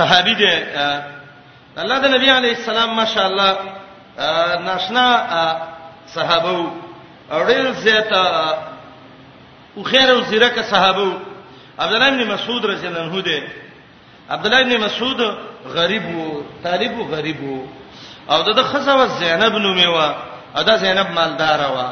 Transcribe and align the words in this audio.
صحابي 0.00 0.34
دی 0.42 0.54
الله 1.80 1.98
د 2.04 2.06
نبی 2.16 2.28
علی 2.38 2.48
السلام 2.58 2.90
ماشاءالله 3.00 3.50
ناشنا 4.68 5.06
صحابه 6.16 6.58
اورل 7.36 7.68
زیتا 7.86 8.22
او 9.76 9.82
خیر 9.92 10.08
او 10.12 10.20
زیرکه 10.30 10.62
صحابه 10.72 11.10
عبد 11.82 11.92
الله 11.96 12.10
بن 12.10 12.22
مسعود 12.34 12.62
رضی 12.72 12.86
الله 12.86 13.00
عنه 13.06 13.20
دی 13.28 13.40
عبد 14.34 14.46
الله 14.46 14.60
بن 14.68 14.74
مسعود 14.84 15.20
غریب 15.76 16.04
وو 16.16 16.42
طالب 16.64 16.92
وو 16.98 17.08
غریب 17.16 17.40
وو 17.44 17.66
او 18.30 18.42
دغه 18.42 18.62
خزه 18.72 19.06
زینب 19.20 19.54
نومې 19.64 19.86
وا 19.94 20.08
ادا 20.60 20.76
زینب 20.76 21.08
مالدار 21.18 21.60
وا 21.76 21.88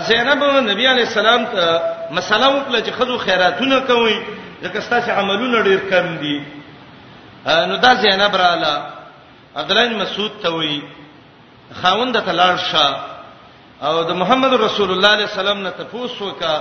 زینب 0.00 0.40
نبی 0.72 0.84
علی 0.92 1.02
السلام 1.08 1.42
ته 1.52 1.62
مسله 2.10 2.46
وکړه 2.50 2.78
چې 2.86 2.90
خزو 2.98 3.18
خیراتونه 3.18 3.80
کوي 3.80 4.16
ځکه 4.64 4.78
ستاسو 4.80 5.10
عملونه 5.10 5.62
ډیر 5.64 5.80
کم 5.90 6.16
دي 6.22 6.38
نو 7.46 7.76
دا 7.84 7.90
زینب 8.02 8.34
رااله 8.42 8.72
عبد 9.60 9.70
الله 9.70 9.88
بن 9.88 9.98
مسعود 10.02 10.32
ته 10.42 10.48
وی 10.54 10.80
خاوند 11.82 12.16
ته 12.20 12.32
لاړ 12.32 12.56
شه 12.56 12.86
او 13.82 13.94
د 14.08 14.12
محمد 14.20 14.52
رسول 14.54 14.90
الله 14.90 15.08
علیه 15.14 15.28
السلام 15.30 15.58
نه 15.62 15.70
تفوس 15.70 16.20
وکا 16.22 16.54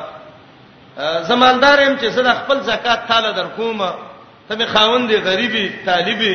زمالدار 1.29 1.79
يم 1.81 1.95
چې 1.97 2.05
زه 2.09 2.33
خپل 2.41 2.57
زکات 2.69 3.07
تاله 3.07 3.31
درکوم 3.31 3.79
ته 4.49 4.55
می 4.55 4.65
خاوند 4.65 5.09
غریبي 5.27 5.65
طالبي 5.85 6.33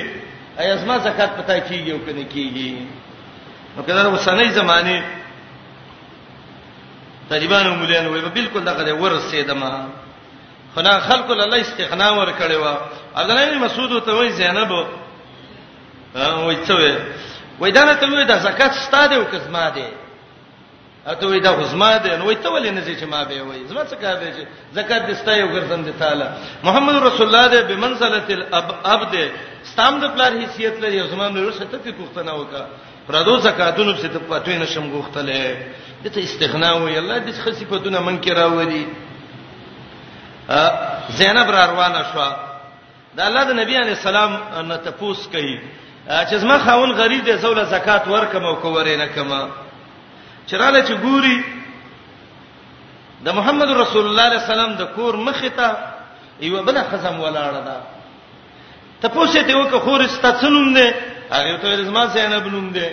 ایزما 0.58 0.96
زکات 0.98 1.30
پتا 1.38 1.58
کیږي 1.60 1.90
او 1.92 1.98
کنه 2.06 2.24
کیږي 2.34 2.70
نو 3.76 3.82
کله 3.82 4.04
اوسنۍ 4.08 4.48
زمانه 4.50 5.00
طالبانو 7.30 7.74
مولانو 7.74 8.10
وي 8.12 8.20
بالکل 8.22 8.64
دغه 8.64 8.92
ورسېدما 9.00 9.72
خنا 10.76 10.92
خلق 11.08 11.28
الله 11.30 11.60
استغنا 11.60 12.08
ور 12.18 12.28
کړی 12.40 12.56
و 12.62 12.66
عبد 13.18 13.30
الله 13.30 13.44
بن 13.50 13.58
مسعود 13.64 13.92
ته 14.06 14.12
وای 14.12 14.30
زینب 14.40 14.70
وای 16.14 16.56
څه 16.66 16.70
وای 16.74 16.96
وای 17.60 17.70
دا 17.72 17.82
نه 17.84 17.94
ته 17.94 18.06
وای 18.10 18.24
دا 18.24 18.38
زکات 18.38 18.72
ستاده 18.86 19.14
او 19.16 19.24
کزما 19.24 19.70
دی 19.76 19.86
اته 21.06 21.26
وای 21.26 21.40
دا 21.40 21.50
غزما 21.60 21.98
دی 22.02 22.16
نو 22.18 22.24
وای 22.26 22.34
ته 22.36 22.48
ولې 22.50 22.70
نه 22.70 22.82
چې 23.00 23.04
ما 23.04 23.24
به 23.24 23.42
وای 23.42 23.66
زما 23.70 23.84
څه 23.84 23.94
کار 24.02 24.16
دی 24.22 24.30
چې 24.36 24.44
زکات 24.78 25.02
دستا 25.10 25.32
یو 25.36 25.48
ګرځند 25.54 25.84
دی 25.88 25.92
تعالی 25.98 26.26
محمد 26.64 26.94
رسول 27.06 27.26
الله 27.34 27.44
دی 27.54 27.74
بمنزله 27.74 28.24
الابد 28.28 29.14
ستام 29.64 29.98
د 30.00 30.04
پلار 30.14 30.32
حیثیت 30.42 30.80
لري 30.80 31.02
زما 31.10 31.28
نور 31.28 31.52
څه 31.52 31.66
ته 31.82 31.92
پوښتنه 32.00 32.30
وکړه 32.40 32.62
پردو 33.08 33.38
زکاتونو 33.38 33.92
څخه 33.96 34.08
ته 34.12 34.18
پاتوي 34.18 34.58
نشم 34.58 34.84
غوښتله 34.94 35.38
دته 36.04 36.20
استغنا 36.22 36.72
وای 36.74 36.98
الله 36.98 37.18
دې 37.26 37.32
خصيفتونه 37.44 38.00
منکر 38.00 38.34
راوړي 38.36 38.82
زینب 41.08 41.50
را 41.50 41.64
روانه 41.72 42.02
شو 42.12 42.22
دا 43.16 43.22
الله 43.28 43.44
د 43.44 43.52
نبی 43.60 43.74
علی 43.82 43.94
السلام 43.98 44.32
نه 44.70 44.76
تپوس 44.76 45.26
کوي 45.28 45.60
چې 46.08 46.34
زما 46.34 46.58
خاون 46.58 46.92
غریب 46.92 47.24
دی 47.24 47.36
زول 47.36 47.64
زکات 47.64 48.08
ورکم 48.08 48.44
او 48.46 48.56
کوورې 48.62 48.88
نه 48.98 49.06
کما 49.08 49.48
چراله 50.46 50.82
چې 50.86 50.94
ګوري 51.02 51.38
د 53.24 53.28
محمد 53.30 53.70
رسول 53.70 54.04
الله 54.06 54.22
علیه 54.22 54.38
السلام 54.42 54.74
د 54.74 54.82
کور 54.96 55.16
مخه 55.16 55.48
ته 55.48 55.76
یو 56.40 56.62
بل 56.62 56.78
خزم 56.92 57.20
ولاړه 57.20 57.60
ده 57.68 57.76
تپوسه 59.02 59.42
ته 59.42 59.56
وکه 59.56 59.78
خور 59.78 60.06
استڅنوم 60.06 60.68
نه 60.72 60.94
هغه 61.30 61.56
ته 61.62 61.82
زما 61.82 62.06
زینب 62.06 62.46
نوم 62.46 62.68
دی 62.70 62.88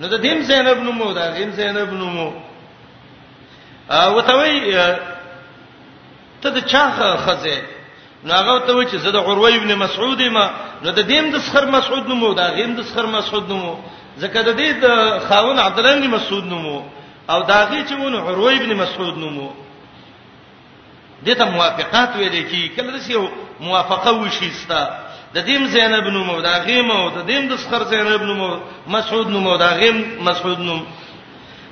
نو 0.00 0.08
د 0.08 0.20
دیم 0.20 0.40
زینب 0.42 0.78
نوم 0.82 0.94
مو 0.98 1.12
دا 1.12 1.20
غیم 1.22 1.50
زینب 1.50 1.92
نوم 1.92 2.12
مو 2.16 2.32
او 3.90 4.20
ته 4.22 4.32
وی 4.38 4.72
ته 6.40 6.48
د 6.56 6.58
چا 6.72 6.84
خزه 7.24 7.58
نو 8.24 8.32
هغه 8.40 8.52
ته 8.66 8.72
و 8.76 8.82
چې 8.90 8.96
زه 9.04 9.10
د 9.16 9.18
عروه 9.28 9.50
ابن 9.56 9.70
مسعود 9.84 10.20
ما 10.36 10.46
نو 10.82 10.88
د 10.98 11.00
دیم 11.10 11.24
د 11.34 11.36
سخر 11.46 11.64
مسعود 11.76 12.04
نومو 12.10 12.28
دا 12.40 12.46
غیم 12.56 12.72
د 12.78 12.80
سخر 12.88 13.06
مسعود 13.16 13.44
نومو 13.50 13.72
ځکه 14.22 14.38
د 14.48 14.50
دې 14.60 14.68
د 14.84 14.86
خاون 15.28 15.58
عبد 15.66 15.78
الله 15.78 15.94
بن 15.96 16.06
مسعود 16.16 16.44
نومو 16.52 16.76
او 17.32 17.40
دا 17.50 17.60
غي 17.70 17.80
چې 17.88 17.92
ونه 18.00 18.18
عروه 18.28 18.52
ابن 18.60 18.70
مسعود 18.82 19.14
نومو 19.22 19.48
دته 21.26 21.44
موافقات 21.56 22.10
ویلې 22.16 22.42
کی 22.50 22.62
کله 22.76 22.90
دسی 22.98 23.14
موافقه 23.66 24.10
وشي 24.12 24.50
ستا 24.60 24.82
د 25.34 25.38
دیم 25.48 25.62
زینب 25.74 26.06
نومو 26.16 26.36
دا 26.48 26.54
غیم 26.66 26.88
او 26.90 27.02
د 27.16 27.18
دیم 27.28 27.42
د 27.50 27.54
سخر 27.62 27.82
زینب 27.92 28.22
نومو 28.30 28.50
مسعود 28.94 29.26
نومو 29.34 29.56
دا 29.64 29.68
غیم 29.80 29.96
مسعود 30.28 30.58
نوم 30.68 30.80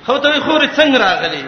خو 0.05 0.17
ته 0.23 0.39
خور 0.45 0.61
څنګه 0.77 0.97
راغلی 1.05 1.45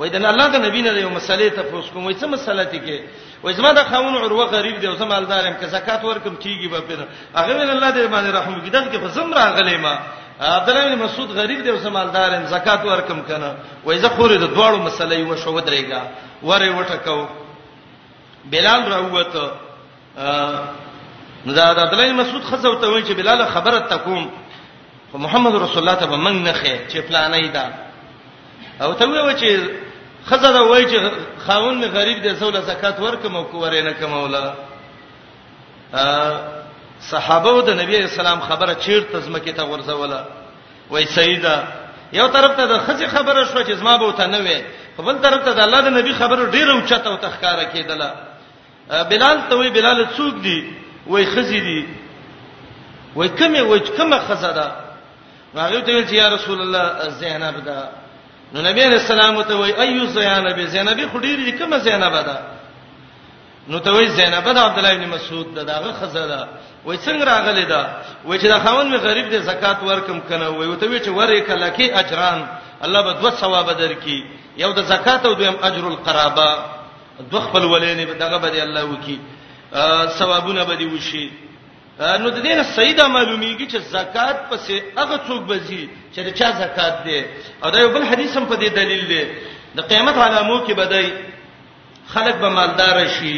وای 0.00 0.10
دا 0.10 0.18
الله 0.32 0.48
د 0.54 0.56
نبی 0.66 0.80
نه 0.82 0.90
یو 1.04 1.12
مسلې 1.20 1.48
ته 1.56 1.62
پوس 1.70 1.86
کوم 1.92 2.02
وای 2.04 2.14
څه 2.20 2.26
مسله 2.34 2.64
ته 2.72 2.78
کې 2.84 2.98
وای 3.44 3.54
زما 3.58 3.70
د 3.76 3.80
خاون 3.90 4.14
عروه 4.24 4.46
غریب 4.56 4.76
دی 4.80 4.86
او 4.88 4.94
زما 5.00 5.06
مالدارم 5.12 5.54
که 5.60 5.66
زکات 5.76 6.00
ورکم 6.04 6.34
کیږي 6.42 6.68
به 6.72 6.80
پر 6.88 7.00
هغه 7.40 7.52
ول 7.58 7.70
الله 7.76 7.90
دې 7.94 8.00
باندې 8.14 8.30
رحم 8.38 8.52
وکړي 8.56 8.70
دغه 8.76 8.98
په 9.04 9.08
زم 9.16 9.28
راغلی 9.34 9.76
ما 9.84 9.94
عبد 10.58 10.68
الله 10.70 10.84
بن 10.88 10.96
مسعود 11.04 11.30
غریب 11.40 11.60
دی 11.64 11.68
او 11.70 11.76
زما 11.84 11.92
مالدارم 12.04 12.44
زکات 12.54 12.80
ورکم 12.90 13.18
کنه 13.28 13.50
وای 13.84 13.98
زه 14.02 14.08
خورې 14.16 14.36
د 14.44 14.46
دواړو 14.56 14.78
مسلې 14.90 15.20
و 15.32 15.36
شو 15.42 15.60
درېګا 15.68 16.00
وره 16.48 16.68
وټکاو 16.84 17.20
بلال 18.52 18.80
راوته 18.94 19.44
نو 21.46 21.50
دا 21.58 21.64
د 21.76 21.78
عبد 21.84 21.92
الله 21.94 22.06
بن 22.10 22.14
مسعود 22.22 22.42
خزو 22.50 22.74
ته 22.80 22.86
وای 22.88 23.02
چې 23.08 23.12
بلال 23.20 23.38
خبره 23.54 23.78
تکوم 23.92 24.24
محمد 25.24 25.54
رسول 25.54 25.78
الله 25.82 25.94
ته 26.02 26.06
به 26.12 26.16
منګ 26.26 26.38
نه 26.46 26.52
خې 26.60 26.74
چې 26.92 26.98
پلانې 27.08 27.46
دا 27.56 27.66
او 28.86 28.90
ته 28.98 29.04
وای 29.08 29.36
چې 29.42 29.50
خزه 30.26 30.52
دا 30.52 30.62
وای 30.68 30.84
چې 30.84 30.98
خاون 31.46 31.78
می 31.78 31.86
غریب 31.86 32.22
دی 32.22 32.34
سوله 32.34 32.60
زکات 32.60 33.00
ورکم 33.00 33.36
او 33.36 33.44
کور 33.44 33.72
نه 33.82 33.92
کومولا 33.92 34.54
صحابه 37.00 37.62
د 37.62 37.70
نبی 37.80 37.96
اسلام 37.96 38.40
خبره 38.40 38.74
چیرته 38.74 39.20
زمکه 39.20 39.52
ته 39.52 39.62
ورزوله 39.64 40.20
وای 40.90 41.04
سیدا 41.06 41.56
یو 42.12 42.28
طرف 42.28 42.56
ته 42.56 42.66
د 42.66 42.78
خزه 42.78 43.06
خبره 43.08 43.44
شو 43.44 43.62
چې 43.64 43.72
زما 43.80 43.96
به 43.98 44.12
ته 44.12 44.26
نه 44.26 44.38
وي 44.38 44.64
په 44.96 45.02
بل 45.02 45.18
طرف 45.18 45.44
ته 45.44 45.52
د 45.52 45.60
الله 45.60 45.80
د 45.80 45.88
نبی 45.88 46.12
خبره 46.14 46.50
ډیره 46.50 46.70
اوچته 46.74 47.08
او 47.10 47.16
تخکاره 47.16 47.64
کیدله 47.64 48.10
بلال 49.10 49.38
ته 49.48 49.56
وای 49.56 49.70
بلال 49.70 50.06
څوک 50.16 50.42
دی 50.42 50.76
وای 51.06 51.26
خزه 51.26 51.60
دی 51.60 51.88
وای 53.16 53.28
کومه 53.28 53.60
وای 53.62 53.80
کومه 53.80 54.18
خزه 54.18 54.52
ده 54.52 54.66
هغه 55.60 55.80
ته 55.80 55.92
ویل 55.92 56.04
چې 56.08 56.12
یا 56.12 56.28
رسول 56.28 56.60
الله 56.60 57.08
زینب 57.10 57.64
ده 57.64 57.78
نو 58.54 58.62
نبی 58.62 58.82
علیہ 58.84 58.98
السلام 58.98 59.36
ته 59.48 59.54
وای 59.58 59.72
ایو 59.72 60.06
زینب 60.14 60.58
زینب 60.70 61.00
خډیر 61.12 61.58
کومه 61.58 61.78
زینب 61.88 62.12
ده 62.24 62.38
نو 63.72 63.78
ته 63.84 63.90
وای 63.96 64.08
زینب 64.16 64.44
ده 64.54 64.60
عبد 64.60 64.78
الله 64.78 64.92
ابن 64.94 65.04
مسعود 65.14 65.54
ده 65.54 65.62
داغه 65.64 65.92
خزه 66.00 66.24
ده 66.26 66.48
وای 66.84 66.96
څنګه 66.98 67.24
راغلی 67.30 67.64
ده 67.64 67.82
وای 68.24 68.38
چې 68.40 68.44
دا 68.46 68.58
خاون 68.64 68.90
می 68.90 68.96
غریب 68.96 69.30
دي 69.30 69.38
زکات 69.50 69.82
ورکم 69.82 70.20
کنه 70.28 70.48
وای 70.48 70.76
ته 70.76 70.88
وای 70.88 71.00
چې 71.00 71.06
ورې 71.06 71.50
کله 71.50 71.68
کې 71.76 71.98
اجران 71.98 72.46
الله 72.82 73.00
به 73.02 73.12
دوه 73.20 73.30
ثواب 73.30 73.66
درکې 73.70 74.18
یو 74.56 74.72
د 74.72 74.80
زکات 74.82 75.26
او 75.26 75.34
دویم 75.34 75.56
اجر 75.62 75.86
القرابه 75.86 76.48
دوه 77.30 77.40
خپل 77.46 77.62
ولینې 77.62 78.18
دغه 78.22 78.38
به 78.38 78.62
الله 78.62 78.84
وکي 78.84 79.18
ثوابونه 80.18 80.64
به 80.64 80.74
دي 80.74 80.86
وشي 80.86 81.26
نو 82.00 82.28
د 82.36 82.38
دین 82.46 82.58
سیدا 82.76 83.04
معلومیږي 83.16 83.66
چې 83.72 83.78
زکات 83.96 84.36
پسې 84.50 84.76
هغه 84.98 85.16
څوک 85.26 85.40
بزي 85.50 85.82
چې 86.14 86.20
چا 86.38 86.48
زکات 86.62 86.94
دی 87.06 87.18
او 87.62 87.68
دا 87.74 87.78
یو 87.80 87.90
بل 87.94 88.02
حدیث 88.10 88.30
هم 88.36 88.44
په 88.50 88.56
دې 88.62 88.68
دلیل 88.78 89.02
دی 89.12 89.24
د 89.78 89.80
قیامت 89.90 90.16
علامو 90.24 90.56
کې 90.66 90.72
بدای 90.80 91.06
خلک 92.12 92.34
به 92.42 92.48
مالدار 92.58 93.00
شي 93.18 93.36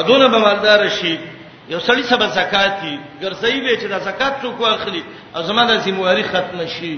ادونه 0.00 0.26
به 0.34 0.38
مالدار 0.46 0.82
شي 0.98 1.14
یو 1.72 1.80
سړی 1.80 2.02
سبا 2.12 2.26
زکات 2.38 2.72
دی 2.82 2.94
ګرځي 3.22 3.54
به 3.64 3.74
چې 3.80 3.86
دا 3.92 3.98
زکات 4.08 4.32
څوک 4.42 4.60
واخلي 4.60 5.02
ازمنه 5.40 5.74
ذمہ 5.86 6.00
واری 6.06 6.22
ختم 6.32 6.60
شي 6.78 6.94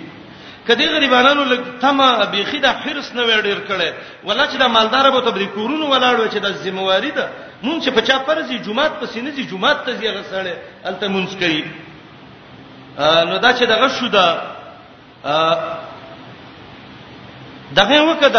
کدی 0.68 0.86
غریبانو 0.96 1.44
لګ 1.44 1.60
تما 1.80 2.24
بيخي 2.24 2.58
د 2.64 2.66
حرس 2.66 3.12
نه 3.14 3.22
وړر 3.24 3.58
کړي 3.68 3.90
ولا 4.24 4.46
چې 4.48 4.56
د 4.56 4.62
مالدار 4.76 5.10
به 5.10 5.20
تبري 5.20 5.46
کورونو 5.46 5.86
ولاړو 5.90 6.28
چې 6.32 6.36
د 6.44 6.48
ذمہواری 6.64 7.10
ده 7.10 7.26
مونږ 7.62 7.78
چې 7.84 7.90
پچا 7.96 8.16
پرځي 8.28 8.58
جمعات 8.66 8.92
پسې 9.00 9.18
نه 9.24 9.30
ځي 9.36 9.44
جمعات 9.52 9.84
ته 9.84 9.92
ځي 9.98 10.08
غسړې 10.16 10.54
الته 10.86 11.08
مونږ 11.08 11.28
کوي 11.40 11.64
نو 13.30 13.36
دا 13.44 13.50
چې 13.58 13.64
دغه 13.72 13.88
شو 13.96 14.06
ده 14.16 14.26
دغه 17.74 17.98
وکړه 18.08 18.32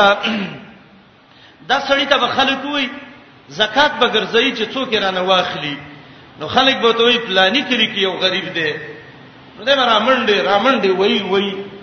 دا 1.70 1.78
سړی 1.90 2.06
ته 2.10 2.28
خلک 2.38 2.66
وای 2.66 2.90
زکات 3.50 3.92
به 4.00 4.08
ګرځي 4.14 4.52
چې 4.58 4.74
څوک 4.74 4.94
رانه 4.94 5.22
واخلي 5.22 5.78
نو 6.40 6.48
خلک 6.48 6.76
به 6.82 6.92
توي 6.94 7.18
پلاني 7.28 7.62
کړی 7.70 7.88
کې 7.94 7.98
یو 8.00 8.12
غریب 8.24 8.54
دی 8.54 8.72
نو 9.58 9.64
دا 9.64 9.74
رامنډي 9.76 10.38
رامنډي 10.50 10.90
وای 10.98 11.22
وای 11.22 11.75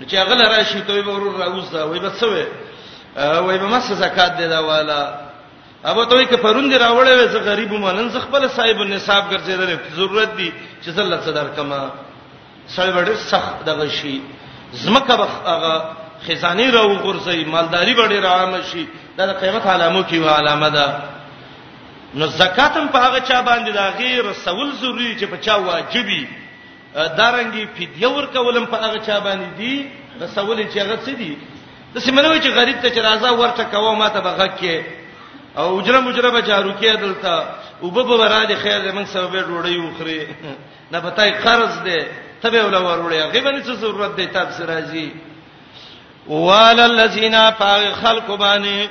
نو 0.00 0.06
چې 0.06 0.14
هغه 0.14 0.34
راشي 0.50 0.80
ته 0.88 1.02
به 1.06 1.12
ورور 1.14 1.36
راوځه 1.36 1.84
وای 1.90 2.00
به 2.02 2.10
څه 2.10 2.26
وای 2.26 2.46
وای 3.46 3.58
به 3.62 3.66
مس 3.72 3.88
زکات 4.04 4.36
دی 4.38 4.46
دا 4.54 4.60
والا 4.70 5.00
ابو 5.90 6.02
ته 6.10 6.24
کې 6.26 6.34
پروند 6.46 6.72
راوړې 6.84 7.12
وې 7.14 7.26
زه 7.34 7.38
غریب 7.50 7.72
ومنن 7.72 8.08
زه 8.14 8.20
خپل 8.26 8.48
صاحب 8.58 8.78
النصاب 8.86 9.24
ګرځیدل 9.30 9.96
ضرورت 9.98 10.30
دی 10.38 10.50
چې 10.84 10.88
زله 10.98 11.20
صدر 11.26 11.44
کما 11.58 11.80
سړی 12.76 12.92
وړ 12.96 13.16
سخت 13.32 13.64
دغه 13.70 13.88
شي 13.98 14.14
زمکه 14.72 15.12
هغه 15.50 15.74
خزانه 16.28 16.70
راو 16.70 16.96
غورځي 16.98 17.44
مالداری 17.46 17.96
وړې 17.96 18.24
راام 18.28 18.58
شي 18.72 18.86
دا 19.16 19.26
د 19.26 19.32
قیامت 19.40 19.64
علامو 19.74 20.02
کې 20.10 20.14
و 20.22 20.28
علامه 20.38 20.68
ده 20.78 20.96
نو 22.18 22.26
زکاتم 22.40 22.86
په 22.94 22.98
هغه 23.04 23.18
چا 23.28 23.42
باندې 23.42 23.70
دا 23.74 23.86
غیر 23.98 24.32
سول 24.44 24.68
ضروری 24.82 25.16
چې 25.20 25.24
په 25.32 25.36
چا 25.46 25.52
واجبې 25.56 26.22
دارنګي 26.94 27.66
فدیه 27.76 28.08
ورکولم 28.08 28.66
په 28.66 28.76
هغه 28.76 28.98
چا 29.06 29.20
باندې 29.20 29.58
دي 29.58 29.90
رسول 30.20 30.62
چې 30.72 30.78
هغه 30.78 30.96
څه 31.04 31.12
دي 31.20 31.36
د 31.94 31.98
سیمنوي 32.06 32.40
چې 32.40 32.48
غریب 32.58 32.80
ته 32.82 32.88
چې 32.94 32.98
راځه 33.08 33.32
ورته 33.32 33.64
کوه 33.64 33.94
ماته 33.94 34.20
بغک 34.20 34.52
کې 34.60 34.76
او 35.58 35.80
اجره 35.80 36.00
مجره 36.00 36.30
به 36.30 36.40
جارو 36.42 36.72
کې 36.80 36.96
دلته 36.96 37.48
وبو 37.82 38.02
به 38.04 38.28
راځي 38.28 38.54
خیر 38.62 38.78
دې 38.84 38.94
موږ 38.96 39.06
سبب 39.06 39.34
ډوړی 39.48 39.76
وخره 39.78 40.26
نه 40.92 41.00
پتاي 41.00 41.30
قرض 41.30 41.78
دې 41.86 42.00
تبه 42.42 42.64
ولا 42.66 42.80
ورولې 42.80 43.32
غیبن 43.32 43.62
څه 43.62 43.70
ضرورت 43.72 44.16
دې 44.16 44.26
تاب 44.32 44.50
سراجي 44.50 45.12
والذین 46.28 47.34
فاغ 47.58 47.92
خلق 48.02 48.28
باندې 48.34 48.88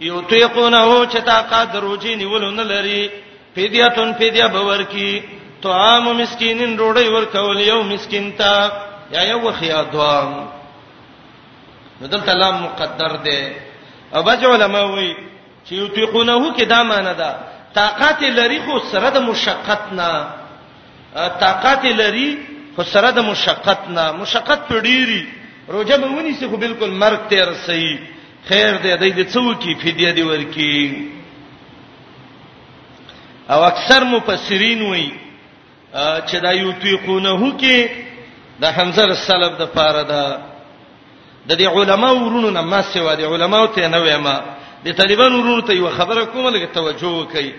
یوتیقونه 0.00 1.06
چې 1.12 1.16
طاقت 1.26 1.74
روجی 1.74 2.14
نیولون 2.16 2.60
لري 2.60 3.10
فدیه 3.56 3.88
تن 3.88 4.12
فدیه 4.14 4.46
باور 4.48 4.82
کی 4.82 5.22
طعام 5.62 6.04
مسکینن 6.20 6.78
روړی 6.78 7.08
ورکول 7.14 7.60
یو 7.60 7.82
مسکین 7.92 8.30
ته 8.38 8.72
یا 9.14 9.22
یو 9.30 9.40
وخیا 9.46 9.82
دوام 9.92 10.32
بدل 12.00 12.20
تلام 12.26 12.62
مقدر 12.62 13.16
ده 13.28 13.40
ابج 14.20 14.44
علماء 14.50 14.84
وی 14.94 15.14
چې 15.64 15.72
یطيقونه 15.72 16.54
کې 16.58 16.62
دا 16.74 16.82
معنی 16.90 17.14
ده 17.22 17.30
طاقت 17.80 18.22
لري 18.38 18.58
خو 18.66 18.78
سره 18.92 19.10
د 19.16 19.28
مشقت 19.30 19.92
نه 20.00 20.28
طاقت 21.42 21.84
لري 22.02 22.28
خو 22.76 22.82
سره 22.92 23.10
د 23.18 23.28
مشقت 23.30 23.88
نه 23.96 24.06
مشقت 24.22 24.60
پډيري 24.68 25.26
روزه 25.74 25.96
به 25.96 26.06
ونی 26.18 26.34
سي 26.40 26.48
خو 26.48 26.56
بالکل 26.64 26.90
مرګ 26.98 27.30
ته 27.32 27.44
رسي 27.44 28.00
خیر 28.48 28.78
دې 28.82 29.14
دې 29.20 29.24
څو 29.34 29.54
کې 29.60 29.76
فدیه 29.84 30.10
دی 30.10 30.22
ورکی 30.22 31.10
او 33.52 33.62
اکثر 33.64 34.04
مفسرین 34.04 34.82
وایي 34.90 35.08
چې 35.94 36.38
دا 36.40 36.52
یو 36.52 36.72
تیقونه 36.72 37.52
کې 37.58 37.76
د 38.60 38.64
حمزه 38.76 39.02
السلف 39.04 39.52
د 39.58 39.62
پاره 39.72 40.02
ده 40.04 40.22
د 41.48 41.56
دې 41.58 41.64
علماو 41.66 42.26
ورونو 42.28 42.50
نه 42.50 42.60
ما 42.62 42.82
سیوا 42.82 43.14
دي 43.14 43.24
علماو 43.24 43.66
ته 43.72 43.88
نه 43.88 43.98
وایم 44.02 44.26
د 44.84 44.92
طالبان 44.92 45.32
ورونو 45.34 45.60
ته 45.62 45.72
یو 45.72 45.88
خبره 45.90 46.24
کومه 46.34 46.50
لګ 46.50 46.64
توجه 46.74 47.06
وکړي 47.06 47.52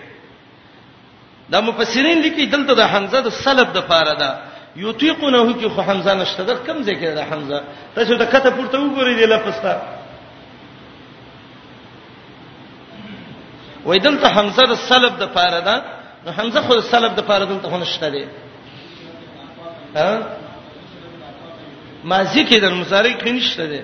دا 1.49 1.61
مفسرین 1.61 2.21
لیکي 2.21 2.45
دلته 2.45 2.73
د 2.75 2.81
حمزه 2.85 3.19
د 3.21 3.29
سلف 3.29 3.69
د 3.73 3.79
پاره 3.89 4.13
ده 4.13 4.29
یطيقونه 4.77 5.53
کی 5.59 5.67
خو 5.67 5.81
حمزه 5.81 6.13
نشته 6.13 6.43
د 6.45 6.51
کم 6.67 6.83
ذکر 6.85 7.15
د 7.17 7.21
حمزه 7.25 7.61
تاسو 7.95 8.15
د 8.21 8.25
کته 8.29 8.49
پورته 8.51 8.77
وګورئ 8.77 9.15
د 9.17 9.23
لفظ 9.33 9.55
ته 9.65 9.73
وې 13.85 13.97
دلته 14.05 14.27
حمزه 14.29 14.63
د 14.69 14.75
سلف 14.75 15.13
د 15.17 15.33
پاره 15.33 15.59
ده 15.61 15.98
نو 16.25 16.31
حمزه 16.37 16.61
خو 16.67 16.73
سلب 16.91 17.13
د 17.17 17.21
پاره 17.29 17.45
دلته 17.51 17.67
ونشته 17.73 18.09
دي 18.13 18.23
ها 19.95 20.09
ماضی 22.11 22.41
کې 22.47 22.57
د 22.63 22.67
مصارع 22.79 23.13
کې 23.21 23.29
نشته 23.37 23.65
دي 23.71 23.81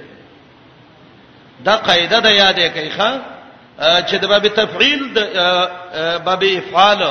دا 1.67 1.75
قاعده 1.87 2.19
ده 2.25 2.31
یادې 2.37 2.67
کوي 2.75 2.91
ښا 2.97 3.09
چې 4.07 4.15
د 4.21 4.25
باب 4.31 4.47
تفعیل 4.47 5.01
د 5.13 5.19
باب 6.27 6.43
افعال 6.43 7.01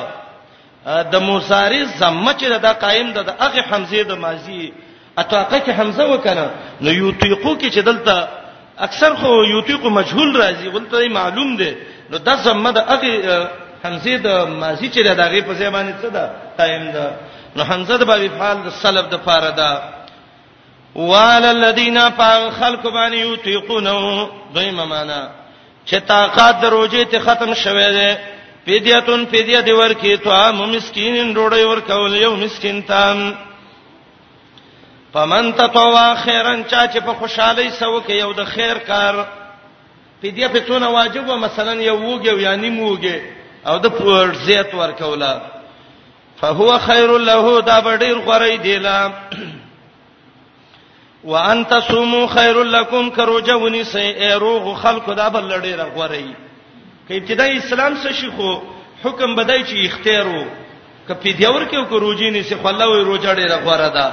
د 1.13 1.17
مصارع 1.29 1.83
زمه 2.01 2.33
چې 2.41 2.47
دا 2.69 2.73
قائم 2.85 3.13
ده 3.13 3.23
د 3.23 3.33
اغه 3.41 3.61
حمزه 3.71 4.03
د 4.03 4.13
ماضی 4.27 4.73
اتاقه 5.19 5.59
کې 5.65 5.71
حمزه 5.81 6.05
وکنه 6.13 6.45
نو 6.85 6.91
یوتیقو 6.93 7.57
کې 7.59 7.71
چې 7.75 7.79
دلته 7.91 8.29
اکثر 8.87 9.15
خو 9.21 9.31
یوتیقو 9.45 9.91
مجهول 9.91 10.31
راځي 10.43 10.69
ولته 10.75 11.09
معلوم 11.21 11.57
ده 11.57 11.71
نو 12.11 12.17
د 12.19 12.37
زمه 12.37 12.71
د 12.73 12.79
اغه 12.79 13.64
حمزه 13.85 14.17
د 14.27 14.29
ماضی 14.63 14.89
چې 14.95 15.01
د 15.07 15.11
هغه 15.25 15.41
په 15.49 15.53
ځای 15.61 15.71
باندې 15.77 15.95
څه 16.03 16.09
ده 16.17 16.25
قائم 16.59 16.85
ده 16.97 17.07
نو 17.57 17.63
حمزه 17.71 17.95
د 18.01 18.03
باب 18.11 18.23
فعال 18.39 18.59
د 18.67 18.69
سلف 18.85 19.05
د 19.15 19.17
فاره 19.27 19.51
ده 19.61 19.71
وعلى 21.11 21.49
الذين 21.59 21.99
فخلق 22.19 22.83
بان 22.97 23.13
يطيقونه 23.15 23.93
دیمه 24.57 24.85
معنا 24.93 25.23
چې 25.89 25.97
طاقت 26.13 26.55
دروځي 26.65 27.03
ته 27.11 27.19
ختم 27.27 27.55
شوه 27.65 27.91
ده 27.99 28.11
فدیتون 28.67 29.21
فدیه 29.27 29.61
دی 29.61 29.73
ورکی 29.83 30.17
ته 30.17 30.51
مسکینن 30.53 31.31
روړی 31.37 31.63
ورکول 31.73 32.17
یو 32.17 32.37
مسکین 32.37 32.83
تام 32.91 33.19
فمن 35.15 35.53
تطوع 35.61 36.15
خيرا 36.25 36.55
چا 36.71 36.87
چې 36.93 36.99
په 37.07 37.13
خوشحالي 37.21 37.71
سوکه 37.71 38.13
یو 38.15 38.33
د 38.33 38.45
خیر 38.45 38.77
کار 38.91 39.15
فدیه 40.23 40.49
په 40.49 40.61
څونه 40.69 40.85
واجب 40.97 41.25
و 41.29 41.37
مثلا 41.37 41.73
یو 41.73 41.97
وګ 42.01 42.27
یو 42.31 42.39
یعنی 42.39 42.71
موګه 42.81 43.19
او 43.69 43.79
د 43.85 43.93
پور 43.99 44.33
زیات 44.45 44.75
ورکولا 44.79 45.33
فهو 46.41 46.71
خير 46.87 47.11
له 47.27 47.53
دا 47.67 47.77
بډیر 47.85 48.19
غوړی 48.25 48.57
دیلا 48.65 48.99
وان 51.35 51.63
تصوموا 51.71 52.27
خير 52.33 52.59
لكم 52.75 53.09
کروجونی 53.19 53.83
سي 53.91 54.03
اروغ 54.33 54.69
خلق 54.83 55.09
دا 55.21 55.29
بل 55.37 55.49
لډیر 55.49 55.81
غوړی 55.83 56.27
کې 57.09 57.13
ابتدای 57.21 57.57
اسلام 57.59 57.95
سره 58.03 58.13
شيخو 58.19 58.53
حکم 59.05 59.35
بدای 59.39 59.63
چې 59.65 59.89
اختیارو 59.89 60.45
کپی 61.09 61.33
دیور 61.39 61.65
کې 61.71 61.89
کروجی 61.95 62.31
نه 62.35 62.43
سي 62.51 62.57
خلا 62.67 62.87
وي 62.91 63.01
روجا 63.13 63.35
ډیر 63.39 63.55
غوړه 63.65 63.89
ده 63.97 64.13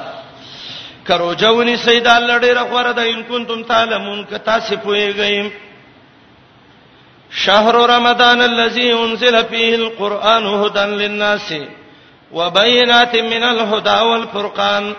کروجونی 1.12 1.76
سي 1.84 2.00
دا 2.08 2.16
لډیر 2.28 2.60
غوړه 2.62 2.96
ده 3.02 3.10
ان 3.14 3.22
کنتم 3.34 3.64
تعلمون 3.74 4.24
ک 4.32 4.42
تاسو 4.52 4.76
پوهیږئ 4.88 5.50
شهر 7.32 7.72
رمضان 7.76 8.42
الذي 8.42 8.94
انزل 8.94 9.46
فيه 9.46 9.76
القران 9.76 10.46
هدى 10.46 10.80
للناس 10.80 11.54
وبينات 12.32 13.16
من 13.16 13.44
الهدى 13.44 14.00
والفرقان 14.02 14.94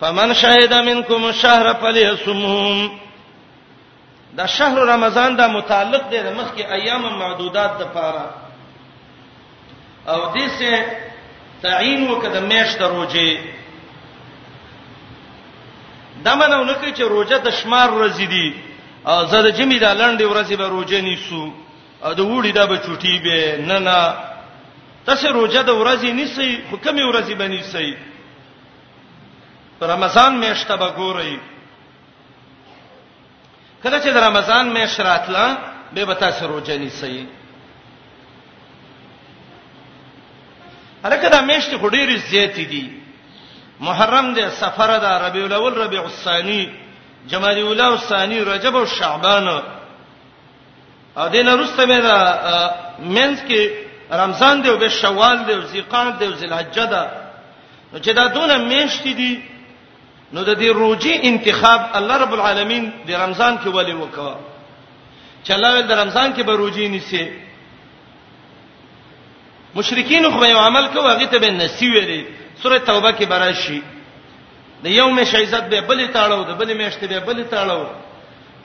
فمن 0.00 0.34
شهد 0.34 0.74
منكم 0.74 1.24
الشهر 1.28 1.74
فليصمه 1.74 2.90
دا 4.32 4.46
شهر 4.46 4.78
رمضان 4.78 5.36
دا 5.36 5.46
متعلق 5.46 6.08
دی 6.10 6.18
د 6.20 6.32
مخکې 6.40 6.60
ایام 6.72 7.18
معدودات 7.18 7.78
د 7.78 7.82
پاره 7.94 8.26
او 10.08 10.32
دې 10.34 10.48
سه 10.58 10.84
تعین 11.62 12.08
وکړه 12.10 12.40
میش 12.40 12.76
د 12.76 12.82
روزه 12.82 13.38
دا 16.24 16.34
منو 16.34 16.64
نه 16.64 16.72
کوي 16.72 16.92
چې 16.92 17.00
روزه 17.02 17.38
د 17.38 17.50
شمار 17.50 17.88
ورځې 17.90 18.22
دي 18.30 18.54
او 19.06 19.26
زه 19.30 19.38
د 19.46 19.48
جمی 19.58 19.78
د 19.78 19.84
لنډې 20.00 20.24
ورځې 20.26 20.56
به 20.58 20.66
روزه 20.74 21.00
نیسو 21.00 21.52
او 22.04 22.12
د 22.14 22.20
وړي 22.20 22.52
دا 22.52 22.66
به 22.66 22.78
چټي 22.78 23.14
به 23.22 23.38
نه 23.66 23.78
نه 23.78 24.00
تاسو 25.06 25.32
روزه 25.32 25.62
د 25.62 25.70
ورځې 25.70 26.10
نیسئ 26.20 26.50
خو 26.70 26.76
کمی 26.76 27.02
ورځې 27.02 27.34
به 27.34 27.46
نیسئ 27.48 27.88
رمضان 29.82 30.32
میاشته 30.42 30.76
به 30.76 30.88
ګورئ 30.98 31.34
کله 33.82 33.98
چې 34.02 34.08
د 34.12 34.16
رمضان 34.16 34.68
میاشت 34.68 35.00
راتله 35.00 35.46
به 35.94 36.04
به 36.04 36.14
تاسو 36.14 36.46
روزه 36.48 36.78
نیسئ 36.78 37.16
هرکه 41.04 41.28
دا 41.28 41.38
میاشتې 41.48 41.74
خډيري 41.82 42.16
زیاتې 42.30 42.60
دي 42.70 42.88
محرم 43.80 44.34
دی 44.34 44.50
سفر 44.50 44.98
دا 44.98 45.12
ربيع 45.26 45.44
الاول 45.46 45.72
ربيع 45.76 46.02
الثاني 46.02 46.87
جمادی 47.30 47.60
الاولا 47.62 47.86
او 47.92 47.96
ثانی 48.10 48.38
رجب 48.52 48.74
او 48.80 48.86
شعبان 48.98 49.46
ا 51.22 51.22
دینه 51.34 51.52
رسته 51.62 51.82
مې 51.90 52.00
دا 52.08 52.18
مینس 53.16 53.38
کې 53.48 53.60
رمضان 54.20 54.56
دی 54.62 54.68
او 54.70 54.76
به 54.82 54.88
شوال 55.00 55.38
دی 55.46 55.52
او 55.56 55.62
ذیقات 55.72 56.14
دی 56.18 56.24
او 56.26 56.32
ذلحجه 56.40 56.86
ده 56.92 57.02
نو 57.92 57.98
چې 58.04 58.08
دا 58.18 58.26
دونه 58.36 58.56
میشتې 58.70 59.12
دي 59.20 59.34
نو 60.32 60.40
د 60.44 60.52
دې 60.60 60.66
روزي 60.82 61.12
انتخاب 61.30 61.80
الله 61.98 62.16
رب 62.24 62.32
العالمین 62.36 62.84
د 63.08 63.10
رمضان 63.22 63.54
کې 63.62 63.68
ولې 63.76 63.94
وکړه 64.02 64.34
چې 65.44 65.50
الله 65.56 65.70
د 65.82 65.92
رمضان 66.02 66.28
کې 66.36 66.42
به 66.48 66.52
روزي 66.56 66.88
نیسي 66.88 67.24
مشرکین 69.74 70.30
خو 70.30 70.44
یو 70.44 70.58
عمل 70.58 70.84
کوي 70.94 71.08
هغه 71.12 71.26
ته 71.32 71.38
به 71.38 71.50
نسی 71.60 71.88
ویلي 71.90 72.20
سوره 72.62 72.78
توبه 72.78 73.12
کې 73.12 73.24
براشي 73.32 73.82
د 74.84 74.86
یو 74.98 75.08
مې 75.16 75.24
شیزت 75.32 75.64
به 75.70 75.80
بلی 75.90 76.06
تاړو 76.14 76.40
د 76.48 76.52
بلی 76.58 76.74
مېشت 76.80 77.00
به 77.10 77.18
بلی 77.26 77.44
تاړو 77.52 77.82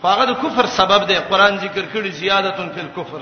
هغه 0.03 0.23
د 0.31 0.33
کفر 0.43 0.65
سبب 0.79 1.01
دی 1.09 1.15
قران 1.29 1.53
ذکر 1.65 1.83
کړي 1.93 2.11
زیادتون 2.21 2.69
فی 2.75 2.81
الکفر 2.85 3.21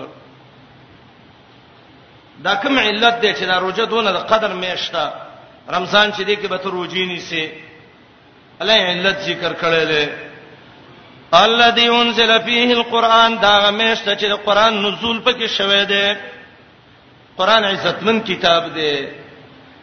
دا 2.45 2.53
کوم 2.61 2.79
علت 2.79 3.15
دی 3.21 3.31
چې 3.33 3.43
دا 3.51 3.59
روزه 3.59 3.85
دونه 3.85 4.11
د 4.11 4.17
قدر 4.31 4.51
مېشتا 4.63 5.03
رمضان 5.75 6.11
چې 6.11 6.21
دی 6.27 6.35
کې 6.35 6.47
به 6.47 6.57
ته 6.57 6.69
روزي 6.69 7.05
نیسي 7.05 7.51
الله 8.61 8.77
علت 8.91 9.17
ذکر 9.29 9.53
کړي 9.61 9.83
له 9.91 10.09
الذي 11.33 11.87
انزل 11.89 12.41
فيه 12.41 12.69
القران 12.79 13.37
دا 13.39 13.71
مېشته 13.71 14.11
چې 14.19 14.25
قران 14.47 14.81
نزول 14.83 15.19
پکې 15.25 15.45
شوه 15.57 15.83
دی 15.83 16.07
قران 17.37 17.63
عزتمن 17.65 18.19
کتاب 18.19 18.73
دی 18.75 19.07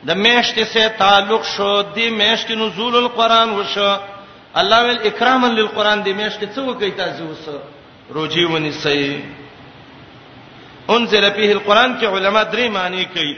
د 0.06 0.10
میشت 0.24 0.58
سه 0.72 0.88
تعلق 0.98 1.44
شو 1.44 1.80
د 1.82 1.98
میشت 2.20 2.50
نزول 2.50 2.96
القرآن 2.96 3.48
وشو 3.58 3.90
الله 4.60 4.78
ول 4.84 4.98
اکراما 5.08 5.48
للقرآن 5.48 6.02
د 6.02 6.08
میشت 6.20 6.44
څه 6.54 6.58
وکي 6.62 6.90
تاسو 7.00 7.24
وس 7.30 7.44
روجي 8.14 8.44
ونی 8.44 8.72
سي 8.72 9.24
انزل 10.90 11.30
فيه 11.30 11.50
القرآن 11.52 12.00
کې 12.00 12.04
علما 12.06 12.42
درې 12.44 12.68
معنی 12.78 13.04
کوي 13.14 13.34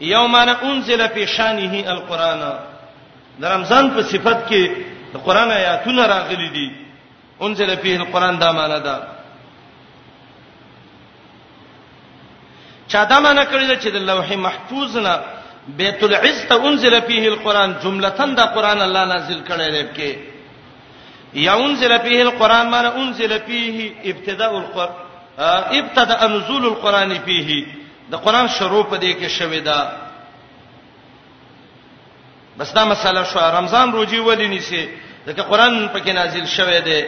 یوم 0.00 0.34
ان 0.34 0.48
انزل 0.48 1.06
فی 1.14 1.26
شانه 1.36 1.82
القرآن 1.92 2.40
د 3.40 3.44
رمضان 3.54 3.90
په 3.94 4.02
صفت 4.14 4.48
کې 4.48 4.70
د 5.14 5.24
قرآن 5.26 5.50
آیاتونه 5.50 6.06
راغلي 6.14 6.48
دي 6.56 6.68
انزل 7.42 7.76
فيه 7.76 7.96
القرآن 8.00 8.38
دا 8.38 8.52
معنی 8.58 8.80
ده 8.80 9.02
چا 12.88 13.04
دا 13.14 13.20
معنی 13.20 13.44
کړی 13.52 13.80
چې 13.80 13.86
د 13.86 13.96
لوح 14.10 14.32
محفوظ 14.48 14.96
نه 14.96 15.16
بیت 15.78 16.02
العز 16.04 16.38
ته 16.48 16.54
انزل 16.68 17.00
فيه 17.02 17.28
القران 17.28 17.70
جملتن 17.82 18.34
دا 18.34 18.44
قران 18.54 18.80
الله 18.82 19.04
نازل 19.04 19.40
کړی 19.48 19.68
دی 19.74 19.84
کې 19.96 20.12
یا 21.34 21.54
انزل 21.64 21.98
فيه 21.98 22.22
القران 22.22 22.70
معنی 22.70 22.88
انزل 23.02 23.38
فيه 23.40 23.92
ابتداء 24.04 24.56
القران 24.56 24.94
ابتدا 25.78 26.26
نزول 26.26 26.66
القران 26.66 27.18
فيه 27.18 27.66
د 28.10 28.14
قران 28.16 28.48
شروع 28.48 28.82
په 28.82 28.96
دې 29.00 29.12
کې 29.20 29.28
شوې 29.38 29.60
ده 29.66 29.90
بس 32.58 32.72
دا 32.72 32.84
مسله 32.84 33.24
شو 33.24 33.38
رمضان 33.38 33.92
روزي 33.92 34.18
ولې 34.20 34.46
نیسي 34.54 34.88
ځکه 35.26 35.42
قران 35.42 35.88
پکې 35.94 36.10
نازل 36.14 36.46
شوی 36.46 36.80
دی 36.80 37.04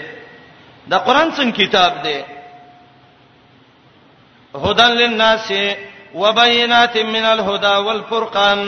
دا 0.89 0.99
قران 0.99 1.33
څنګه 1.33 1.57
کتاب 1.57 1.93
دی 2.05 2.21
هدن 4.55 4.91
للناس 4.93 5.51
وبينات 6.23 6.97
من 7.15 7.25
الهدى 7.35 7.75
والفرقان 7.87 8.61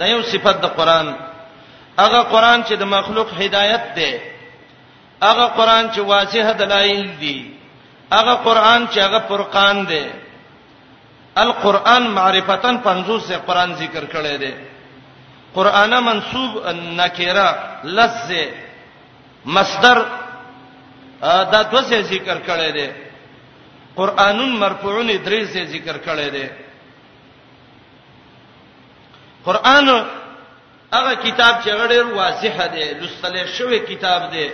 دا 0.00 0.06
یو 0.12 0.20
صفت 0.32 0.56
د 0.64 0.66
قران 0.78 1.06
هغه 2.02 2.20
قران 2.32 2.58
چې 2.66 2.74
د 2.82 2.84
مخلوق 2.96 3.28
هدایت 3.42 3.82
دی 3.96 4.12
هغه 5.28 5.44
قران 5.58 5.84
چې 5.94 6.00
واضح 6.12 6.46
دلایل 6.62 7.04
دی 7.22 7.36
هغه 8.16 8.34
قران 8.46 8.80
چې 8.92 8.98
هغه 9.06 9.20
فرقان 9.28 9.78
دی 9.90 10.04
القرآن 11.44 12.02
معرفتن 12.16 12.74
50 12.86 13.20
سے 13.28 13.34
قرآن 13.46 13.70
ذکر 13.82 14.04
کړی 14.14 14.36
دی 14.42 14.54
قرآن 15.54 15.92
منسوب 16.08 16.52
نکره 17.00 17.48
لز 17.96 18.30
مصدر 19.56 19.98
دا 21.52 21.60
دوسه 21.72 22.00
ذکر 22.12 22.36
کړی 22.48 22.70
دی 22.78 22.88
قرانون 23.96 24.48
مرفوعون 24.58 25.06
درې 25.06 25.44
ځې 25.52 25.64
ذکر 25.74 25.96
کړي 25.98 26.30
دي 26.30 26.46
قران 29.44 29.88
هغه 30.92 31.14
کتاب 31.24 31.54
چې 31.64 31.70
غړې 31.80 32.00
واضح 32.18 32.56
دی 32.74 32.84
لوستل 33.00 33.36
شوی 33.56 33.78
کتاب 33.78 34.30
دی 34.32 34.48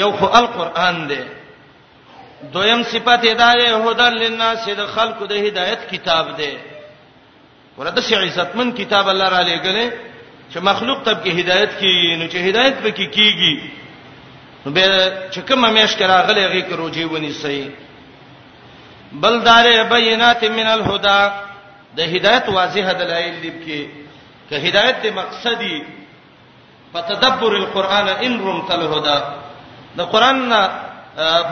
یو 0.00 0.12
خو 0.12 0.26
القرآن 0.26 1.08
دی 1.08 1.20
دویم 2.52 2.82
صفت 2.82 3.22
هدايه 3.26 3.76
هدل 3.76 4.12
للناس 4.22 4.68
د 4.68 4.86
خلقو 4.86 5.26
د 5.26 5.32
هدایت 5.32 5.80
کتاب 5.94 6.36
دی 6.36 6.52
ورته 7.78 8.00
شي 8.00 8.14
عزتمن 8.16 8.72
کتاب 8.72 9.08
الله 9.08 9.28
را 9.28 9.42
لېګلې 9.42 9.88
چې 10.52 10.58
مخلوق 10.58 11.02
ته 11.02 11.12
کې 11.24 11.32
هدایت 11.40 11.72
کیږي 11.80 12.16
نو 12.20 12.26
چې 12.30 12.36
هدایت 12.36 12.74
به 12.82 12.90
کې 12.96 13.06
کیږي 13.16 13.81
نو 14.66 14.70
به 14.70 14.84
چې 15.32 15.38
کومه 15.48 15.68
مېش 15.74 15.92
کرا 15.98 16.16
غلې 16.28 16.46
غي 16.52 16.62
کې 16.62 16.72
روجي 16.74 17.04
ونی 17.04 17.32
سي 17.42 17.70
بل 19.12 19.40
دار 19.44 19.66
بینات 19.92 20.44
من 20.44 20.66
الهدى 20.66 21.30
د 21.96 22.00
هدایت 22.14 22.48
واضح 22.48 22.92
دلایل 23.00 23.34
دې 23.42 23.54
کې 23.64 23.80
که 24.50 24.56
هدایت 24.66 25.02
دې 25.02 25.10
مقصدی 25.12 25.78
فتدبر 26.92 27.52
القرآن 27.56 28.08
ان 28.26 28.40
رمت 28.46 28.70
الهدى 28.70 29.18
د 29.96 30.00
قران 30.12 30.48
نه 30.48 30.60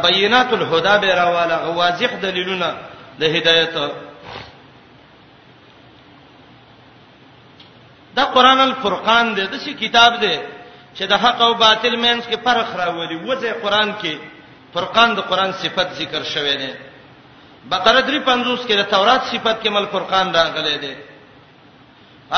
بینات 0.05 0.53
الهدى 0.53 0.95
به 1.07 1.15
راواله 1.15 1.69
واضح 1.81 2.11
دلیلونه 2.23 2.75
د 3.19 3.23
هدایت 3.25 3.75
دا 8.17 8.25
قران 8.25 8.61
الفرقان 8.61 9.35
دی 9.37 9.47
د 9.47 9.59
شي 9.65 9.75
کتاب 9.75 10.21
دی 10.21 10.37
چې 10.97 11.05
د 11.11 11.13
حق 11.23 11.41
او 11.47 11.53
باطل 11.63 11.95
مینس 12.05 12.25
کې 12.31 12.37
فرق 12.47 12.69
راولي 12.83 13.17
وځي 13.29 13.51
قران 13.63 13.91
کې 14.03 14.15
فرقان 14.75 15.11
د 15.15 15.21
قران 15.31 15.51
صفت 15.63 15.89
ذکر 16.01 16.23
شوی 16.35 16.57
دی 16.63 16.71
بقره 17.73 18.01
350 18.01 18.69
کې 18.69 18.75
د 18.81 18.83
تورات 18.93 19.23
صفت 19.33 19.57
کې 19.63 19.69
مل 19.71 19.87
فرقان 19.95 20.27
راغلی 20.35 20.77
دی 20.85 20.95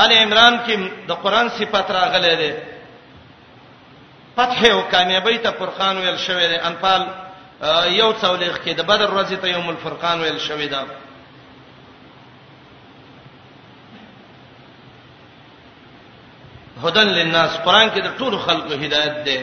آل 0.03 0.11
عمران 0.23 0.55
کې 0.65 0.75
د 1.09 1.11
قران 1.23 1.47
صفت 1.57 1.85
راغلی 1.99 2.35
دی 2.41 2.51
فتح 4.35 4.59
او 4.71 4.81
کامیابی 4.93 5.37
ته 5.37 5.49
فرقان 5.59 5.95
ویل 5.97 6.17
شوی 6.17 6.47
دی 6.47 6.55
انفال 6.69 7.01
یو 8.01 8.11
څولېخ 8.21 8.53
کې 8.63 8.71
د 8.75 8.81
بدر 8.89 9.09
ورځ 9.15 9.33
ته 9.41 9.47
یوم 9.47 9.67
الفرقان 9.69 10.17
ویل 10.21 10.39
شوی 10.39 10.67
دی 10.67 10.81
هدن 16.85 17.07
للناس 17.17 17.51
قران 17.65 17.87
کې 17.93 17.99
د 18.03 18.07
ټولو 18.19 18.37
خلقو 18.47 18.73
هدایت 18.83 19.15
ده 19.27 19.37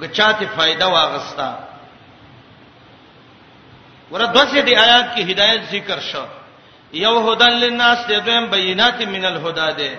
که 0.00 0.06
چاته 0.18 0.44
فائدہ 0.56 0.86
واغستا 0.96 1.50
ورته 4.10 4.60
د 4.60 4.68
آیات 4.86 5.06
کې 5.16 5.22
هدایت 5.30 5.60
ذکر 5.72 5.98
شو 6.10 6.24
یو 7.04 7.14
هدن 7.32 7.50
للناس 7.64 7.98
دې 8.08 8.12
دویم 8.28 8.44
بینات 8.54 8.98
من 9.14 9.24
الهدى 9.32 9.68
ده 9.80 9.92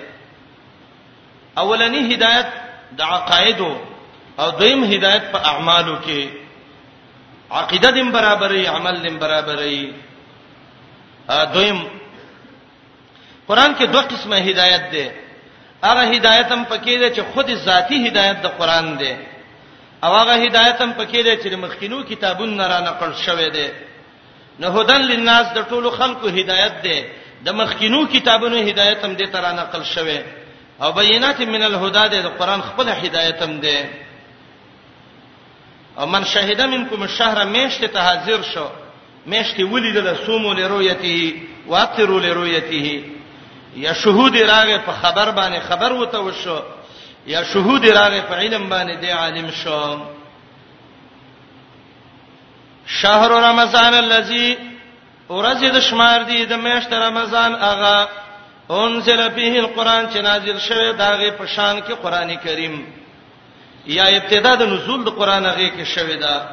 اولنی 1.65 2.01
هدایت 2.13 2.49
د 2.97 2.99
عقاید 3.13 3.59
او 4.39 4.47
دویم 4.61 4.81
هدایت 4.83 5.23
په 5.33 5.39
اعمالو 5.51 5.95
کې 6.07 6.23
عقیده 7.51 7.89
دیم 7.97 8.09
برابرې 8.17 8.61
عمل 8.77 8.95
دیم 9.03 9.15
برابرې 9.19 9.77
دویم 11.53 11.79
قران 13.47 13.71
کې 13.79 13.83
دوه 13.95 14.01
قسمه 14.11 14.37
هدایت 14.49 14.83
ده 14.91 15.05
هغه 15.83 16.01
هدایت 16.01 16.51
هم 16.51 16.65
پکې 16.65 16.97
ده 16.99 17.15
چې 17.15 17.21
خود 17.33 17.55
ذاتی 17.55 18.07
هدایت 18.09 18.41
د 18.41 18.47
قران 18.47 18.95
دی 18.97 19.15
او 20.03 20.13
هغه 20.15 20.33
هدایت 20.45 20.81
هم 20.81 20.93
پکې 20.97 21.21
ده 21.25 21.37
چې 21.37 21.53
مخکینو 21.55 22.03
کتابونو 22.03 22.63
را 22.63 22.79
نقل 22.79 23.13
شوی 23.25 23.49
دی 23.49 23.67
نه 24.59 24.67
هدن 24.67 25.01
للناس 25.01 25.47
د 25.47 25.57
ټولو 25.69 25.89
خلکو 25.99 26.27
هدایت 26.27 26.81
دی 26.83 27.01
د 27.45 27.49
مخکینو 27.53 28.05
کتابونو 28.07 28.57
هدایت 28.57 29.05
هم 29.05 29.15
دې 29.17 29.27
تر 29.31 29.51
نقل 29.51 29.83
شوی 29.83 30.21
او 30.81 30.91
بینات 30.91 31.41
من 31.41 31.61
الهدى 31.63 32.21
د 32.21 32.25
قران 32.39 32.61
خپل 32.61 32.89
هدایت 32.89 33.41
هم 33.43 33.59
دی 33.59 33.79
او 35.97 36.05
من 36.07 36.23
شهد 36.23 36.61
منکم 36.61 37.01
الشهر 37.03 37.43
میشت 37.45 37.85
ته 37.85 37.99
حاضر 37.99 38.41
شو 38.53 38.67
میشت 39.25 39.59
ولیدل 39.59 40.15
سومو 40.25 40.53
لرؤیته 40.53 41.33
واطرو 41.67 42.19
لرؤیته 42.19 43.16
یا 43.75 43.93
شهود 43.93 44.37
راغه 44.37 44.77
په 44.77 44.91
خبر 44.91 45.31
باندې 45.31 45.59
خبر 45.59 45.91
وته 45.93 46.17
وشو 46.19 46.61
یا 47.27 47.43
شهود 47.43 47.85
راغه 47.85 48.21
په 48.21 48.35
علم 48.35 48.69
باندې 48.69 48.97
دی 49.01 49.09
عالم 49.09 49.51
شو 49.51 49.97
شهر 52.85 53.29
رمضان 53.31 53.93
الذي 53.93 54.57
ورځ 55.29 55.61
د 55.73 55.79
شمار 55.79 56.19
دی 56.23 56.45
د 56.45 56.53
میاشت 56.53 56.93
رمضان 56.93 57.55
اغا 57.55 58.07
انزل 58.69 59.29
فيه 59.31 59.59
القران 59.59 60.09
چې 60.11 60.17
نازل 60.17 60.59
شوی 60.59 60.93
داغه 60.93 61.31
په 61.31 61.45
شان 61.45 61.79
کې 61.79 61.91
قران 61.91 62.35
کریم 62.35 62.93
یا 63.85 64.05
ابتدا 64.05 64.55
د 64.55 64.63
نزول 64.63 65.03
د 65.03 65.07
قران 65.09 65.45
هغه 65.45 65.69
کې 65.77 65.83
شوی 65.87 66.15
دا 66.17 66.49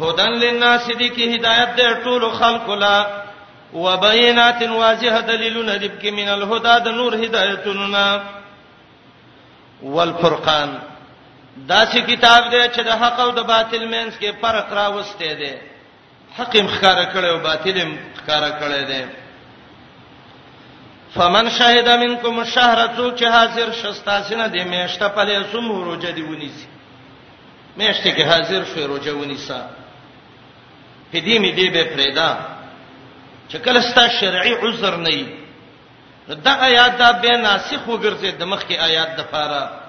هدن 0.00 0.28
للناس 0.32 0.86
دي 0.98 1.08
کې 1.10 1.20
هدایت 1.38 1.76
ده 1.76 1.94
ټول 2.04 2.30
خلق 2.32 2.70
لا 2.70 3.19
وبينات 3.72 4.62
واضح 4.62 5.20
دلیلونه 5.20 5.76
دې 5.78 5.90
کې 6.02 6.10
من 6.10 6.28
الهدى 6.28 6.80
د 6.84 6.88
نور 6.88 7.14
هدایتونه 7.14 8.22
والفرقان 9.82 10.78
دا 11.56 11.86
چې 11.86 11.98
کتاب 12.10 12.50
دی 12.50 12.62
چې 12.68 12.80
د 12.82 12.88
حق 12.90 13.20
او 13.20 13.30
د 13.30 13.42
باطل 13.42 13.88
مینس 13.88 14.14
کې 14.18 14.40
فرق 14.42 14.72
راوستي 14.72 15.34
دی 15.34 15.52
حق 16.36 16.56
هم 16.56 16.66
ښکارا 16.68 17.14
کړي 17.14 17.24
او 17.28 17.38
باطل 17.38 17.78
هم 17.78 17.96
ښکارا 18.20 18.50
کړي 18.60 18.82
دی 18.90 19.04
فمن 21.14 21.50
شهد 21.50 21.88
منکم 21.88 22.38
الشهر 22.40 22.86
تو 22.96 23.10
چې 23.16 23.24
حاضر 23.24 23.72
شستاسنه 23.72 24.46
دی 24.48 24.64
میشته 24.64 25.08
په 25.08 25.20
لسم 25.24 25.72
روجه 25.72 26.10
دی 26.10 26.22
ونیسي 26.22 26.66
میشته 27.76 28.10
کې 28.16 28.22
حاضر 28.22 28.64
شوی 28.64 28.84
روجه 28.84 29.12
ونیسا 29.16 29.60
پدې 31.12 31.38
می 31.38 31.52
دی 31.52 31.70
به 31.70 31.84
پرېدا 31.96 32.30
چې 33.50 33.56
کله 33.58 33.80
ستا 33.90 34.08
شرعي 34.20 34.54
عذر 34.66 34.96
نه 34.96 35.10
وي 35.10 35.26
دا 36.46 36.52
آیات 36.68 36.96
دا 36.98 37.12
به 37.12 37.28
ناسخ 37.36 37.86
وګرځي 37.88 38.30
د 38.38 38.42
مخکې 38.44 38.74
آیات 38.78 39.10
د 39.18 39.26
فاره 39.32 39.80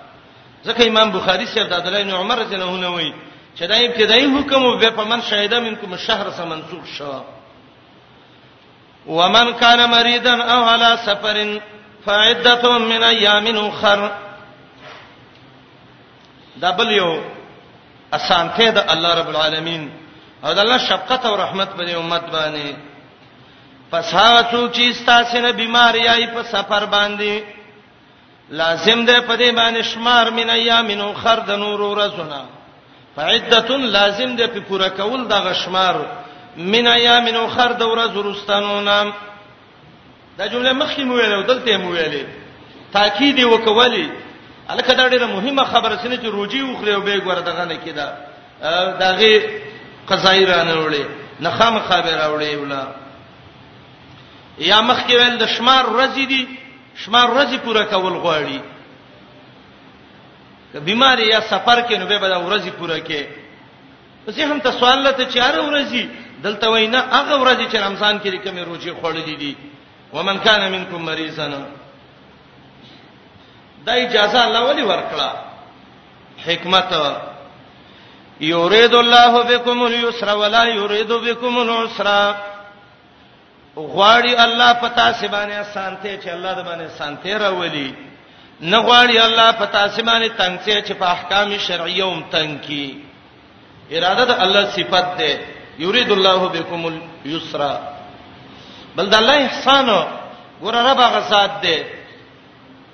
ځکه 0.65 0.87
امام 0.87 1.11
بخاری 1.11 1.45
سره 1.53 1.63
د 1.67 1.73
عبدالله 1.73 2.03
بن 2.03 2.13
عمر 2.21 2.37
رضی 2.43 2.55
الله 2.55 2.73
عنه 2.77 2.89
وایي 2.93 3.13
چې 3.57 3.63
دا 3.71 3.75
ابتدایي 3.75 4.27
حکم 4.35 4.65
او 4.65 4.77
به 4.77 4.89
په 4.89 5.03
من 5.03 5.21
شهیدا 5.21 5.59
منکم 5.59 5.93
الشهر 5.93 6.29
سم 6.37 6.47
منسوخ 6.49 6.85
شو 6.93 7.13
ومن 9.07 9.53
کان 9.59 9.79
مریضا 9.91 10.33
او 10.53 10.59
علی 10.73 10.89
سفر 11.05 11.37
فعدته 12.05 12.77
من 12.77 13.03
ایام 13.03 13.47
اخر 13.67 14.09
دا 16.61 16.71
بل 16.71 16.91
یو 16.91 17.21
اسانته 18.13 18.71
د 18.71 18.91
الله 18.93 19.13
رب 19.19 19.29
العالمین 19.29 19.91
او 20.43 20.53
د 20.53 20.59
الله 20.59 20.77
شفقت 20.77 21.25
او 21.25 21.35
رحمت 21.43 21.69
په 21.77 21.93
امت 22.03 22.23
باندې 22.31 22.90
پس 23.91 24.13
هغه 24.13 24.41
څوک 24.51 24.71
چې 24.75 24.93
ستاسو 24.98 25.39
نه 25.45 25.51
بیماری 25.62 26.07
آی 26.13 26.25
په 26.36 26.41
سفر 26.51 26.86
باندې 26.86 27.43
لازم 28.62 29.05
ده 29.05 29.19
په 29.21 29.36
دې 29.38 29.55
باندې 29.60 29.81
شمار 29.91 30.31
من 30.38 30.50
ایامینو 30.50 31.07
خر 31.21 31.39
د 31.50 31.60
نور 31.63 31.81
ورځونه 31.81 32.39
فعدتن 33.15 33.81
لازم 33.98 34.36
ده 34.36 34.48
په 34.53 34.60
پوره 34.69 34.89
کول 35.00 35.27
د 35.33 35.43
غشمار 35.48 36.00
من 36.75 36.88
ایامینو 36.93 37.43
خر 37.55 37.71
د 37.81 37.93
ورځ 37.93 38.17
ورستانو 38.17 38.81
نام 38.88 39.13
دا 40.38 40.48
جمله 40.48 40.74
مخکې 40.74 41.00
مو 41.03 41.13
ویلې 41.13 41.48
دلته 41.51 41.77
مو 41.83 41.91
ویلې 41.95 42.25
تاکید 42.98 43.43
وکولې 43.43 44.10
الکه 44.69 44.93
دا 44.93 45.10
ډیره 45.10 45.25
مهمه 45.36 45.63
خبره 45.74 45.98
سینه 46.01 46.15
چې 46.15 46.25
روجي 46.38 46.62
وخره 46.62 46.93
او 46.95 47.01
به 47.01 47.19
ګوره 47.27 47.39
دغه 47.51 47.65
نه 47.65 47.75
کیدا 47.75 48.13
دغه 49.00 49.41
قضایرانه 50.10 50.74
وړي 50.89 51.05
نخام 51.45 51.79
خبره 51.79 52.27
وړي 52.33 52.55
ولا 52.63 52.83
یا 54.69 54.79
مخکې 54.89 55.13
ویل 55.15 55.35
د 55.41 55.45
شمار 55.55 55.83
ورځې 55.93 56.25
دي 56.31 56.43
شمار 57.03 57.27
ورځې 57.33 57.57
پوره 57.65 57.83
کول 57.93 58.13
غواړي 58.13 58.61
که 60.73 60.79
بیماری 60.89 61.25
یا 61.33 61.39
سفر 61.51 61.77
کې 61.89 61.93
نو 61.99 62.05
به 62.11 62.19
دا 62.33 62.37
ورځې 62.45 62.69
پوره 62.79 62.97
کې 63.07 63.23
اوس 64.29 64.37
هم 64.51 64.59
ته 64.65 64.71
سوال 64.79 64.99
لته 65.05 65.25
چاره 65.37 65.61
ورځې 65.69 66.05
دلته 66.45 66.65
وینا 66.73 66.99
هغه 66.99 67.35
ورځې 67.41 67.71
چې 67.71 67.75
رمضان 67.85 68.15
کې 68.19 68.43
کومې 68.43 68.59
روزي 68.69 68.91
خوړلې 68.91 69.39
دي 69.41 69.53
ومن 70.13 70.37
کان 70.45 70.61
منکم 70.71 71.01
مریضا 71.09 71.47
دا 73.85 73.93
اجازه 74.05 74.39
الله 74.45 74.61
ولی 74.69 74.83
ورکړه 74.83 75.29
حکمت 76.45 76.91
یرید 78.53 78.93
الله 78.95 79.43
بكم 79.43 79.83
اليسر 79.89 80.29
ولا 80.45 80.63
یرید 80.75 81.07
بكم 81.27 81.57
العسر 81.57 82.09
غواړي 83.77 84.35
الله 84.43 84.73
پتا 84.81 85.13
سی 85.13 85.27
باندې 85.27 85.63
سانته 85.73 86.17
چې 86.17 86.29
الله 86.29 86.53
د 86.53 86.61
باندې 86.67 86.87
سانته 86.99 87.37
راولي 87.37 87.93
نه 88.61 88.77
غواړي 88.83 89.15
الله 89.17 89.51
پتا 89.51 89.87
سی 89.95 90.01
باندې 90.01 90.29
تنګ 90.35 90.83
چې 90.87 90.93
په 90.99 91.05
احکام 91.05 91.57
شرعیه 91.57 92.03
هم 92.05 92.23
تنګ 92.31 92.59
کی 92.67 93.03
اراده 93.91 94.23
د 94.25 94.31
الله 94.43 94.63
صفت 94.75 95.07
ده 95.17 95.39
یرید 95.79 96.11
الله 96.11 96.47
بكم 96.49 96.99
اليسر 97.25 97.61
بل 98.95 99.09
د 99.09 99.15
الله 99.15 99.35
احسان 99.45 99.87
ګور 100.61 100.73
رب 100.73 100.99
هغه 100.99 101.19
ذات 101.29 101.51
ده 101.63 101.77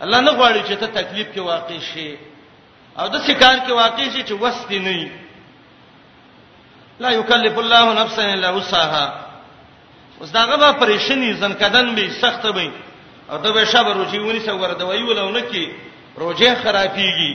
الله 0.03 0.19
نه 0.19 0.31
غواړي 0.31 0.61
چې 0.69 0.73
ته 0.77 0.87
تکلیف 0.87 1.27
کې 1.35 1.39
واقع 1.39 1.79
شي 1.93 2.17
او 2.99 3.07
د 3.07 3.17
سکار 3.25 3.57
کې 3.65 3.71
واقع 3.71 4.03
شي 4.13 4.23
چې 4.23 4.33
وستی 4.41 4.79
نه 4.79 5.09
لا 6.99 7.09
یکلف 7.11 7.57
الله 7.59 7.93
نفسا 7.93 8.21
الا 8.25 8.49
وسعها 8.51 9.26
اوس 10.21 10.31
داغه 10.33 10.55
به 10.57 10.69
پریشانی 10.81 11.33
زنکدن 11.33 11.95
به 11.95 12.09
سخت 12.21 12.43
به 12.47 12.63
او 13.31 13.37
ته 13.41 13.51
به 13.51 13.65
شب 13.65 13.85
روجي 13.95 14.17
ونی 14.19 14.39
سو 14.39 14.57
ور 14.57 14.73
دوی 14.73 15.03
ولونه 15.03 15.41
کی 15.41 15.69
روجه 16.17 16.55
خرابيږي 16.63 17.31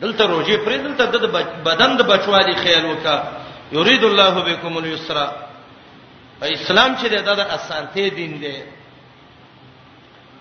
دلته 0.00 0.24
روجه 0.26 0.56
پرې 0.64 0.76
دلته 0.86 1.04
د 1.06 1.24
بدن 1.64 1.96
د 1.96 2.02
بچوالي 2.02 2.54
خیال 2.62 2.84
وکا 2.92 3.16
یرید 3.72 4.04
الله 4.04 4.30
بكم 4.46 4.76
اليسر 4.76 5.28
اسلام 6.42 6.96
چې 6.98 7.06
د 7.06 7.28
اسانته 7.40 8.08
دین 8.08 8.32
دی 8.42 8.56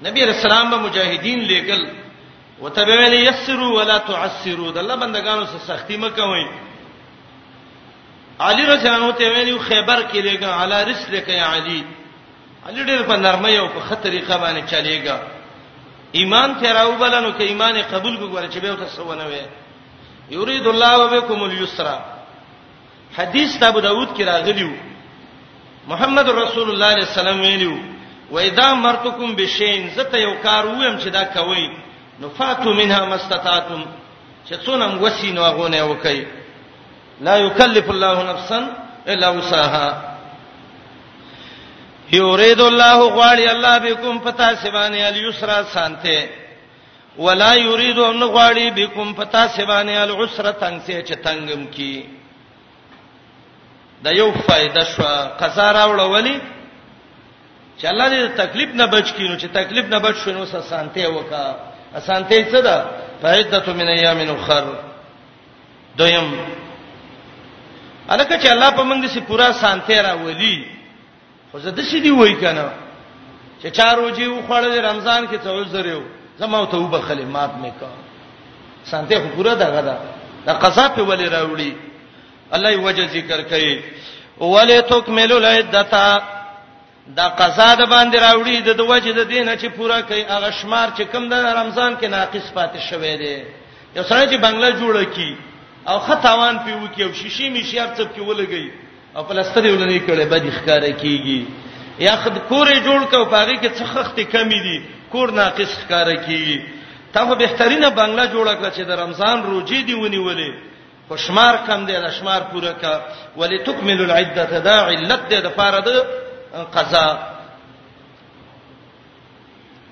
نبی 0.01 0.21
رسول 0.25 0.51
الله 0.51 0.77
مجاهدین 0.85 1.39
لیکل 1.51 1.83
وتبویل 2.61 3.13
یسروا 3.29 3.69
ولا 3.77 3.97
تعسروا 3.97 4.71
د 4.71 4.77
الله 4.77 4.95
بندگانو 5.03 5.45
سره 5.45 5.61
سختی 5.67 5.97
مکوئ 5.97 6.43
علي 8.39 8.63
رضی 8.65 8.85
الله 8.87 9.03
عنه 9.03 9.11
ته 9.13 9.25
ویلو 9.33 9.59
خیبر 9.59 10.01
کې 10.13 10.17
لګا 10.21 10.51
علی 10.61 10.91
رسل 10.91 11.13
کې 11.25 11.35
علي 11.39 11.83
علي 12.67 12.83
ډېر 12.85 13.03
په 13.07 13.17
نرمۍ 13.17 13.55
او 13.57 13.67
په 13.67 13.79
خطرې 13.79 14.19
قبانه 14.27 14.61
چلےګا 14.61 15.17
ایمان 16.17 16.49
ته 16.61 16.73
راو 16.73 16.91
بلنو 16.97 17.31
کې 17.37 17.41
ایمان 17.41 17.81
قبول 17.81 18.15
وګوره 18.17 18.49
چې 18.53 18.57
به 18.61 18.75
تاسو 18.75 19.03
ونه 19.05 19.25
وي 19.27 19.41
یرید 20.29 20.67
الله 20.67 21.19
بكم 21.19 21.43
اليسر 21.43 21.87
حدیث 23.17 23.63
ابو 23.63 23.79
داود 23.79 24.07
کې 24.17 24.21
راغلیو 24.21 24.71
محمد 25.87 26.29
رسول 26.29 26.37
الله 26.37 26.53
صلی 26.55 26.71
الله 26.71 26.87
علیه 26.87 27.03
وسلم 27.11 27.39
ویلو 27.41 27.77
وإذا 28.31 28.73
مرتكم 28.73 29.35
بشین 29.35 29.89
زته 29.95 30.17
یو 30.17 30.33
کار 30.43 30.65
ویم 30.65 30.97
چې 30.99 31.07
دا 31.07 31.23
کوي 31.23 31.69
نفاتو 32.21 32.73
منها 32.73 33.05
مستطعتم 33.05 33.83
چې 34.49 34.53
څونه 34.65 35.01
وسی 35.01 35.31
نو 35.31 35.41
غونه 35.51 35.81
وکي 35.85 36.25
لا 37.21 37.35
یکلف 37.37 37.89
الله 37.89 38.15
نفسا 38.31 38.59
الا 39.07 39.29
وسعها 39.29 39.89
یرید 42.13 42.61
الله 42.61 42.97
غواړي 43.11 43.47
الله 43.49 43.77
بكم 43.79 44.17
پتا 44.19 44.55
سیبانی 44.61 45.03
الیسرا 45.03 45.61
سانته 45.73 46.29
ولا 47.17 47.53
یرید 47.57 47.99
ان 47.99 48.19
غواړي 48.21 48.69
بكم 48.75 49.13
پتا 49.13 49.47
سیبانی 49.47 49.95
العسرا 49.97 50.51
تنگ 50.51 50.79
سے 50.85 51.01
چتنگم 51.03 51.65
کی 51.71 52.05
دا 54.05 54.09
یو 54.11 54.31
فائدہ 54.47 54.83
شو 54.95 55.03
قضا 55.39 55.71
راوړولې 55.73 56.39
چې 57.79 57.85
الله 57.91 58.07
دې 58.09 58.37
تکلیف 58.45 58.69
نه 58.75 58.85
بچ 58.87 59.13
کینو 59.13 59.37
چې 59.39 59.45
تکلیف 59.53 59.85
نه 59.89 59.99
بچ 59.99 60.15
شونو 60.23 60.45
سه 60.45 60.61
سانته 60.61 61.07
وکا 61.09 61.55
اسانته 61.95 62.45
څه 62.51 62.59
ده 62.61 62.85
فائدته 63.21 63.73
من 63.73 63.87
ایام 63.89 64.19
اخر 64.29 64.63
دویم 65.97 66.29
الکه 68.09 68.37
چې 68.39 68.47
الله 68.51 68.69
په 68.69 68.83
موږ 68.83 69.01
دې 69.03 69.07
سي 69.13 69.21
پورا 69.21 69.51
سانته 69.53 70.01
راولي 70.01 70.55
خو 71.51 71.59
زه 71.59 71.71
د 71.71 71.79
شي 71.87 71.99
دی 71.99 72.11
وای 72.11 72.35
کنه 72.35 72.65
چې 73.61 73.67
چاروږي 73.77 74.27
و 74.27 74.41
خړل 74.47 74.73
رمضان 74.85 75.27
کې 75.27 75.37
تعذر 75.43 75.85
یو 75.85 76.01
زما 76.39 76.65
ته 76.65 76.77
وبخلې 76.77 77.23
مات 77.25 77.51
مې 77.63 77.71
کا 77.79 77.89
سانته 78.91 79.19
خو 79.21 79.27
پورا 79.35 79.53
دغه 79.55 79.81
ده 79.87 79.95
د 80.47 80.49
قضا 80.63 80.85
په 80.95 81.01
ولې 81.09 81.27
راوړي 81.35 81.71
الله 82.53 82.69
یې 82.73 82.77
وجه 82.79 83.07
ذکر 83.07 83.41
کوي 83.41 83.81
ولتکملوا 84.39 85.37
العدتا 85.39 86.19
دا 87.17 87.27
قضا 87.29 87.75
د 87.75 87.83
باندې 87.93 88.17
راوړي 88.25 88.55
د 88.79 88.81
وجه 88.91 89.11
د 89.15 89.23
دینه 89.33 89.55
چې 89.57 89.65
پورا 89.77 90.01
کوي 90.01 90.23
هغه 90.27 90.51
شمار 90.51 90.87
چې 90.97 91.01
کم 91.11 91.29
د 91.29 91.33
رمضان 91.33 91.97
کې 91.99 92.05
ناقص 92.17 92.51
پاتې 92.55 92.79
شوی 92.89 93.15
دی 93.17 93.37
یو 93.95 94.03
سره 94.03 94.27
چې 94.31 94.41
بنگله 94.43 94.71
جوړه 94.79 95.03
کی 95.15 95.31
او 95.87 95.99
خطاوان 95.99 96.59
په 96.65 96.71
وکی 96.83 97.03
او 97.03 97.11
شیشې 97.11 97.47
می 97.55 97.63
شیار 97.63 97.87
څه 97.95 98.03
په 98.15 98.21
ولګي 98.23 98.67
او 99.15 99.23
پلاستر 99.23 99.65
یو 99.65 99.75
لنی 99.75 99.99
کړي 99.99 100.25
به 100.31 100.39
د 100.39 100.49
ښکارا 100.57 100.91
کیږي 101.01 101.41
یا 101.99 102.15
خد 102.23 102.37
کورې 102.49 102.75
جوړ 102.87 103.01
کو 103.11 103.25
پاږي 103.33 103.55
کې 103.61 103.67
څه 103.77 103.85
خخته 103.93 104.23
کمی 104.23 104.59
دي 104.65 104.77
کور 105.11 105.29
ناقص 105.31 105.71
ښکارا 105.83 106.15
کیږي 106.27 106.59
تا 107.13 107.25
خو 107.25 107.35
بهترینه 107.35 107.89
بنگلا 107.89 108.25
جوړه 108.27 108.53
کړه 108.61 108.71
چې 108.75 108.81
د 108.87 108.91
رمضان 108.99 109.43
روزي 109.43 109.83
دی 109.87 109.93
ونیولې 109.93 110.51
خوشمار 111.07 111.53
کم 111.67 111.85
دی 111.85 111.93
د 111.93 112.09
شمار 112.19 112.41
پوره 112.51 112.73
کا 112.81 112.93
ولتکمل 113.37 114.01
العده 114.01 114.59
دا 114.59 114.77
علت 114.87 115.29
دی 115.29 115.37
د 115.41 115.47
پاره 115.57 115.79
د 115.87 115.89
قضا 116.75 117.07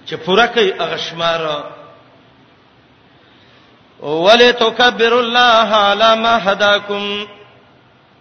چې 0.07 0.13
پوره 0.25 0.45
کوي 0.47 0.73
هغه 0.79 0.97
شمار 0.97 1.39
ولتکبر 4.01 5.13
الله 5.23 5.69
علی 5.89 6.13
ما 6.23 6.33
هداکم 6.47 7.05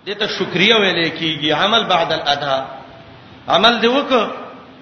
دته 0.07 0.27
شکریا 0.39 0.77
ویلې 0.79 1.11
کیږي 1.19 1.53
عمل 1.53 1.85
بعد 1.85 2.13
الادا 2.13 2.57
عمل 3.49 3.75
دی 3.83 3.87
وک 3.89 4.11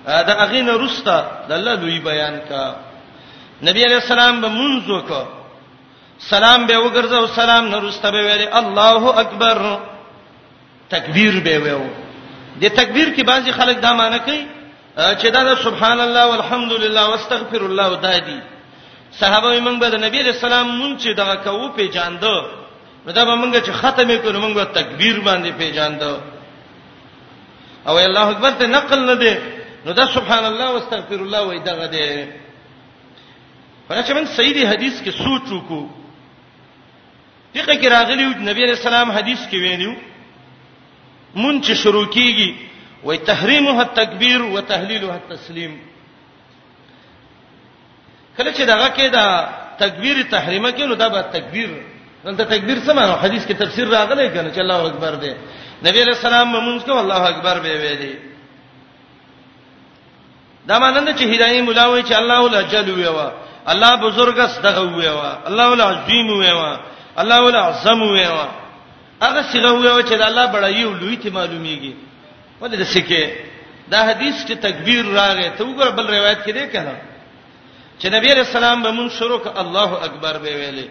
دا 0.07 0.35
اغینه 0.45 0.73
رستا 0.85 1.19
د 1.49 1.53
الله 1.53 1.75
دوی 1.75 1.99
بیان 2.11 2.39
کا 2.49 2.65
نبی 3.71 3.85
علیہ 3.87 4.01
السلام 4.05 4.41
به 4.41 4.49
منځ 4.49 4.83
وک 4.97 5.11
سلام 6.31 6.67
به 6.67 6.77
وګرځاو 6.85 7.27
سلام 7.35 7.65
نه 7.69 7.79
رستا 7.89 8.11
به 8.11 8.23
ویلې 8.29 8.57
الله 8.61 9.03
اکبر 9.25 9.63
تکبیر 10.91 11.41
به 11.41 11.59
ویو 11.65 11.85
د 12.63 12.77
تکبیر 12.81 13.09
کې 13.17 13.23
بعضی 13.25 13.51
خلک 13.53 13.81
دا 13.83 13.93
معنی 13.95 14.19
کوي 14.19 14.47
چې 15.21 15.27
دا 15.27 15.55
سبحان 15.67 16.01
الله 16.01 16.27
والحمد 16.27 16.73
لله 16.73 17.11
واستغفر 17.11 17.61
الله 17.71 17.89
دایدي 17.97 18.37
دا 18.41 18.57
صحابه 19.13 19.61
موږ 19.61 19.77
به 19.81 19.89
د 19.91 19.95
نبی 20.05 20.23
له 20.23 20.33
سلام 20.33 20.67
مونږ 20.81 20.93
چې 21.03 21.11
دغه 21.17 21.35
کوو 21.45 21.69
په 21.77 21.87
جاندو 21.97 22.37
نو 23.07 23.13
دا 23.13 23.25
به 23.25 23.35
موږ 23.41 23.61
چې 23.65 23.73
ختمه 23.81 24.17
کړو 24.23 24.39
موږ 24.45 24.55
به 24.55 24.65
تکبیر 24.79 25.17
باندې 25.21 25.51
په 25.59 25.71
جاندو 25.77 26.13
او 27.87 27.97
الله 27.99 28.27
اکبر 28.31 28.51
ته 28.61 28.67
نقل 28.67 28.99
نه 29.07 29.15
دی 29.15 29.35
نو 29.85 29.93
دا 29.93 30.07
سبحان 30.07 30.45
الله 30.45 30.69
واستغفر 30.73 31.19
الله 31.23 31.41
وای 31.47 31.59
دغه 31.59 31.87
دی 31.87 32.09
ورته 33.89 34.13
موږ 34.15 34.29
صحیح 34.37 34.69
حدیث 34.73 35.01
کې 35.03 35.11
سوچو 35.25 35.59
کو 35.69 35.81
دغه 37.55 37.75
کې 37.83 37.87
راغلی 37.97 38.25
او 38.25 38.31
نبی 38.51 38.61
علیہ 38.65 38.79
السلام 38.81 39.11
حدیث 39.11 39.41
کې 39.51 39.57
ویلو 39.65 39.93
مونږ 41.35 41.57
چې 41.67 41.73
شروع 41.83 42.07
کیږي 42.07 42.51
وای 43.05 43.19
تحریمه 43.19 43.79
التکبیر 43.79 44.41
وتحلیلها 44.43 45.15
التسلیم 45.21 45.73
کله 48.39 48.51
چې 48.55 48.63
دغه 48.67 48.89
کې 48.97 49.09
دا 49.11 49.27
تکبیر 49.83 50.17
تحریمه 50.31 50.71
کې 50.71 50.83
نو 50.87 50.95
دا 50.95 51.09
به 51.09 51.21
تکبیر 51.23 51.71
دلته 52.25 52.45
تکبیر 52.45 52.79
څه 52.87 52.93
معنی 52.95 53.13
حدیث 53.25 53.43
کې 53.47 53.53
تفسیر 53.63 53.87
راغلی 53.89 54.29
کنه 54.29 54.49
چې 54.55 54.59
الله 54.63 54.81
اکبر 54.87 55.13
دی 55.23 55.33
نبی 55.87 55.99
علیہ 56.03 56.15
السلام 56.19 56.47
مونږ 56.53 56.85
ته 56.87 56.93
الله 57.01 57.23
اکبر 57.33 57.57
به 57.65 57.73
وی 57.83 57.95
دی 58.03 58.15
دا 60.69 60.79
مانند 60.79 61.11
چې 61.17 61.23
هدايه 61.33 61.63
مولا 61.63 61.87
وی 61.87 62.03
چې 62.03 62.13
الله 62.21 62.39
ولا 62.47 62.61
جل 62.73 62.91
وی 62.91 63.07
وا 63.17 63.29
الله 63.73 63.93
بزرګ 64.03 64.39
است 64.39 64.63
دغه 64.63 64.83
وی 64.97 65.09
وا 65.19 65.31
الله 65.49 65.67
ولا 65.71 65.85
عظیم 65.91 66.31
وی 66.41 66.53
وا 66.59 66.79
الله 67.19 67.39
ولا 67.47 67.61
اعظم 67.65 68.03
وی 68.03 68.25
وا 68.37 68.49
هغه 69.23 69.43
څنګه 69.51 69.71
وی 69.75 69.89
وا 69.89 70.01
چې 70.03 70.13
الله 70.15 70.47
بڑای 70.55 70.83
او 70.85 70.93
لوی 71.01 71.17
ته 71.23 71.31
معلومیږي 71.31 71.95
ولې 72.61 72.77
د 72.83 72.83
سکه 72.83 73.25
دا 73.91 74.01
حدیث 74.11 74.35
چې 74.47 74.53
تکبیر 74.67 75.05
راغی 75.19 75.51
ته 75.57 75.65
وګوره 75.65 75.91
بل 75.99 76.07
روایت 76.15 76.41
کې 76.47 76.51
دی 76.55 76.67
کنه 76.75 77.03
چې 78.01 78.09
نبی 78.15 78.31
رسول 78.43 78.65
الله 78.65 78.83
به 78.85 78.91
مون 78.99 79.09
شروع 79.19 79.39
ک 79.45 79.59
الله 79.63 79.91
اکبر 80.07 80.37
به 80.43 80.51
ویلې 80.61 80.89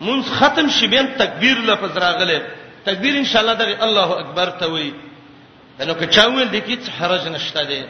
مون 0.00 0.22
ختم 0.24 0.68
شي 0.70 0.86
بین 0.86 1.06
تکبیر 1.20 1.56
لفظ 1.70 1.96
راغله 2.06 2.38
تکبیر 2.86 3.14
ان 3.18 3.24
شاء 3.32 3.40
الله 3.42 3.54
د 3.56 3.62
الله 3.86 4.08
اکبر 4.22 4.50
ته 4.60 4.66
وی 4.72 4.92
نو 5.88 5.94
که 5.94 6.06
چاویل 6.06 6.48
د 6.48 6.56
کی 6.66 6.76
څه 6.84 6.90
حرج 7.00 7.24
نشته 7.36 7.62
دی 7.68 7.80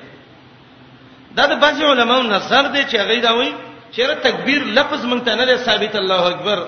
دا 1.36 1.46
د 1.46 1.58
بعض 1.62 1.82
علماو 1.82 2.22
نظر 2.22 2.64
دی 2.74 2.82
چې 2.90 2.94
هغه 3.00 3.20
دا 3.22 3.32
وی 3.38 3.50
چیرې 3.94 4.14
تکبیر 4.26 4.60
لفظ 4.78 5.02
مونږ 5.10 5.22
ته 5.24 5.34
نه 5.34 5.56
ثابت 5.66 5.96
الله 5.96 6.22
اکبر 6.32 6.58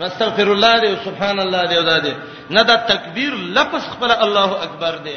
نستغفر 0.00 0.48
الله 0.54 0.74
دی 0.80 0.94
سبحان 1.04 1.38
الله 1.40 1.62
دی 1.68 1.76
او 1.76 1.84
دا 1.84 1.98
دی 1.98 2.12
نه 2.50 2.62
دا 2.62 2.76
تکبیر 2.92 3.32
لفظ 3.56 3.82
خپل 3.92 4.10
الله 4.10 4.50
اکبر 4.66 4.94
دی 5.06 5.16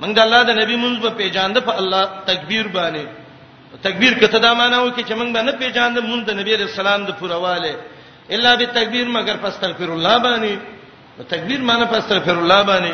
مونږ 0.00 0.12
د 0.16 0.18
الله 0.18 0.42
د 0.42 0.50
نبی 0.62 0.76
مونږ 0.84 0.96
په 1.02 1.10
پیژاند 1.10 1.58
په 1.60 1.72
الله 1.80 2.02
تکبیر 2.26 2.66
باندې 2.74 3.06
تکبیر 3.82 4.12
کته 4.20 4.38
دا 4.44 4.50
معنی 4.60 4.76
و 4.76 4.90
کې 4.94 5.00
چې 5.08 5.12
موږ 5.18 5.30
باندې 5.36 5.52
پیژاند 5.58 5.98
مونږ 5.98 6.22
د 6.26 6.30
نبی 6.38 6.52
رسول 6.56 6.86
الله 6.86 7.06
د 7.06 7.10
پورواله 7.20 7.74
الا 8.34 8.50
بالتکبیر 8.56 9.06
مگر 9.16 9.36
فاستغفر 9.42 9.88
الله 9.96 10.16
باندې 10.26 10.52
تکبیر 11.32 11.60
معنی 11.68 11.86
فاستغفر 11.92 12.36
الله 12.38 12.62
باندې 12.70 12.92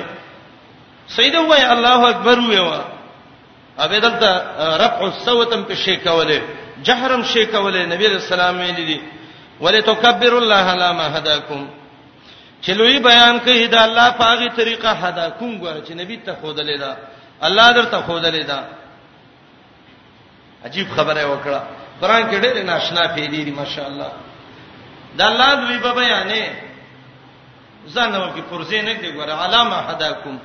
سید 1.17 1.35
وای 1.35 1.63
الله 1.75 1.99
اکبر 2.13 2.39
ویوا 2.39 2.81
اوبه 3.79 3.99
دلته 3.99 4.31
رفع 4.85 5.01
الصوتم 5.05 5.63
په 5.69 5.75
شی 5.85 5.97
کوله 5.97 6.41
جهرم 6.87 7.23
شی 7.33 7.47
کوله 7.47 7.87
نبی 7.93 8.05
رسول 8.09 8.41
الله 8.41 8.61
ویل 8.67 8.81
دي 8.89 9.01
ولتکبر 9.61 10.33
الله 10.39 10.65
علی 10.75 10.91
ما 10.99 11.05
هداکم 11.17 11.61
چلوې 12.65 12.97
بیان 13.09 13.41
کوي 13.41 13.67
دا 13.67 13.81
الله 13.85 14.09
پاغي 14.11 14.49
طریقه 14.57 14.93
هداکم 14.93 15.51
غواړي 15.63 15.81
چې 15.89 15.93
نبی 16.01 16.17
ته 16.17 16.33
خودلې 16.43 16.77
دا 16.79 16.97
الله 17.43 17.73
درته 17.73 17.99
خودلې 18.09 18.45
دا 18.47 18.65
عجیب 20.65 20.87
خبره 20.97 21.23
وکړه 21.27 21.63
قران 22.01 22.23
کې 22.31 22.37
ډېر 22.45 22.63
ناشنا 22.71 23.03
پیری 23.15 23.45
دي 23.45 23.51
ماشاءالله 23.51 24.11
دا 25.19 25.25
الله 25.33 25.49
دوی 25.63 25.79
په 25.79 25.93
بیانې 26.01 26.45
ځان 27.95 28.13
نو 28.13 28.29
کې 28.35 28.43
پرځې 28.51 28.81
نه 28.87 28.95
کې 29.01 29.09
ګوره 29.17 29.33
علامه 29.45 29.77
حداکم 29.89 30.39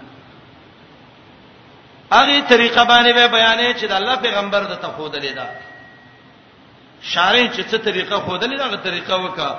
هغه 2.11 2.41
طریقه 2.49 2.83
باندې 2.91 3.11
به 3.17 3.27
بیانې 3.27 3.67
چې 3.79 3.85
د 3.87 3.91
الله 3.99 4.15
پیغمبر 4.25 4.61
د 4.63 4.73
تخود 4.83 5.15
لیدا 5.15 5.45
شارع 7.01 7.45
چې 7.55 7.61
څه 7.69 7.77
طریقه 7.87 8.15
خود 8.19 8.43
لیدا 8.43 8.65
هغه 8.65 8.77
طریقه 8.89 9.17
وکا 9.17 9.51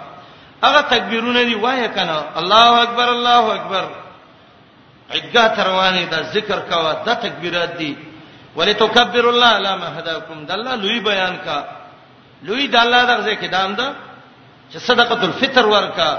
هغه 0.64 0.80
تکبیرونه 0.94 1.44
دی 1.44 1.54
وایې 1.54 1.88
کنه 1.96 2.18
الله 2.40 2.82
اکبر 2.82 3.08
الله 3.16 3.54
اکبر 3.56 3.84
عدګه 5.14 5.44
تروانې 5.56 6.04
دا 6.12 6.22
ذکر 6.36 6.58
کاوه 6.60 6.92
دا 7.06 7.14
تکبیرات 7.14 7.70
دي 7.78 8.07
ولتکبر 8.58 9.24
الله 9.34 9.50
علی 9.60 9.72
ما 9.82 9.88
هداکم 9.98 10.38
د 10.48 10.50
الله 10.56 10.74
لوی 10.82 10.98
بیان 11.10 11.34
کا 11.44 11.58
لوی 12.46 12.66
د 12.74 12.76
الله 12.84 13.02
دغه 13.10 13.34
کې 13.40 13.48
دام 13.56 13.72
ده 13.78 13.86
چې 14.70 14.78
صدقه 14.88 15.20
الفطر 15.28 15.66
ورکا 15.74 16.10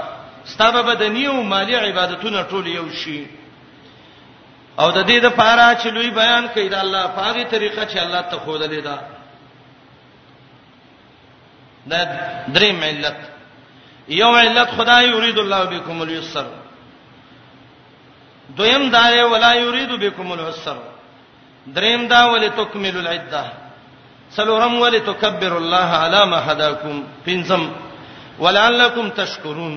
ستابه 0.44 0.80
بدنی 0.82 1.26
او 1.26 1.42
مالی 1.52 1.74
عبادتونه 1.76 2.42
ټول 2.50 2.66
یو 2.66 2.86
شي 3.02 3.26
او 4.78 4.90
د 4.90 5.00
دې 5.08 5.16
د 5.24 5.26
پاره 5.40 5.74
چې 5.80 5.86
لوی 5.86 6.10
بیان 6.10 6.48
کوي 6.48 6.68
د 6.68 6.74
الله 6.84 7.06
په 7.14 7.20
هغه 7.28 7.42
طریقه 7.44 7.82
چې 7.90 7.96
الله 8.04 8.20
ته 8.30 8.36
خو 8.38 8.56
دلې 8.58 8.80
ده 8.88 8.98
دا 11.90 11.98
درې 12.54 12.70
ملت 12.84 13.16
یو 14.08 14.30
علت 14.36 14.68
خدای 14.76 15.08
یرید 15.08 15.38
الله 15.38 15.64
بكم 15.64 16.02
اليسر 16.02 16.46
دویم 18.56 18.90
دار 18.90 19.24
ولا 19.24 19.54
یرید 19.56 19.90
بكم 19.92 20.32
العسر 20.32 20.89
دریم 21.76 22.02
دا 22.12 22.20
ولې 22.32 22.50
تکمل 22.56 22.96
العده 23.00 23.44
سلورم 24.36 24.74
ولې 24.82 24.98
تکبر 25.10 25.52
الله 25.56 25.88
علی 26.04 26.22
ما 26.30 26.38
حداکم 26.46 27.02
پنځم 27.26 27.64
ولعلکم 28.42 29.10
تشکرون 29.20 29.74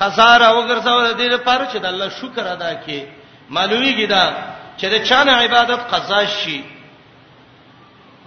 قزار 0.00 0.40
وګرځول 0.42 1.14
دې 1.14 1.34
لپاره 1.34 1.64
چې 1.72 1.76
د 1.84 1.86
الله 1.92 2.08
شکر 2.20 2.46
ادا 2.54 2.72
کړي 2.82 3.00
معلومیږي 3.56 4.06
دا 4.06 4.24
چې 4.78 4.86
د 4.92 4.98
چانه 5.08 5.32
عبادت 5.42 5.80
قضا 5.94 6.24
شي 6.40 6.64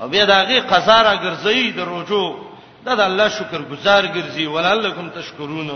او 0.01 0.07
بیا 0.13 0.25
دغه 0.25 0.59
قضا 0.73 0.97
را 1.03 1.13
ګرځي 1.23 1.71
د 1.77 1.79
روجو 1.91 2.23
دا 2.85 2.95
د 2.95 2.99
الله 3.01 3.27
شکر 3.39 3.61
گزار 3.71 4.03
ګرځي 4.07 4.45
ولعلکم 4.47 5.09
تشکرون 5.09 5.71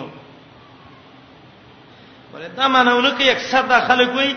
ولدا 2.34 2.67
مانهونه 2.67 3.10
کې 3.17 3.23
اکثر 3.36 3.62
د 3.71 3.80
خلک 3.88 4.10
وایي 4.15 4.36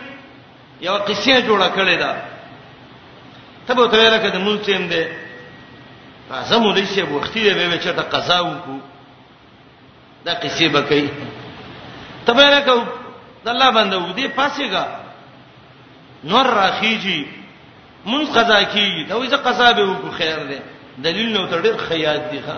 یو 0.81 0.97
قصه 0.99 1.43
جوړه 1.43 1.69
کړې 1.75 1.97
ده 1.99 2.13
تبو 3.67 3.87
ته 3.87 3.97
لکه 4.11 4.29
د 4.31 4.39
مونږ 4.39 4.59
دې 4.65 5.09
زمو 6.49 6.73
دې 6.75 6.85
شه 6.95 7.05
وختي 7.13 7.43
دې 7.51 7.65
به 7.71 7.79
چې 7.83 7.91
ته 7.99 8.03
قضا 8.03 8.39
وکړو 8.43 8.79
دا 10.25 10.35
قصه 10.43 10.69
به 10.69 10.81
کوي 10.81 11.09
تبو 12.27 12.41
لکه 12.41 12.75
د 13.45 13.49
الله 13.55 13.71
باندې 13.77 13.97
ودې 13.97 14.27
پاسېګا 14.39 14.85
نور 16.25 16.47
راخیږي 16.47 17.21
مونږ 18.11 18.27
قضا 18.35 18.59
کیږي 18.73 19.03
دا 19.09 19.15
وې 19.19 19.29
چې 19.33 19.37
قضا 19.47 19.73
به 19.73 19.83
وکړو 19.87 20.11
خیر 20.19 20.39
دې 20.51 20.61
دلیل 21.03 21.35
نو 21.37 21.47
تر 21.47 21.61
ډیر 21.67 21.77
خیاط 21.89 22.23
دی 22.31 22.41
ښا 22.47 22.57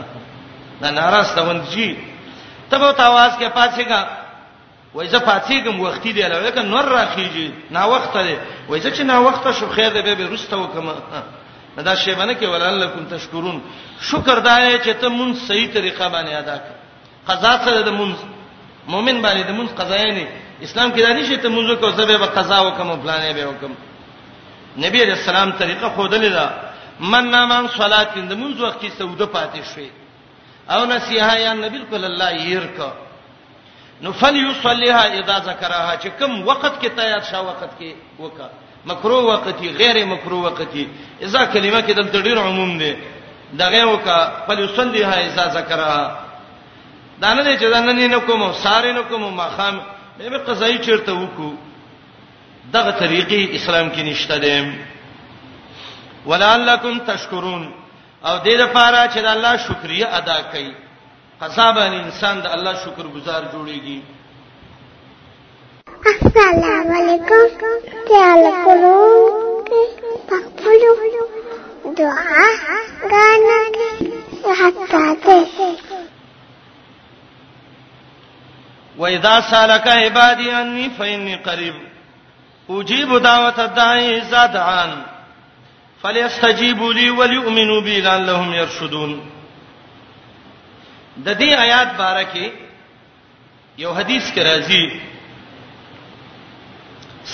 دا 0.81 0.91
ناراضه 0.91 1.41
ونځي 1.49 1.91
تبو 2.71 2.91
تاواز 2.93 3.33
کې 3.39 3.49
پاسېګا 3.59 4.03
وای 4.95 5.09
زه 5.09 5.19
فاتیګم 5.19 5.77
وختي 5.81 6.13
دی 6.13 6.23
لکه 6.23 6.63
نور 6.73 6.85
راخیږي 6.97 7.49
نا 7.77 7.83
وخت 7.93 8.15
دی 8.27 8.37
وای 8.69 8.81
زه 8.81 8.91
چې 8.91 9.01
نا 9.03 9.19
وخت 9.19 9.45
شو 9.59 9.67
خیر 9.75 9.91
دی 10.03 10.15
به 10.15 10.25
رسته 10.35 10.57
وکم 10.57 10.87
دا 11.85 11.95
شی 11.95 12.15
باندې 12.15 12.35
کې 12.37 12.43
ولعلکم 12.45 13.05
تشکرون 13.11 13.61
شکر 14.01 14.39
دای 14.39 14.79
چې 14.81 14.91
ته 15.01 15.09
مون 15.09 15.35
صحیح 15.35 15.69
طریقه 15.75 16.09
باندې 16.09 16.33
ادا 16.43 16.57
کړ 16.57 16.75
قضا 17.31 17.53
سره 17.65 17.81
د 17.83 17.89
مون 17.93 18.17
مؤمن 18.89 19.23
باندې 19.23 19.43
د 19.47 19.51
مون 19.51 19.67
قضای 19.67 20.11
نه 20.13 20.27
اسلام 20.63 20.93
کې 20.97 21.01
دانی 21.01 21.25
شي 21.27 21.37
ته 21.37 21.49
مونږ 21.49 21.73
کو 21.81 21.91
زبې 21.91 22.17
به 22.23 22.27
قضا 22.27 22.59
وکم 22.61 23.01
پلانې 23.03 23.35
به 23.35 23.47
وکم 23.47 23.73
نبی 24.79 25.05
رسول 25.05 25.25
سلام 25.25 25.51
طریقه 25.53 25.93
خودلې 25.97 26.31
دا 26.33 26.53
من 27.01 27.31
نامن 27.31 27.69
صلات 27.69 28.19
د 28.19 28.33
مونږ 28.33 28.61
وخت 28.61 28.81
کې 28.81 28.99
سوده 28.99 29.27
پاتې 29.35 29.63
شوی 29.75 29.91
او 30.71 30.85
نصیحه 30.85 31.35
یا 31.41 31.53
نبی 31.53 31.79
کول 31.91 32.05
الله 32.05 32.31
یې 32.39 32.59
ورکړه 32.59 32.91
نو 34.03 34.11
فل 34.21 34.37
یصلیها 34.37 35.03
اذا 35.21 35.37
ذکرها 35.47 35.95
چې 36.03 36.09
کوم 36.21 36.33
وخت 36.49 36.75
کې 36.83 36.89
تیار 37.01 37.23
شاو 37.31 37.45
وخت 37.49 37.71
کې 37.81 37.93
وکا 38.25 38.49
مکرو 38.91 39.19
وقتی 39.27 39.71
غیر 39.81 40.05
مکرو 40.13 40.39
وقتی 40.43 40.85
اذا 41.27 41.45
کلمه 41.53 41.81
کې 41.83 41.93
د 41.93 42.03
تدیر 42.15 42.39
عموم 42.43 42.73
دی 42.83 42.93
دغه 43.63 43.83
وکا 43.93 44.19
فل 44.47 44.63
یصلیها 44.65 45.17
اذا 45.29 45.47
ذکرها 45.49 46.19
دا 47.21 47.35
نه 47.35 47.57
چې 47.57 47.75
ځنن 47.75 48.11
نه 48.17 48.21
کوم 48.29 48.47
ساره 48.65 48.93
نه 48.99 49.03
کوم 49.11 49.27
مخام 49.41 49.81
به 50.19 50.39
قضایي 50.51 50.79
چیرته 50.87 51.13
وکړو 51.13 51.55
دغه 52.73 52.91
طریقې 52.91 53.55
اسلام 53.61 53.91
کې 53.93 53.99
نشته 53.99 54.39
دي 54.39 54.79
ولعلکم 56.33 56.99
تشکرون 57.13 57.73
او 58.25 58.39
دې 58.45 58.49
لپاره 58.63 59.09
چې 59.15 59.19
الله 59.19 59.57
شکریا 59.69 60.09
ادا 60.21 60.37
کړئ 60.53 60.73
قضا 61.41 61.71
باندې 61.73 61.97
انسان 62.05 62.41
د 62.43 62.47
الله 62.55 62.75
شکر 62.85 63.07
گزار 63.17 63.43
جوړيږي 63.53 64.03
السلام 66.11 66.91
علیکم 66.97 67.73
تعال 68.11 68.45
کولو 68.65 68.99
پخپلو 70.33 70.95
دعا 72.01 72.45
غانا 73.13 74.59
حتا 74.61 75.03
ته 75.25 75.47
وإذا 78.99 79.41
سالك 79.41 79.89
عبادي 79.89 80.51
عني 80.51 80.91
فإني 80.99 81.35
قريب 81.51 81.75
أجيب 82.71 83.19
دعوة 83.23 83.65
الداعي 83.67 84.19
إذا 84.23 84.47
دعان 84.47 84.97
فليستجيبوا 86.03 86.93
لي 86.93 87.11
وليؤمنوا 87.11 87.81
بي 87.81 88.01
لعلهم 88.01 88.53
يرشدون 88.55 89.21
د 91.27 91.29
دې 91.41 91.51
آیات 91.65 91.91
بارکه 92.01 92.47
یو 93.83 93.91
حدیث 93.99 94.25
کې 94.35 94.43
راځي 94.51 94.85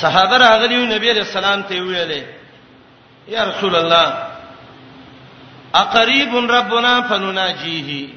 صحابه 0.00 0.36
راغلیو 0.44 0.86
نبی 0.94 1.06
علیہ 1.10 1.26
السلام 1.28 1.62
ته 1.68 1.80
ویلې 1.80 2.22
یا 3.34 3.42
رسول 3.50 3.74
الله 3.82 4.06
اقریب 5.82 6.32
ربنا 6.56 6.94
فنناجیه 7.08 8.08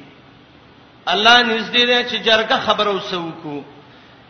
الله 1.06 1.38
نږدې 1.50 1.84
دی 1.90 1.98
چې 2.10 2.18
جرګه 2.28 2.58
خبر 2.66 2.86
اوسو 2.88 3.28
کو 3.42 3.62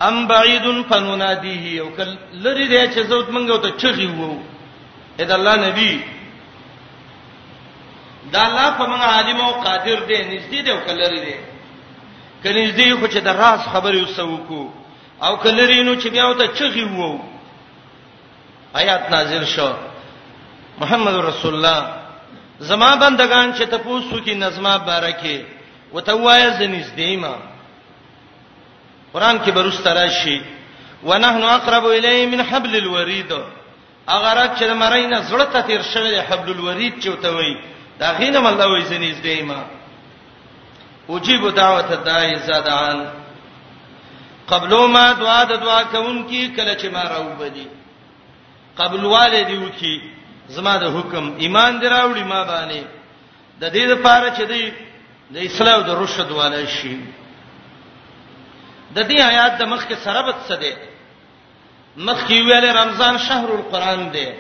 ام 0.09 0.26
بعید 0.26 0.64
فننادیه 0.88 1.81
او 1.83 1.88
کل 1.96 2.14
لری 2.44 2.66
دی 2.72 2.83
چې 2.94 3.00
زوت 3.11 3.29
منګو 3.29 3.59
ته 3.64 3.70
چغي 3.81 4.07
وو 4.16 4.31
اې 5.18 5.24
د 5.29 5.33
الله 5.38 5.55
نبی 5.66 5.92
دا 8.33 8.40
الله 8.46 8.68
په 8.78 8.85
موږ 8.90 9.00
عالم 9.14 9.38
او 9.46 9.52
قادر 9.66 9.98
دی 10.09 10.18
نږدې 10.33 10.61
دی 10.64 10.70
او 10.74 10.80
کلری 10.87 11.20
دی 11.26 11.37
کني 12.44 12.64
دې 12.78 12.90
خو 13.00 13.06
چې 13.12 13.18
د 13.26 13.28
راز 13.40 13.61
خبرې 13.72 14.00
وسو 14.02 14.37
کو 14.48 14.62
او 15.26 15.33
کلری 15.44 15.83
نو 15.88 15.94
چې 16.02 16.09
بیا 16.14 16.24
وته 16.26 16.46
چغي 16.59 16.85
وو 16.90 17.12
آیات 18.80 19.02
نازل 19.11 19.44
شو 19.54 19.70
محمد 20.80 21.14
رسول 21.14 21.52
الله 21.54 21.80
زما 22.68 22.90
بندگان 23.04 23.46
چې 23.56 23.62
تاسو 23.72 24.16
کې 24.26 24.30
نظمه 24.44 24.72
بارکه 24.88 25.40
وته 25.92 26.12
وایې 26.14 26.48
زنیز 26.59 26.88
دیما 26.96 27.35
قران 29.12 29.37
کې 29.44 29.50
بروس 29.56 29.78
تراشي 29.80 30.38
ونحن 31.09 31.42
اقرب 31.42 31.85
الیه 31.87 32.26
من 32.26 32.40
حبل 32.48 32.72
الورید 32.76 33.33
اگر 34.06 34.37
چې 34.56 34.64
مرینه 34.83 35.18
زړه 35.28 35.44
ته 35.52 35.61
تیر 35.68 35.83
شوی 35.92 36.16
حبل 36.28 36.50
الورید 36.50 36.94
چوتوي 37.04 37.54
دا 38.00 38.08
غینم 38.18 38.46
الله 38.46 38.66
وې 38.66 38.84
سنیز 38.88 39.16
دی 39.22 39.42
ما 39.42 39.64
وجيب 41.08 41.50
دعوت 41.54 41.90
الداعي 41.92 42.36
زادان 42.38 42.98
قبلو 44.48 44.86
ما 44.88 45.12
دعا 45.12 45.44
د 45.44 45.52
دعا 45.64 45.82
کوونکی 45.84 46.48
کله 46.56 46.74
چې 46.76 46.84
ما 46.86 47.02
راوبدي 47.02 47.66
قبل 48.78 49.04
والدي 49.04 49.56
وکي 49.58 49.96
زما 50.48 50.76
د 50.76 50.84
حکم 50.96 51.34
ایمان 51.38 51.80
دراوړي 51.80 52.24
ما 52.32 52.44
باندې 52.44 52.82
د 53.60 53.72
دې 53.74 53.84
لپاره 53.92 54.28
چې 54.36 54.42
دی 54.48 54.72
د 55.30 55.36
اسلام 55.36 55.80
د 55.80 55.90
رشد 55.90 56.30
والے 56.30 56.66
شي 56.66 56.96
د 58.94 58.98
دې 59.08 59.18
آیات 59.30 59.52
د 59.58 59.62
مخ 59.64 59.86
کې 59.88 59.94
سربت 60.04 60.36
څه 60.48 60.54
دی 60.62 60.72
مخ 61.96 62.18
کې 62.28 62.32
ویل 62.40 62.76
رمضان 62.76 63.18
شهر 63.18 63.48
القرآن 63.52 64.10
دی 64.14 64.30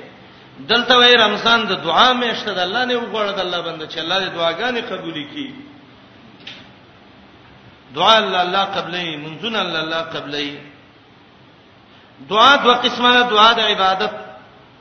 دلته 0.68 0.94
وای 0.96 1.14
رمضان 1.16 1.60
د 1.70 1.72
دعا 1.86 2.12
میشته 2.22 2.50
د 2.54 2.58
الله 2.66 2.84
نه 2.84 2.96
وغوړ 2.96 3.26
د 3.36 3.40
الله 3.40 3.60
بنده 3.68 3.84
چې 3.92 3.98
الله 3.98 4.18
دې 4.20 4.28
دعاګانې 4.36 4.80
قبول 4.92 5.16
کړي 5.30 5.48
دعا 7.96 8.16
الله 8.18 8.40
الله 8.46 8.64
قبلې 8.64 9.06
منځون 9.24 9.56
الله 9.56 9.80
الله 9.84 10.02
قبلې 10.14 10.48
دعا 12.30 12.56
دوه 12.56 12.74
قسمه 12.84 13.10
ده 13.12 13.22
دعا 13.28 13.52
د 13.52 13.60
عبادت 13.60 14.12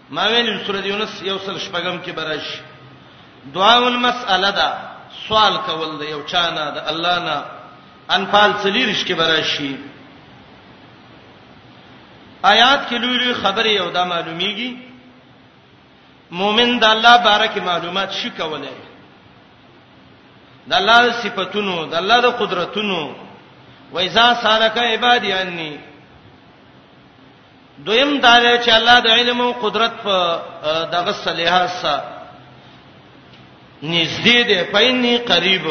ما 0.10 0.24
ویل 0.28 0.66
سورۃ 0.66 0.86
یونس 0.86 1.22
یو 1.22 1.38
سل 1.46 1.56
شپږم 1.66 1.98
کې 2.06 2.10
براش 2.18 2.46
دعا 3.56 3.76
المسأله 3.78 4.50
ده 4.60 4.70
سوال 5.28 5.58
کول 5.68 5.98
ده 6.00 6.06
یو 6.10 6.22
چانه 6.32 6.64
ده 6.76 6.82
الله 6.92 7.16
نه 7.28 7.38
انفال 8.16 8.52
سلیرش 8.64 9.06
کې 9.06 9.12
براشي 9.22 9.76
آیات 12.54 12.80
کې 12.90 12.94
لوی 13.02 13.18
لوی 13.22 13.34
خبره 13.34 13.72
یو 13.82 13.90
دا 13.92 14.04
معلومیږي 14.10 14.89
مؤمن 16.32 16.78
د 16.80 16.84
الله 16.84 17.18
بارکه 17.18 17.62
معلومات 17.62 18.10
شي 18.22 18.30
کولای 18.38 18.76
د 20.68 20.74
الله 20.74 21.12
صفاتونو 21.24 21.86
د 21.86 21.94
الله 21.96 22.22
د 22.22 22.26
قدرتونو 22.42 23.02
وایذا 23.94 24.28
سالک 24.42 24.78
عبادی 24.78 25.32
انی 25.34 25.78
دویم 27.86 28.18
دا 28.22 28.34
چې 28.62 28.70
الله 28.70 29.00
د 29.00 29.08
علم 29.08 29.42
او 29.42 29.52
قدرت 29.62 29.94
په 30.04 30.16
دغه 30.92 31.12
صلیحات 31.12 31.70
سره 31.82 32.02
نږدې 33.84 34.40
ده 34.50 34.64
پایني 34.72 35.18
قریب 35.18 35.66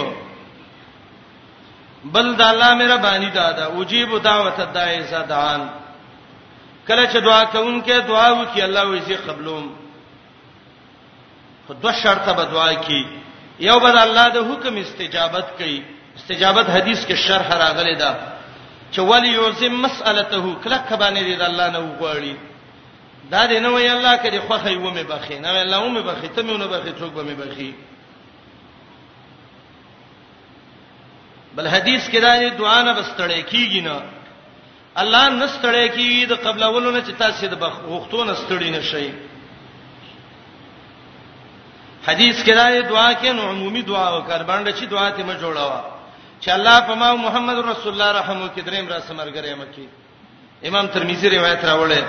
بل 2.05 2.35
د 2.35 2.40
الله 2.42 2.75
مهرباني 2.75 3.31
دادا 3.31 3.66
وجيب 3.68 4.23
دعوت 4.23 4.61
الداعي 4.61 5.03
زدان 5.03 5.68
کله 6.88 7.07
چې 7.12 7.16
دعا 7.25 7.44
کوونکې 7.44 8.07
دعا 8.09 8.31
وکي 8.33 8.62
الله 8.62 8.85
وې 8.87 9.01
سي 9.07 9.14
قبلوم 9.16 9.75
په 11.69 11.75
دوه 11.83 11.93
شرطه 12.03 12.33
به 12.33 12.45
دعا 12.45 12.75
کی 12.75 13.01
یو 13.69 13.79
به 13.85 13.91
الله 14.07 14.27
د 14.37 14.39
حکم 14.51 14.75
استجابت 14.85 15.49
کوي 15.59 15.83
استجابت 16.19 16.67
حدیث 16.71 17.01
کې 17.09 17.15
شرح 17.27 17.49
راغلی 17.65 17.95
دا 17.97 18.13
چې 18.93 18.99
ولی 18.99 19.29
یوزم 19.29 19.75
مسالته 19.87 20.57
کله 20.65 20.79
کبانه 20.91 21.21
دی 21.23 21.35
د 21.37 21.43
الله 21.43 21.67
نه 21.71 21.79
وغوړي 21.81 22.35
دا 23.33 23.47
دې 23.51 23.59
نه 23.65 23.69
وی 23.69 23.89
الله 23.91 24.15
کړي 24.19 24.39
خو 24.47 24.57
خې 24.63 24.73
و 24.83 24.89
مې 24.97 25.05
بخې 25.13 25.33
نه 25.45 25.49
الله 25.49 25.79
و 25.81 25.89
مې 25.95 26.03
بخې 26.09 26.29
ته 26.37 26.43
مې 26.43 26.55
نه 26.63 26.67
بخې 26.73 26.93
څوک 27.01 27.13
به 27.17 27.23
مې 27.29 27.37
بخې 27.43 27.71
بل 31.57 31.69
حدیث 31.69 32.09
کې 32.09 32.19
دا 32.27 32.49
دعا 32.49 32.83
نه 32.83 32.93
بستړې 33.03 33.41
کیږي 33.53 33.81
نه 33.89 33.97
الله 35.03 35.23
نستړې 35.47 35.87
کیږي 35.97 36.25
د 36.27 36.33
قبلولو 36.47 36.91
نه 36.91 37.01
چې 37.07 37.13
تاسو 37.19 37.47
د 37.47 37.55
بخښتو 37.63 38.19
نستړې 38.31 38.67
نشئ 38.77 39.09
حدیث 42.09 42.37
کې 42.44 42.53
دا 42.55 42.66
دعا 42.90 43.09
کې 43.21 43.31
نو 43.37 43.42
عمومي 43.53 43.83
دعا 43.90 44.09
وکړ 44.16 44.40
باندې 44.51 44.71
چې 44.79 44.85
دعا 44.92 45.09
ته 45.16 45.23
مې 45.29 45.37
جوړاوه 45.42 45.81
چې 46.42 46.49
الله 46.57 46.77
په 46.88 46.94
ما 47.01 47.09
محمد 47.25 47.59
رسول 47.59 47.92
الله 47.92 48.11
رحمو 48.21 48.47
کې 48.57 48.61
دریم 48.68 48.87
را 48.88 48.99
سمرګره 49.01 49.55
مکی 49.61 49.87
امام 50.68 50.87
ترمذی 50.94 51.29
روایت 51.37 51.64
راوړل 51.71 52.05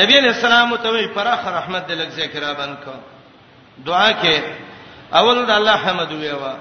نبی 0.00 0.14
علیہ 0.20 0.32
السلام 0.36 0.76
ته 0.82 0.88
وی 0.92 1.06
پراخ 1.16 1.46
رحمت 1.58 1.88
دې 1.88 1.96
لږ 2.02 2.08
ذکر 2.16 2.42
ابن 2.50 2.74
کو 2.84 2.94
دعا 3.88 4.08
کې 4.12 4.40
اول 5.18 5.36
د 5.46 5.50
الله 5.58 5.76
حمد 5.84 6.10
ویوا 6.16 6.54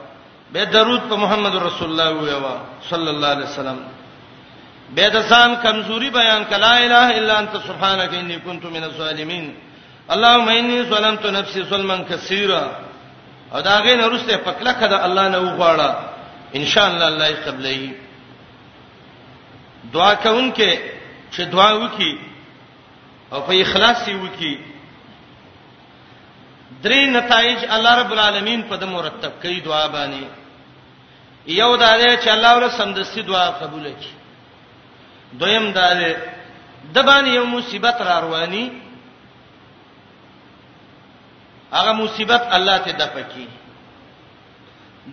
به 0.53 0.63
درود 0.73 1.01
په 1.09 1.15
محمد 1.23 1.55
رسول 1.69 1.89
الله 1.91 2.09
ویوا 2.19 2.55
صلی 2.89 3.09
الله 3.13 3.27
علیه 3.35 3.45
وسلم 3.49 3.79
به 4.97 5.09
د 5.15 5.29
ځان 5.29 5.55
کمزوري 5.63 6.09
بیان 6.19 6.43
کلا 6.51 6.71
اله 6.83 7.07
الا 7.17 7.37
انت 7.41 7.57
سبحانك 7.67 8.11
انی 8.19 8.37
کنت 8.45 8.63
من 8.75 8.83
الظالمین 8.83 9.49
اللهم 10.15 10.47
انی 10.59 10.77
ظلمت 10.91 11.25
نفسی 11.33 11.63
ظلما 11.71 11.95
کثیرا 12.09 12.63
او 13.53 13.59
دا 13.67 13.75
غین 13.85 13.99
ورسته 14.07 14.37
پکله 14.47 14.73
کده 14.81 14.97
الله 15.05 15.25
نه 15.33 15.39
وغواړه 15.45 15.89
ان 16.57 16.65
شاء 16.71 16.85
الله 16.89 17.05
الله 17.07 17.27
یې 17.29 17.37
قبلې 17.47 17.79
دعا 19.93 20.13
کوونکې 20.15 20.71
چې 21.33 21.41
دعا 21.53 21.73
وکي 21.73 22.17
او 23.33 23.39
په 23.47 23.53
اخلاص 23.61 24.07
یې 24.07 24.15
وکي 24.23 24.55
درې 26.83 27.01
نتایج 27.19 27.59
الله 27.75 27.93
رب 28.01 28.11
العالمین 28.11 28.61
په 28.69 28.75
د 28.75 28.83
مرتب 28.95 29.31
کوي 29.41 29.59
دعا 29.59 29.85
باندې 29.87 30.23
یو 31.47 31.75
دا 31.75 31.97
دی 31.97 32.11
چې 32.23 32.27
الله 32.27 32.55
ور 32.57 32.69
سمدستي 32.69 33.21
دعا 33.21 33.49
قبول 33.61 33.85
کړي 34.01 35.37
دویم 35.39 35.71
دا 35.71 35.93
دی 35.93 36.13
د 36.93 36.97
باندې 36.99 37.27
یو 37.29 37.45
مصیبت 37.45 38.01
را 38.01 38.19
رواني 38.19 38.69
هغه 41.73 41.91
مصیبت 41.93 42.43
الله 42.53 42.77
ته 42.77 42.91
دپکی 42.91 43.47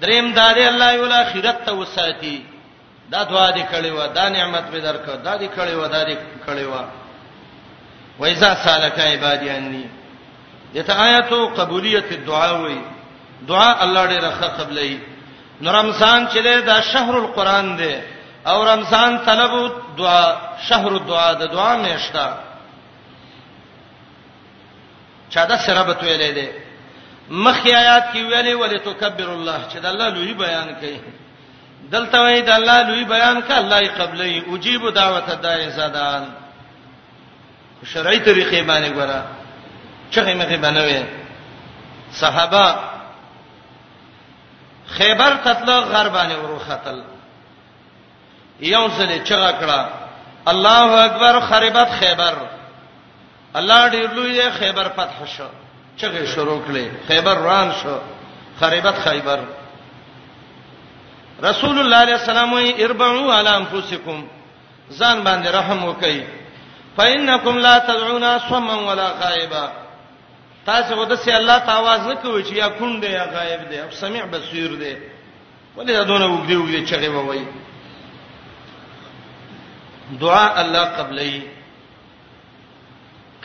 دریم 0.01 0.33
داري 0.33 0.67
الله 0.69 0.93
یو 0.95 1.05
اخرت 1.13 1.65
ته 1.67 1.73
وساتي 1.73 2.45
دا 3.11 3.23
دعا 3.25 3.51
دې 3.53 3.63
کړې 3.73 3.87
و 3.99 4.07
دا 4.07 4.29
نعمت 4.29 4.63
به 4.71 4.79
درکړه 4.81 5.17
دا 5.25 5.39
دې 5.39 5.49
کړې 5.57 5.75
و 5.75 5.87
دا 5.89 6.05
دې 6.05 6.17
کړې 6.47 6.65
و 6.75 6.85
وایذا 8.19 8.55
سالک 8.65 8.99
عبادی 8.99 9.51
انی 9.51 9.89
دته 10.75 10.93
آیاتو 11.01 11.47
قبولیت 11.49 12.13
الدعاء 12.13 12.53
وی 12.61 12.81
دعا 13.49 13.83
الله 13.83 14.07
دې 14.09 14.25
راخه 14.25 14.47
قبلې 14.49 14.97
نو 15.61 15.71
رمضان 15.71 16.27
چله 16.27 16.61
دا 16.61 16.81
شهر 16.81 17.17
القران 17.19 17.77
دی 17.79 17.97
او 18.47 18.65
رمضان 18.65 19.19
طلبو 19.27 19.69
دعا 19.99 20.37
شهر 20.69 20.93
الدعاء 20.93 21.35
د 21.35 21.47
دعا 21.53 21.77
میشتا 21.77 22.37
شاده 25.37 25.57
سرابت 25.59 26.03
ویلې 26.03 26.31
ده 26.39 26.49
مخکې 27.45 27.71
آیات 27.83 28.05
کې 28.13 28.21
ویلې 28.31 28.55
ولې 28.61 28.79
تکبر 28.89 29.29
الله 29.33 29.59
چې 29.71 29.77
د 29.85 29.87
الله 29.87 30.09
لوی 30.17 30.35
بیان 30.45 30.69
کوي 30.75 31.01
دلته 31.95 32.17
وایي 32.23 32.41
د 32.43 32.51
الله 32.59 32.77
لوی 32.89 33.05
بیان 33.15 33.39
کا 33.43 33.59
الله 33.59 33.81
یې 33.83 33.91
قبلې 33.99 34.43
اجيب 34.55 34.83
دعوت 35.01 35.29
دای 35.43 35.69
زدان 35.79 36.23
شرعي 37.85 38.19
طریقې 38.19 38.67
باندې 38.71 38.91
ګوره 38.97 39.21
چغې 40.13 40.35
مخې 40.41 40.57
بنوي 40.65 41.05
صحابه 42.13 42.81
خیبر 44.97 45.33
قتل 45.45 45.71
غربانه 45.71 46.37
ورو 46.39 46.59
قتل 46.69 47.05
یو 48.61 48.89
ځلې 48.89 49.19
چغه 49.29 49.51
کړه 49.61 49.81
الله 50.49 51.05
اکبر 51.05 51.41
خربت 51.41 51.89
خیبر 52.01 52.35
الله 53.59 53.89
ډیر 53.89 54.09
لوی 54.17 54.33
دی 54.33 54.49
خیبر 54.59 54.89
فتح 54.97 55.25
شو 55.35 55.47
چغه 56.01 56.25
شروع 56.35 56.57
کړي 56.67 57.09
خیبر 57.09 57.35
روان 57.37 57.71
شو 57.83 57.97
خریبت 58.61 58.95
خیبر 59.05 59.39
رسول 61.45 61.79
الله 61.79 61.97
علیه 62.07 62.15
السلام 62.21 62.53
وی 62.53 62.73
اربعوا 62.89 63.39
علی 63.39 63.49
انفسکم 63.61 64.19
ځان 64.99 65.25
باندې 65.25 65.49
رحم 65.59 65.83
وکړي 65.91 66.21
فإنکم 66.97 67.59
لا 67.69 67.79
تدعون 67.79 68.39
صما 68.49 68.77
ولا 68.91 69.07
غائبا 69.23 69.67
تاسو 70.67 70.97
ودسه 71.01 71.35
الله 71.37 71.59
تعالی 71.59 72.15
نه 72.15 72.15
کوي 72.15 72.43
چې 72.45 72.53
یا 72.53 72.69
کون 72.69 73.01
دی 73.03 73.09
یا 73.17 73.25
غائب 73.33 73.69
دی 73.71 73.79
او 73.81 73.91
سميع 73.91 74.25
بصیر 74.27 74.75
دی 74.77 74.97
ولې 75.77 75.91
دا 75.93 76.03
دونه 76.05 76.27
وګړي 76.29 76.57
وګړي 76.69 76.91
چغه 76.91 77.09
وایي 77.09 77.47
دعا 80.21 80.61
الله 80.61 80.83
قبلې 80.97 81.56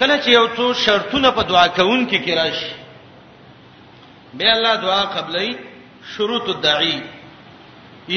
کله 0.01 0.15
چې 0.21 0.27
یو 0.37 0.45
څو 0.57 0.65
شرطونه 0.83 1.29
په 1.37 1.41
دعا 1.49 1.65
کوون 1.77 2.01
کې 2.11 2.17
کی 2.25 2.33
راشي 2.35 2.71
به 4.37 4.47
الله 4.53 4.73
دعا 4.85 5.01
قبلې 5.17 5.49
شروط 6.13 6.45
الدعي 6.53 6.97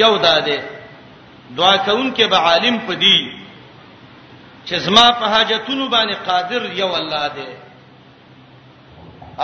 یو 0.03 0.13
داده 0.23 0.59
دعا 1.59 1.75
کوون 1.89 2.09
کې 2.15 2.31
به 2.35 2.39
عالم 2.49 2.77
پدی 2.87 3.19
چې 4.67 4.75
زما 4.87 5.07
په 5.21 5.25
حاجتونو 5.35 5.85
باندې 5.95 6.23
قادر 6.31 6.63
یو 6.81 6.87
الله 7.01 7.25
دی 7.41 7.49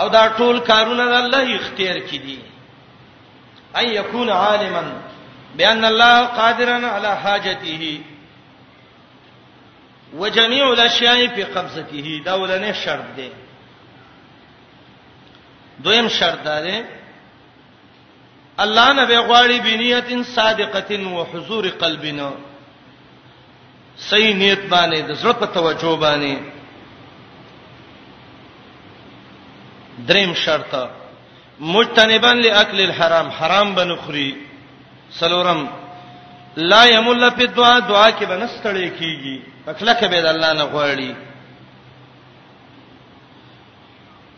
او 0.01 0.07
دا 0.15 0.23
ټول 0.37 0.55
کارونه 0.71 1.03
الله 1.19 1.41
اختیار 1.57 1.97
کړي 1.99 2.37
اي 3.79 3.87
يكون 3.95 4.27
عالما 4.29 4.83
بان 5.57 5.81
الله 5.93 6.17
قادرا 6.41 6.77
على 6.87 7.07
حاجته 7.25 7.73
وجميع 10.13 10.67
الاشیاء 10.71 11.27
فی 11.35 11.43
قبضته 11.43 12.19
دا 12.25 12.41
ولنه 12.41 12.73
شرط 12.73 13.15
دی 13.15 13.31
دویم 15.83 16.07
شرط 16.07 16.43
دا 16.43 16.61
دی 16.61 16.83
الله 18.59 18.93
نه 18.93 19.05
به 19.05 19.21
غواړي 19.27 19.59
بنیت 19.61 20.23
صادقه 20.25 20.95
او 20.95 21.23
حضور 21.23 21.67
قلبنا 21.67 22.31
صحیح 23.97 24.35
نیت 24.35 24.59
باندې 24.69 24.99
د 25.01 25.13
زړه 25.21 25.31
په 25.33 25.45
توجه 25.45 25.95
باندې 25.99 26.37
دریم 30.07 30.33
شرط 30.33 30.75
مجتنبان 31.59 32.37
لاکل 32.41 32.81
الحرام 32.81 33.29
حرام 33.29 33.75
بنخري 33.75 34.35
سلورم 35.11 35.69
لا 36.55 36.83
یمل 36.85 37.29
فی 37.35 37.45
دعا 37.47 37.79
دعا 37.79 38.09
کې 38.11 38.23
بنستړی 38.25 38.89
کیږي 38.99 39.39
پکله 39.65 39.93
کې 39.99 40.05
به 40.07 40.21
د 40.21 40.25
الله 40.25 40.53
نه 40.53 40.63
غوړی 40.63 41.15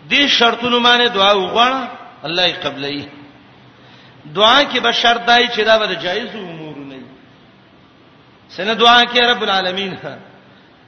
دې 0.09 0.27
شرطونو 0.27 0.79
باندې 0.83 1.07
دعا 1.13 1.31
وغواړه 1.33 1.81
الله 2.25 2.45
یې 2.47 2.55
قبلې 2.65 3.07
دعا 4.25 4.59
کې 4.63 4.79
به 4.79 4.91
شرط 4.91 5.21
دای 5.25 5.47
چې 5.47 5.61
دا 5.65 5.77
به 5.79 5.93
جایز 5.95 6.35
امور 6.35 6.77
نه 6.77 6.95
وي 6.95 7.05
سنه 8.49 8.73
دعا 8.73 9.03
کې 9.05 9.17
رب 9.21 9.41
العالمین 9.43 9.97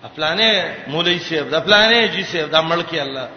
افلانه 0.04 0.78
مولوی 0.88 1.20
صاحب 1.20 1.50
د 1.50 1.54
افلانه 1.54 2.06
جی 2.08 2.24
صاحب 2.24 2.50
د 2.52 2.56
ملک 2.56 2.94
الله 2.94 3.28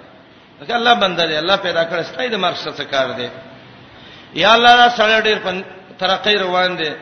دا 0.69 0.77
الله 0.77 0.95
بنده 0.95 1.27
دی 1.27 1.37
الله 1.37 1.57
پیدا 1.57 1.85
کړ 1.91 2.03
ستای 2.03 2.29
د 2.29 2.35
مرشد 2.37 2.75
څخه 2.75 2.91
کار 2.91 3.09
دی 3.13 3.29
یا 4.35 4.53
الله 4.53 4.77
را 4.77 4.89
سره 4.89 5.21
ډیر 5.21 5.39
ترقې 6.01 6.39
روان 6.43 6.77
دي 6.77 6.93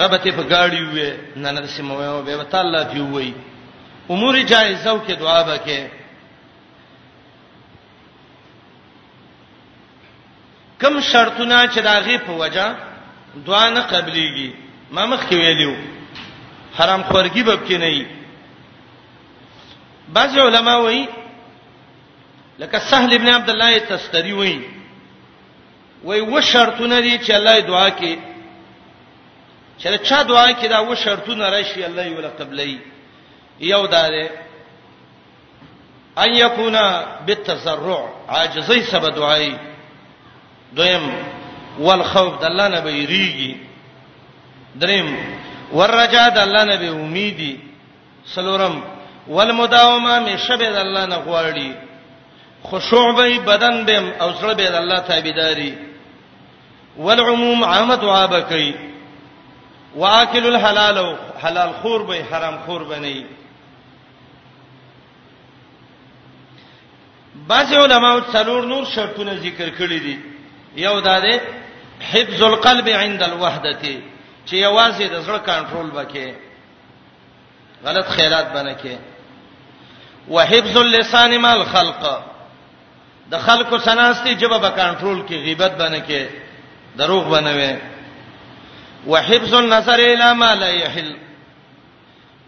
رب 0.00 0.16
ته 0.22 0.30
په 0.32 0.42
گاڑی 0.50 0.82
وې 0.82 1.08
نه 1.36 1.50
نه 1.52 1.66
سمو 1.76 2.22
به 2.26 2.36
وتا 2.40 2.58
الله 2.64 2.82
دی 2.92 3.00
وې 3.00 3.32
امور 4.10 4.34
جایزه 4.52 4.90
او 4.90 4.98
کې 5.06 5.12
دعا 5.18 5.40
وکې 5.48 5.80
کم 10.80 11.00
شرطونه 11.00 11.66
چې 11.74 11.80
داغه 11.80 12.18
په 12.26 12.32
وجا 12.32 12.74
دعا 13.46 13.68
نه 13.70 13.80
قبليږي 13.92 14.50
ما 14.90 15.06
مخ 15.06 15.26
کې 15.28 15.34
ویلو 15.36 15.74
حرام 16.78 17.02
خورګي 17.02 17.42
به 17.44 17.56
کې 17.68 17.74
نه 17.78 17.86
وي 17.92 18.06
بعض 20.08 20.38
علما 20.38 20.76
وایي 20.76 21.08
لکه 22.58 22.78
سهل 22.78 23.14
ابن 23.14 23.28
عبد 23.28 23.50
الله 23.50 23.78
تستری 23.78 24.32
وایي 24.32 24.64
وای 26.04 26.20
و 26.20 26.40
شرطونه 26.40 27.00
دي 27.00 27.18
چې 27.18 27.30
الله 27.34 27.60
دعا 27.60 27.88
کې 27.90 28.31
چې 29.82 29.98
چا 29.98 30.22
دعا 30.22 30.46
کې 30.52 30.66
دا 30.68 30.80
و 30.80 30.94
شرطونه 30.94 31.48
راشي 31.50 31.84
الله 31.86 32.02
یو 32.06 32.20
لقبلې 32.20 32.78
یو 33.60 33.86
دار 33.86 34.12
ان 36.18 36.32
یکونا 36.34 37.04
بالتزرع 37.26 38.06
عاجزی 38.28 38.82
سبا 38.82 39.08
دعای 39.08 39.54
دویم 40.76 41.12
والخوف 41.78 42.40
د 42.40 42.44
الله 42.44 42.68
نه 42.68 42.80
بیریږي 42.80 43.56
دریم 44.80 45.16
ورجا 45.72 46.28
د 46.28 46.38
الله 46.38 46.64
نه 46.64 46.76
به 46.76 46.90
امیدي 46.90 47.60
سلورم 48.34 48.82
والمداومه 49.28 50.18
می 50.20 50.38
شبه 50.38 50.70
د 50.70 50.76
الله 50.76 51.06
نه 51.06 51.16
غواړي 51.16 51.68
خشوع 52.64 53.12
به 53.16 53.38
بدن 53.38 53.84
بهم 53.84 54.12
او 54.20 54.32
سره 54.34 54.54
به 54.54 54.68
د 54.70 54.74
الله 54.74 54.98
تابعداري 55.00 55.74
والعموم 56.98 57.64
عامه 57.64 57.94
دعا 57.96 58.26
بکئ 58.26 58.91
واکل 59.96 60.46
الحلال 60.46 61.16
حلال 61.42 61.72
خور 61.72 62.02
به 62.02 62.24
حرام 62.24 62.58
خور 62.66 62.82
بنئ 62.84 63.22
بعض 67.48 67.72
علماء 67.72 68.20
څلور 68.32 68.64
نور 68.66 68.84
شرطونه 68.84 69.34
ذکر 69.34 69.68
کړی 69.78 69.98
دي 70.00 70.18
یو 70.76 71.00
دا 71.00 71.20
ده 71.20 71.40
حفظ 72.12 72.42
القلب 72.42 72.88
عند 72.88 73.22
الوحدته 73.22 73.96
چې 74.46 74.52
یوازې 74.54 75.02
د 75.10 75.22
زړه 75.26 75.40
کنټرول 75.46 75.88
وکړي 75.96 76.32
غلط 77.84 78.06
خیرات 78.08 78.46
بنه 78.52 78.74
کې 78.76 78.98
وحفظ 80.28 80.76
اللسان 80.76 81.38
مع 81.38 81.52
الخلق 81.52 82.20
د 83.30 83.38
خلکو 83.38 83.78
سناستي 83.78 84.34
جبه 84.34 84.58
به 84.58 84.70
کنټرول 84.70 85.22
کې 85.30 85.34
غیبت 85.46 85.70
بنه 85.72 86.00
کې 86.08 86.30
دروغ 86.98 87.28
بنوي 87.30 87.91
وحفظ 89.06 89.54
النظر 89.54 89.94
الى 89.98 90.34
ما 90.34 90.54
لا 90.54 90.68
يحل 90.68 91.12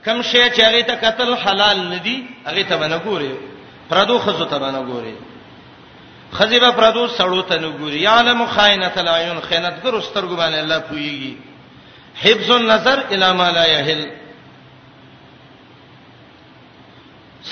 کوم 0.05 0.21
شی 0.23 0.39
چې 0.51 0.61
هغه 0.61 0.81
ته 0.89 0.95
قتل 1.03 1.37
حلال 1.43 1.79
ندي 1.91 2.17
هغه 2.47 2.63
ته 2.71 2.77
باندې 2.77 3.01
ګوري 3.07 3.35
پردو 3.91 4.19
خزو 4.25 4.45
ته 4.45 4.59
باندې 4.59 4.93
ګوري 4.93 5.17
خزیبه 6.33 6.71
پردو 6.81 7.07
سړو 7.19 7.41
ته 7.51 7.59
نه 7.61 7.73
ګوري 7.79 8.01
یعلم 8.03 8.45
خائنۃ 8.57 8.99
العیون 9.03 9.41
خیانت 9.49 9.83
ګر 9.87 10.01
سترګو 10.01 10.37
باندې 10.37 10.59
الله 10.59 10.79
پويږي 10.79 11.37
حفظ 12.25 12.51
النظر 12.51 13.03
الى 13.11 13.33
ما 13.39 13.51
لا 13.51 13.65
يحل 13.67 14.05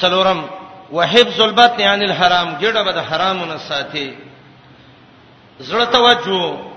سلورم 0.00 0.44
وحفظ 0.98 1.40
البطن 1.40 1.82
عن 1.82 2.02
الحرام 2.02 2.52
ګډه 2.60 2.82
به 2.84 2.92
د 2.92 2.98
حرامونو 3.08 3.58
ساتي 3.68 4.10
زړه 5.60 5.84
توجه 5.96 6.71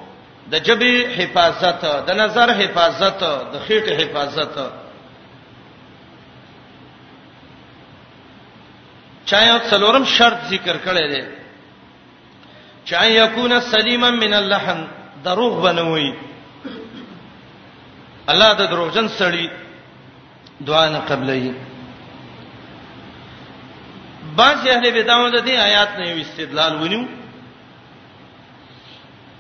د 0.51 0.59
جبې 0.67 0.95
حفاظت 1.17 1.81
د 2.07 2.09
نظر 2.21 2.47
حفاظت 2.61 3.21
د 3.53 3.55
خېټې 3.65 3.93
حفاظت 4.01 4.55
چایو 9.29 9.57
څلورم 9.69 10.05
شرط 10.15 10.39
ذکر 10.51 10.75
کړی 10.85 11.05
دی 11.13 11.23
چای 12.89 13.09
یکون 13.21 13.51
سلیما 13.71 14.09
من 14.21 14.33
اللحن 14.41 14.79
دروغ 15.25 15.53
بنوي 15.65 16.07
الله 18.33 18.51
د 18.59 18.71
دروغجن 18.71 19.07
سړی 19.19 19.45
دعا 20.67 20.85
نه 20.89 20.99
قبلې 21.09 21.53
بعض 24.35 24.67
اهل 24.67 24.85
بدعو 24.97 25.29
د 25.29 25.37
دې 25.47 25.55
آیات 25.67 25.91
نه 25.99 26.09
یو 26.09 26.17
استدلال 26.25 26.73
ونیو 26.81 27.03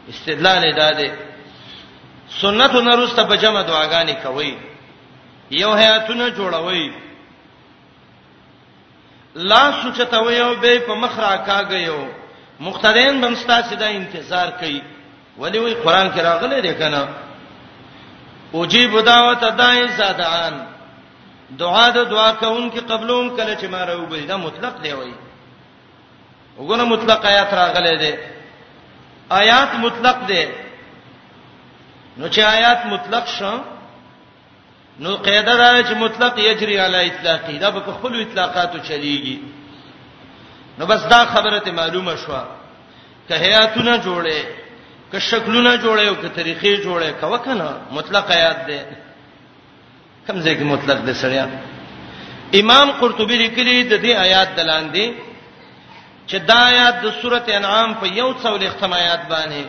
استدلال 0.09 0.73
داده 0.75 1.11
سنتو 2.41 2.81
نرسته 2.81 3.23
په 3.23 3.35
جمع 3.37 3.61
دعاګانې 3.63 4.23
کوي 4.23 4.57
یو 5.51 5.73
حیاتونه 5.75 6.29
جوړوي 6.29 6.91
لا 9.35 9.71
سوچتوي 9.81 10.39
او 10.41 10.55
به 10.55 10.79
په 10.87 10.93
مخ 10.95 11.19
را 11.19 11.37
کاګیو 11.37 11.97
مختدین 12.59 13.21
بمستا 13.21 13.61
سیدا 13.69 13.85
انتظار 13.85 14.47
کوي 14.59 14.81
ولی 15.37 15.59
وی 15.59 15.73
قران 15.73 16.07
کې 16.13 16.19
راغلی 16.19 16.61
دی 16.61 16.73
کنه 16.73 17.07
اوجیب 18.51 19.01
دعوت 19.05 19.39
دای 19.57 19.87
زادان 19.97 20.65
دعا 21.59 21.89
د 21.89 22.09
دعا 22.09 22.31
کوونکې 22.33 22.79
قبلوم 22.91 23.37
کله 23.37 23.55
چې 23.61 23.65
ما 23.65 23.83
راوبل 23.85 24.27
دا 24.27 24.37
مطلق 24.37 24.81
دی 24.81 24.91
وای 24.93 25.13
وګوره 26.59 26.81
مطلق 26.91 27.25
آیات 27.25 27.53
راغلی 27.53 27.95
دی 27.97 28.13
آیات 29.29 29.75
مطلق 29.79 30.27
دی 30.27 30.45
نو 32.17 32.27
چې 32.29 32.39
آیات 32.43 32.85
مطلق 32.85 33.27
شو 33.27 33.55
نو 34.99 35.09
قاعده 35.15 35.55
دا 35.55 35.83
چې 35.83 35.95
مطلق 35.95 36.39
یجري 36.39 36.77
علی 36.79 37.05
اطلاقی 37.11 37.57
دا 37.57 37.71
په 37.71 37.91
خپل 37.91 38.21
اطلاقاتو 38.21 38.77
چلیږي 38.77 39.37
نو 40.79 40.85
بس 40.85 41.01
دا 41.07 41.25
خبره 41.25 41.59
ته 41.59 41.71
معلومه 41.71 42.15
شو 42.15 42.33
که 43.27 43.35
حیاتونه 43.35 43.97
جوړه 44.01 44.45
که 45.11 45.19
شکلونه 45.19 45.77
جوړه 45.77 46.07
او 46.07 46.15
که 46.15 46.29
طریقې 46.35 46.83
جوړه 46.85 47.21
کا 47.21 47.27
وکنه 47.27 47.69
مطلق 47.91 48.31
آیات 48.31 48.65
دی 48.67 48.79
کمزې 50.27 50.55
کې 50.57 50.63
مطلق 50.63 51.05
دی 51.05 51.11
سړیا 51.13 51.45
امام 52.59 52.91
قرطبی 52.99 53.35
لیکلی 53.37 53.83
د 53.83 54.01
دې 54.03 54.19
آیات 54.19 54.55
دلاندې 54.57 55.24
چې 56.27 56.35
دا 56.49 56.57
آیات 56.71 56.95
د 57.01 57.07
سورته 57.21 57.49
انعام 57.55 57.89
په 58.01 58.05
یو 58.19 58.29
څول 58.41 58.61
اختمایات 58.67 59.21
باندې 59.31 59.65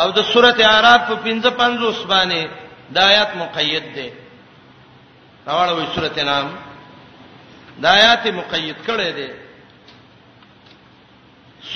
او 0.00 0.08
د 0.18 0.20
سورته 0.32 0.62
اعراف 0.66 1.00
په 1.08 1.14
55 1.24 2.06
باندې 2.10 2.40
دا 2.94 3.00
آیات 3.12 3.30
مقید 3.42 3.84
ده 3.96 4.08
راوړل 5.46 5.72
وي 5.72 5.86
سورته 5.94 6.20
انعام 6.22 6.46
دا 7.82 7.90
آیات 7.98 8.26
مقید 8.26 8.76
کړي 8.88 9.10
ده 9.18 9.28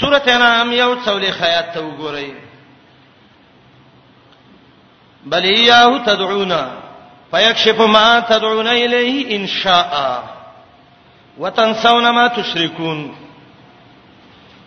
سورته 0.01 0.35
انعام 0.37 0.73
یو 0.73 0.91
څول 1.05 1.25
خیات 1.39 1.75
ته 1.75 1.81
وګورئ 1.81 2.31
بل 5.33 5.45
یاهو 5.45 5.99
تدعونا 5.99 6.63
فیکشف 7.33 7.81
ما 7.81 8.21
تدعون 8.21 8.67
الیه 8.67 9.37
ان 9.37 9.47
شاء 9.47 10.37
وتنسون 11.39 12.11
ما 12.11 12.29
تشركون 12.29 13.01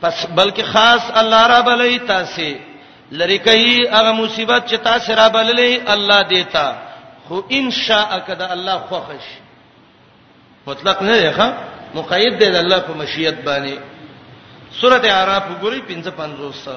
پس 0.02 0.26
بلکې 0.36 0.62
خاص 0.74 1.04
الله 1.22 1.44
را 1.52 1.60
بلې 1.68 2.00
تاسو 2.12 2.58
لری 3.20 3.38
کوي 3.40 3.88
هغه 3.92 4.12
مصیبت 4.14 4.68
چې 4.70 4.78
تاسو 4.84 5.14
را 5.16 5.28
بللې 5.30 5.90
الله 5.96 6.22
دیتا 6.30 6.68
خو 7.28 7.40
ان 7.60 7.72
شاء 7.72 8.20
کده 8.28 8.52
الله 8.52 8.78
خوښش 8.90 9.26
مطلق 10.68 11.02
نه 11.02 11.18
دی 11.22 11.32
ښا 11.38 11.48
مقید 11.96 12.38
دی 12.40 12.50
د 12.52 12.56
الله 12.56 12.80
په 12.80 12.94
مشیت 13.02 13.36
باندې 13.46 13.78
سوره 14.82 15.02
اعراف 15.14 15.44
ګوري 15.62 15.80
55 15.94 16.68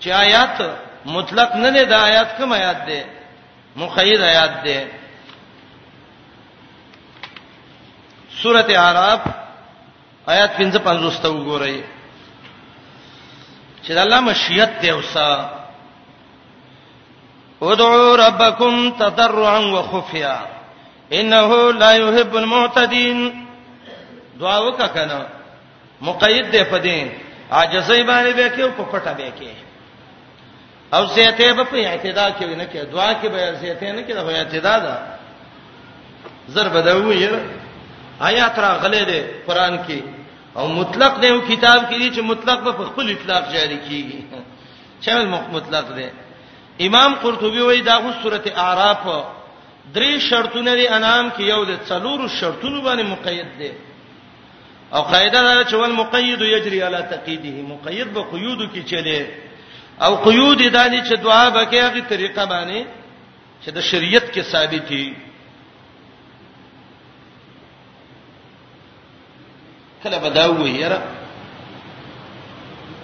چې 0.00 0.06
آیات 0.08 0.60
مطلق 1.16 1.54
نه 1.56 1.70
دی 1.70 1.84
د 1.84 1.92
آیات 1.92 2.36
کوم 2.36 2.52
آیات 2.52 2.86
دی 2.86 3.00
مقید 3.76 4.20
آیات 4.22 4.62
دی 4.64 4.78
سوره 8.42 8.64
اعراف 8.78 9.20
آیات 10.26 10.56
55 10.60 11.12
ته 11.22 11.28
وګورئ 11.30 11.93
چې 13.86 13.92
د 13.94 13.98
الله 13.98 14.20
مشیت 14.20 14.70
دی 14.82 14.90
اوسه 14.90 15.50
ادعوا 17.62 18.16
ربکم 18.26 18.90
تضرعا 19.00 19.58
وخفیا 19.76 20.38
انه 21.12 21.72
لا 21.72 21.92
يحب 21.92 22.36
المعتدين 22.36 23.46
دعا 24.40 24.58
وکا 24.60 24.86
کنه 24.88 25.20
مقید 26.02 26.50
دی 26.52 26.64
په 26.64 26.76
دین 26.86 27.08
عاجزی 27.50 28.02
باندې 28.06 28.36
به 28.36 28.56
کې 28.56 28.60
او 28.60 28.70
پټه 28.78 29.08
به 29.18 29.32
کې 29.40 30.94
او 30.94 31.06
زیته 31.06 31.52
به 31.52 31.64
په 31.64 31.76
اعتدا 31.86 32.28
کې 32.38 32.44
نه 32.44 32.66
کې 32.72 32.94
دعا 32.94 33.12
کې 33.22 33.26
به 33.28 33.52
زیته 33.60 33.92
نه 33.92 34.02
کې 34.08 34.12
د 34.12 34.26
اعتدا 34.26 34.78
ده 34.78 34.98
ضرب 36.48 36.76
ده 36.84 36.96
وی 36.96 37.28
آیات 38.20 38.58
را 38.58 38.78
غلې 38.82 39.02
ده 39.02 39.28
قران 39.46 39.78
کې 39.88 40.23
او 40.58 40.64
مطلق 40.80 41.12
دی 41.22 41.28
او 41.32 41.38
کتاب 41.50 41.80
کې 41.90 41.96
دي 42.00 42.08
چې 42.16 42.20
مطلق 42.30 42.58
په 42.66 42.72
خپل 42.88 43.06
اطلاق 43.10 43.44
جاری 43.54 43.78
کیږي 43.86 44.20
شامل 45.04 45.26
مطلق 45.56 45.86
دی 45.98 46.06
امام 46.88 47.10
قرطبي 47.22 47.62
وایي 47.68 47.82
دا 47.88 47.96
خو 48.02 48.10
سورته 48.22 48.50
اعراف 48.64 49.04
درې 49.94 50.12
شرطونه 50.28 50.70
لري 50.74 50.86
انام 50.96 51.26
کې 51.36 51.40
یو 51.52 51.60
د 51.70 51.72
څلورو 51.88 52.24
شرطونو 52.40 52.78
باندې 52.86 53.02
مقید 53.14 53.48
دی 53.60 53.72
او 54.94 55.02
قاعده 55.10 55.40
دا 55.42 55.64
چې 55.70 55.74
ول 55.74 55.92
مقید 56.02 56.40
یجري 56.54 56.78
علی 56.86 57.00
تقیده 57.12 57.56
مقید 57.74 58.08
به 58.16 58.22
قیود 58.32 58.60
کې 58.74 58.82
چلی 58.90 59.22
او 60.04 60.12
قیود 60.26 60.60
د 60.62 60.74
دې 60.92 61.08
چې 61.08 61.14
دعا 61.24 61.46
به 61.50 61.62
کې 61.70 61.74
هغه 61.86 62.00
طریقه 62.12 62.42
باندې 62.52 62.78
چې 63.64 63.68
د 63.76 63.80
شریعت 63.90 64.26
کې 64.34 64.40
ثابت 64.52 64.82
دي 64.88 65.06
کله 70.04 70.18
به 70.24 70.30
دا 70.38 70.44
وایي 70.60 70.76
یاره 70.84 70.98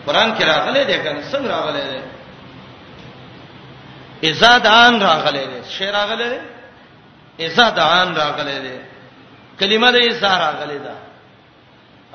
قران 0.06 0.28
کې 0.36 0.42
راغلي 0.52 0.82
دی 0.90 0.96
کنه 1.04 1.20
څنګه 1.32 1.48
راغلي 1.56 1.82
دی 1.90 1.98
ازادان 4.30 4.92
راغلي 5.08 5.44
دی 5.52 5.58
شعر 5.76 5.92
راغلي 5.98 6.26
دی 6.32 6.40
ازادان 7.46 8.08
راغلي 8.22 8.58
دی 8.64 8.74
کلمه 9.60 9.88
د 9.94 9.96
ازا 10.10 10.32
راغلي 10.44 10.78
ده 10.86 10.94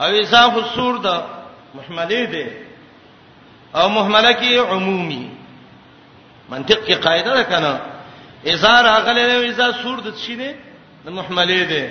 او 0.03 0.09
ازا 0.21 0.41
خو 0.53 0.61
سور 0.75 0.95
ده 1.05 1.15
محمدی 1.77 2.25
دی 2.33 2.45
او 3.79 3.85
محمله 3.97 4.31
کې 4.39 4.49
عمومي 4.73 5.23
منطق 6.49 6.79
کې 6.87 6.95
قاعده 7.05 7.31
ده 7.39 7.43
کنه 7.51 7.73
ازا 8.53 8.75
راغلي 8.89 9.23
دی 9.31 9.35
ازا 9.49 9.67
سور 9.81 9.97
د 10.05 10.07
شینه 10.25 10.49
محمله 11.19 11.59
دی 11.71 11.83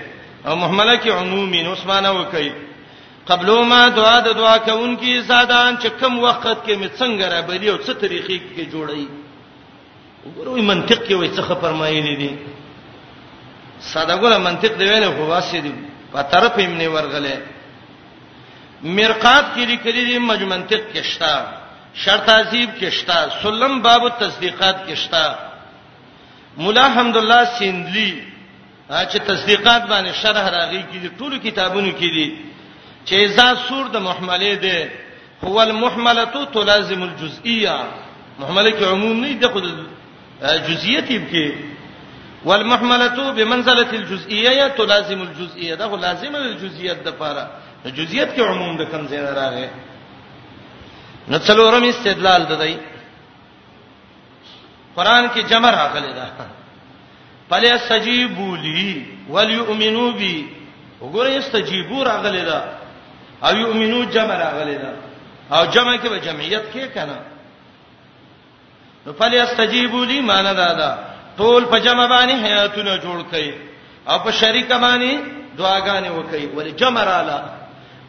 او 0.47 0.53
محمله 0.63 0.95
کې 1.03 1.09
عمومي 1.21 1.61
نو 1.67 1.73
اسمانه 1.73 2.13
وکي 2.21 2.51
قبلو 3.31 3.59
ما 3.73 3.83
دعا 3.89 4.19
د 4.27 4.29
دعا 4.41 4.57
کوونکی 4.67 5.13
سادان 5.29 5.73
چې 5.83 5.89
کم 6.01 6.13
وخت 6.27 6.59
کې 6.67 6.75
می 6.81 6.89
څنګه 6.99 7.25
را 7.33 7.41
بری 7.49 7.69
او 7.71 7.79
څه 7.87 7.93
طریقې 8.03 8.37
کې 8.57 8.65
جوړی 8.73 9.07
وګوروي 10.25 10.63
منطق 10.73 11.01
کې 11.07 11.15
وای 11.17 11.31
څه 11.37 11.43
فرمایلی 11.63 12.15
دي 12.23 12.33
ساده 13.93 14.17
ګره 14.23 14.37
منطق 14.49 14.73
دی 14.79 14.85
ویل 14.85 15.05
خو 15.17 15.23
واسه 15.33 15.61
دي 15.67 15.75
په 16.13 16.21
طرف 16.33 16.53
یې 16.59 16.67
منی 16.73 16.87
ورغله 16.87 17.37
مرقات 18.97 19.45
کې 19.55 19.59
لیکلي 19.73 20.05
دي 20.09 20.19
مجمع 20.19 20.57
منطق 20.57 20.83
کې 20.95 21.03
شتا 21.11 21.35
شرط 22.03 22.29
عزیب 22.29 22.71
کې 22.81 22.89
شتا 22.99 23.19
سلم 23.43 23.75
باب 23.83 24.03
التصدیقات 24.11 24.77
کې 24.89 24.95
شتا 25.03 25.27
مولا 26.57 26.87
حمدالله 26.97 27.45
سیندلی 27.59 28.11
چې 29.11 29.19
تصدیقات 29.31 29.83
باندې 29.91 30.11
شرح 30.23 30.45
راغی 30.57 30.83
کې 30.93 30.97
دي 31.03 31.09
ټول 31.19 31.33
کتابونو 31.43 31.91
کې 32.01 32.09
دي 32.19 32.29
چې 33.07 33.27
ذات 33.37 33.59
سور 33.69 33.87
د 33.95 34.01
محمله 34.09 34.55
ده 34.55 34.91
هو 35.45 35.57
المحمله 35.69 36.45
تلازم 36.57 37.03
الجزئيه 37.03 37.77
محمله 38.41 38.71
کې 38.71 38.85
عموم 38.85 39.21
نه 39.25 39.33
ده 39.41 39.49
خود 39.49 39.65
جزئیت 40.69 41.05
کې 41.09 41.55
والمحمله 42.45 43.31
بمنزله 43.37 43.89
الجزئيه 43.93 44.69
تلازم 44.69 45.21
الجزئيه 45.23 45.75
ده 45.75 45.97
لازم 45.97 46.35
الجزئيات 46.37 46.99
د 47.05 47.09
پاره 47.21 47.51
جزئیت 47.99 48.35
کې 48.37 48.41
عموم 48.41 48.77
د 48.77 48.83
کم 48.93 49.07
ځای 49.07 49.19
راغی 49.19 49.69
نو 51.29 51.39
څلورم 51.39 51.85
استدلال 51.89 52.47
ده 52.49 52.57
دی 52.67 52.77
قران 54.97 55.29
کې 55.29 55.41
جمع 55.51 55.71
راغلی 55.71 56.13
ده 56.13 56.31
فلی 57.51 57.69
استجیبوا 57.71 58.57
لی 58.57 59.07
وليؤمنوا 59.29 60.11
بی 60.13 60.47
وګوره 61.01 61.39
استجیبوا 61.39 62.05
راغلی 62.05 62.45
ده 62.51 62.84
او 63.49 63.57
یؤمنو 63.63 64.01
جمع 64.15 64.35
راغلی 64.45 64.77
دا 64.83 64.91
او 65.57 65.63
جمع 65.75 65.97
کې 66.03 66.09
به 66.13 66.19
جمعیت 66.27 66.63
کې 66.75 66.85
کنه 66.95 67.17
نو 69.07 69.11
فلی 69.19 69.39
استجیبوا 69.41 70.05
لی 70.11 70.19
معنا 70.21 70.53
دا 70.61 70.69
دا 70.81 70.91
ټول 71.39 71.63
په 71.73 71.79
جمع 71.87 72.07
باندې 72.15 72.45
حیاتونه 72.47 72.93
جوړ 73.01 73.19
کړي 73.35 73.53
او 74.11 74.17
په 74.25 74.31
شریک 74.41 74.69
باندې 74.69 75.11
دعاګانې 75.59 76.09
وکړي 76.13 76.45
ول 76.57 76.71
جمع 76.81 77.05
رااله 77.05 77.45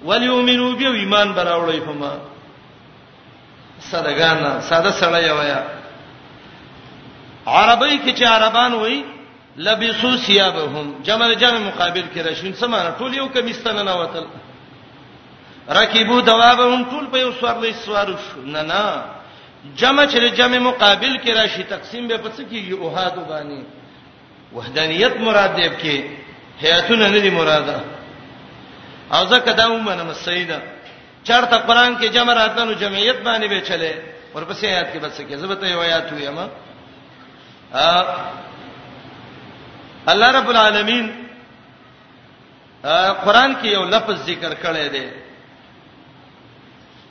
ولیؤمنو 0.07 0.75
به 0.75 0.89
ایمان 1.01 1.27
براوړی 1.37 1.79
په 1.87 1.91
ما 1.91 2.11
صدقانا 3.91 4.61
ساده 4.69 4.91
سره 4.91 5.21
یویا 5.27 5.61
عربی 7.47 7.99
کې 8.05 8.19
چې 8.19 8.23
عربان 8.23 8.73
وایي 8.73 9.03
لبسو 9.57 10.15
ثيابهم 10.17 10.87
جمع 11.03 11.33
جمع 11.33 11.59
مقابل 11.69 12.05
کې 12.15 12.19
راشین 12.29 12.53
سمانه 12.53 12.89
ټول 12.99 13.13
یو 13.13 13.27
کمیستانه 13.29 13.83
نه 13.83 13.95
وتل 13.99 14.25
رکیبو 15.77 16.21
دوابهم 16.21 16.83
ټول 16.89 17.05
په 17.11 17.17
یو 17.19 17.31
سوار 17.39 17.55
لې 17.59 17.73
سوار 17.85 18.07
نه 18.55 18.61
نه 18.71 19.03
جمع 19.81 20.05
چې 20.05 20.35
جمع 20.39 20.57
مقابل 20.67 21.17
کې 21.17 21.29
راشي 21.35 21.63
تقسیم 21.69 22.07
به 22.07 22.17
پڅ 22.25 22.37
کیږي 22.51 22.71
اوهادو 22.77 23.21
باندې 23.21 23.63
وحدانیت 24.55 25.15
مراد 25.27 25.55
دی 25.57 25.69
کې 25.69 26.03
هیاتونه 26.61 27.07
نه 27.09 27.19
دی 27.25 27.29
مراده 27.29 27.77
او 29.13 29.25
ځکه 29.29 29.51
دا 29.57 29.65
ومنه 29.71 30.03
مسیدا 30.03 30.59
چارته 31.23 31.57
قران 31.57 31.97
کې 31.97 32.05
جمع 32.13 32.33
راتلو 32.33 32.73
جمعیت 32.73 33.15
باندې 33.27 33.45
به 33.49 33.59
چلے 33.69 33.91
ورپسې 34.35 34.63
آیات 34.65 34.93
کې 34.93 34.97
بس 35.01 35.17
کې 35.19 35.35
زبته 35.35 35.65
یو 35.67 35.81
آیات 35.81 36.11
وي 36.11 36.27
اما 36.27 36.47
الله 40.07 40.31
رب 40.31 40.49
العالمین 40.49 41.05
قران 43.25 43.55
کې 43.55 43.65
یو 43.65 43.83
لفظ 43.85 44.25
ذکر 44.25 44.51
کړی 44.63 44.91
دی 44.91 45.07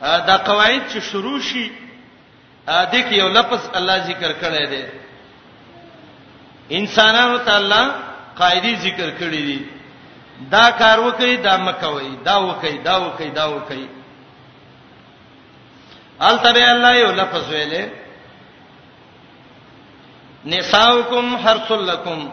دا 0.03 0.37
قواعد 0.37 0.83
چې 0.93 0.99
شروع 1.11 1.41
شي 1.41 1.71
ا 2.67 2.85
دې 2.93 3.01
کې 3.09 3.15
یو 3.23 3.29
لفظ 3.29 3.61
الله 3.79 3.99
ذکر 4.07 4.33
کړی 4.43 4.67
دی 4.73 4.85
انسانانو 6.79 7.39
ته 7.39 7.57
الله 7.57 7.93
قاعده 8.41 8.75
ذکر 8.87 9.11
کړی 9.21 9.43
دی 9.49 9.61
دا 10.51 10.71
کار 10.71 10.99
وکړي 11.01 11.37
دا 11.45 11.57
مکوي 11.57 12.17
دا 12.25 12.37
وکړي 12.39 12.77
دا 12.85 12.95
وکړي 13.05 13.31
دا 13.35 13.47
وکړي 13.47 13.87
التبه 16.21 16.71
الله 16.73 16.93
یو 16.95 17.11
لفظ 17.13 17.49
ویلې 17.51 17.85
نساؤکم 20.45 21.37
حرثلکم 21.37 22.29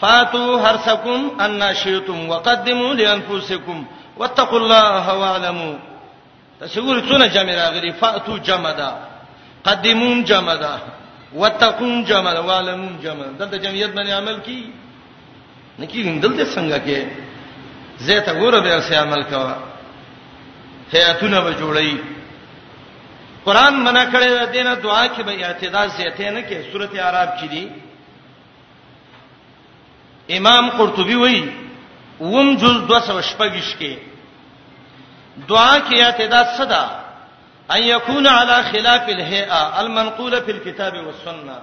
فاتو 0.00 0.58
حرثکم 0.60 1.40
ان 1.44 1.74
شئتم 1.74 2.28
وقدموا 2.30 2.94
لانفسکم 2.94 3.84
واتقوا 4.16 4.58
الله 4.58 5.12
واعلموا 5.14 5.91
تاسو 6.60 6.78
ګورئ 6.86 7.00
څونه 7.08 7.26
جمع 7.34 7.54
راغلي 7.62 7.90
فاتو 8.00 8.34
جمع 8.48 8.70
ده 8.80 8.88
قدمون 9.66 10.18
جمع 10.24 10.54
ده 10.54 10.72
وتقون 11.34 12.04
جمع 12.04 12.32
ده 12.32 12.42
والمون 12.42 12.98
جمع 13.02 13.22
ده 13.26 13.32
دلته 13.40 13.56
جمعیت 13.56 13.90
باندې 13.96 14.10
عمل 14.10 14.36
کی 14.46 14.58
نکی 15.78 16.02
دلته 16.24 16.44
څنګه 16.54 16.78
کې 16.86 17.00
زه 17.98 18.18
ته 18.20 18.32
ګوره 18.40 18.58
به 18.64 18.80
سره 18.80 18.96
عمل 18.96 19.22
کا 19.24 19.56
هياتونه 20.92 21.40
به 21.40 21.52
جوړی 21.60 21.92
قران 23.46 23.74
منع 23.84 24.04
کړی 24.12 24.28
دی 24.52 24.62
نه 24.62 24.74
دعا 24.74 25.06
کې 25.08 25.20
به 25.22 25.46
اعتدال 25.46 25.88
زیاته 25.96 26.30
نه 26.30 26.42
کې 26.50 26.72
سورته 26.72 27.02
عرب 27.08 27.28
کې 27.40 27.46
دی 27.50 27.68
امام 30.36 30.70
قرطبي 30.70 31.14
وایي 31.14 31.52
ووم 32.20 32.56
جز 32.56 32.74
218 32.86 33.62
کې 33.80 34.11
دعا 35.48 35.78
کې 35.78 36.02
اعتداد 36.04 36.46
صدا 36.58 36.98
ان 37.74 37.82
يكون 37.82 38.26
على 38.26 38.62
خلاف 38.62 39.08
الهيئه 39.08 39.80
المنقوله 39.80 40.40
في 40.40 40.50
الكتاب 40.50 41.06
والسنه 41.06 41.58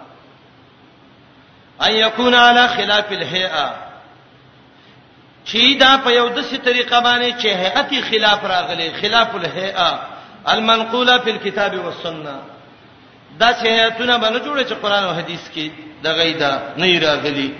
ان 1.81 1.91
يكون 1.91 2.35
على 2.35 2.67
خلاف 2.67 3.11
الهيئه 3.11 3.73
چې 5.51 5.77
دا 5.79 5.97
په 6.05 6.09
یو 6.11 6.27
دسي 6.27 6.57
طریقه 6.57 6.99
باندې 6.99 7.31
چې 7.41 7.45
هيئتي 7.45 8.01
خلاف 8.01 8.45
راغلي 8.45 8.91
خلاف 9.01 9.35
الهيئه 9.35 10.01
المنقوله 10.49 11.17
في 11.19 11.31
الكتاب 11.31 11.85
والسنه 11.85 12.39
دا 13.39 13.53
چې 13.53 13.65
هيئتونه 13.65 14.17
باندې 14.19 14.43
جوړه 14.45 14.67
چې 14.69 14.73
قران 14.73 15.03
او 15.03 15.13
حديث 15.13 15.41
کې 15.55 15.71
د 16.03 16.07
غیدا 16.07 16.73
نه 16.77 16.99
راغلي 16.99 17.53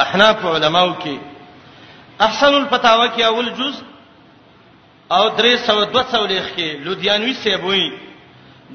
احناف 0.00 0.44
علماو 0.46 0.94
کې 1.00 1.33
احسن 2.20 2.54
الفتاوا 2.54 3.06
کې 3.06 3.22
اول 3.24 3.50
جز 3.58 3.82
او 5.16 5.28
درې 5.36 5.56
سو 5.66 5.84
دو 5.84 6.02
سو 6.10 6.24
لیک 6.26 6.54
کې 6.56 6.68
لودیانوی 6.84 7.32
سیبوي 7.42 7.84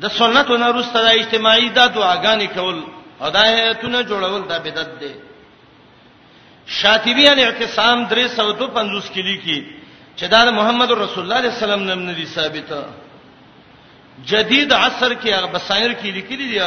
د 0.04 0.08
سنتو 0.18 0.58
نه 0.64 0.68
روسته 0.78 1.02
د 1.06 1.10
اجتماعي 1.20 1.70
د 1.70 1.76
دعاګانې 1.76 2.58
کول 2.58 2.84
هدايتونه 3.22 4.04
جوړول 4.12 4.44
د 4.50 4.62
بدعت 4.68 5.00
دی 5.00 5.14
شاطبی 6.80 7.28
الاعتصام 7.30 8.06
درې 8.10 8.28
سو 8.36 8.52
دو 8.52 8.68
پنځوس 8.68 9.10
کې 9.10 9.20
لیکي 9.32 9.60
چې 10.18 10.26
دا 10.36 10.52
محمد 10.62 10.92
رسول 10.92 11.00
الله 11.00 11.16
صلی 11.16 11.24
الله 11.24 11.40
علیه 11.40 11.58
وسلم 11.58 11.84
نن 11.90 12.16
دي 12.16 12.26
ثابته 12.26 12.86
جدید 14.32 14.74
عصر 14.74 15.14
کې 15.14 15.30
هغه 15.30 15.52
بصائر 15.54 15.92
کې 15.92 16.06
لیکلي 16.06 16.56
دي 16.56 16.62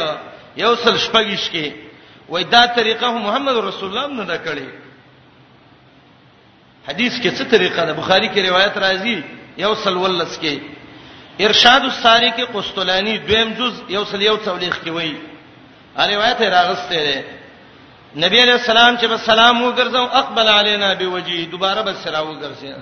یو 0.63 0.75
سل 0.75 0.95
شپږش 0.97 1.51
کې 1.51 1.71
وای 2.29 2.43
دا 2.43 2.65
طریقه 2.67 3.11
محمد 3.25 3.55
رسول 3.65 3.89
الله 3.97 4.25
نه 4.25 4.37
کړی 4.47 4.82
حدیث 6.87 7.13
کې 7.21 7.29
څه 7.37 7.43
طریقه 7.49 7.85
ده 7.89 7.93
بخاری 7.99 8.27
کې 8.29 8.39
روایت 8.49 8.75
راځي 8.77 9.23
یو 9.63 9.73
سل 9.83 9.95
ولس 9.97 10.37
کې 10.41 10.59
ارشاد 11.47 11.83
الساری 11.89 12.31
کې 12.31 12.43
قسطلانی 12.55 13.17
دویم 13.29 13.49
جز 13.59 13.73
یو 13.95 14.03
سل 14.11 14.21
یو 14.23 14.35
تولیخ 14.49 14.75
کې 14.83 14.89
وایي 14.89 15.17
ا 16.03 16.07
روایت 16.13 16.41
راغسته 16.41 16.95
ده 17.07 18.19
نبی 18.23 18.39
علیہ 18.41 18.53
السلام 18.61 18.97
چې 18.97 19.17
سلام 19.25 19.57
وګرځاو 19.63 20.09
اقبل 20.21 20.47
علینا 20.47 20.93
بوجی 20.99 21.45
دوباره 21.55 21.81
بس 21.81 21.95
سلام 22.03 22.25
وګرځي 22.31 22.75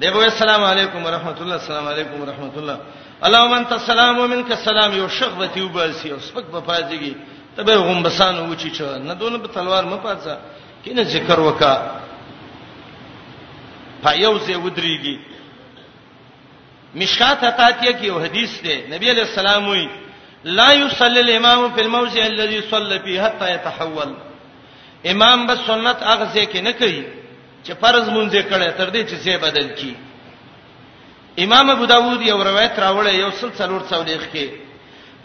دیو 0.00 0.20
السلام 0.20 0.64
علیکم 0.64 1.04
ورحمۃ 1.06 1.38
اللہ 1.40 1.54
السلام 1.60 1.86
علیکم 1.88 2.20
ورحمۃ 2.22 2.56
اللہ 2.56 2.76
اللهم 3.26 3.52
انت 3.60 3.72
السلام 3.72 4.18
ومنك 4.20 4.50
السلام 4.58 4.92
یو 4.96 5.08
شغبتی 5.18 5.60
وباسی 5.60 6.10
او 6.10 6.18
سپک 6.28 6.50
په 6.52 6.60
پازیږي 6.68 7.12
تبه 7.56 7.74
غومبسان 7.76 8.38
وچی 8.38 8.70
چا 8.70 8.96
نه 8.98 9.14
دونه 9.14 9.38
په 9.38 9.48
تلوار 9.54 9.84
مپاځه 9.84 10.36
کینه 10.84 11.02
ذکر 11.14 11.38
وکا 11.40 11.90
فیوز 14.04 14.48
ودریږي 14.64 15.16
مشکات 16.98 17.44
اتاتیه 17.44 17.92
کې 17.92 18.04
یو 18.06 18.18
حدیث 18.24 18.50
دی 18.64 18.76
نبی 18.92 19.10
علیہ 19.10 19.24
السلام 19.30 19.68
وی 19.68 19.86
لا 20.58 20.68
یصلی 20.72 21.20
الامام 21.20 21.68
فی 21.74 21.80
الموضع 21.80 22.24
الذي 22.26 22.60
صلى 22.70 22.98
فيه 22.98 23.22
حتى 23.26 23.50
يتحول 23.54 24.14
امام 25.10 25.46
به 25.46 25.54
سنت 25.66 26.02
اغزه 26.02 26.44
کې 26.44 26.56
نه 26.56 26.70
کوي 26.72 27.04
چې 27.64 27.72
فرض 27.80 28.08
مونږه 28.08 28.42
کړه 28.50 28.78
تر 28.78 28.90
دې 28.90 29.10
چې 29.10 29.16
څه 29.24 29.36
بدل 29.36 29.68
کی 29.80 29.96
امام 31.44 31.70
ابو 31.70 31.84
داود 31.86 32.22
یو 32.22 32.38
روایت 32.44 32.78
راوړی 32.78 33.08
یو 33.14 33.30
سل 33.40 33.50
څلور 33.56 33.82
څولېخ 33.90 34.32
کې 34.34 34.48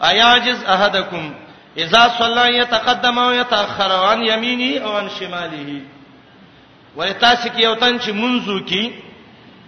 ایاجز 0.08 0.64
احدکم 0.74 1.32
اذا 1.78 2.02
صلى 2.18 2.58
يتقدم 2.58 3.18
او 3.18 3.32
يتاخر 3.32 3.92
عن 3.92 4.22
يمينه 4.28 4.84
او 4.86 4.96
عن 4.96 5.08
شماله 5.20 5.80
ولې 6.96 7.12
تاسو 7.24 7.44
کې 7.48 7.60
یو 7.62 7.74
تن 7.82 7.92
چې 7.98 8.10
منځو 8.22 8.56
کې 8.70 8.84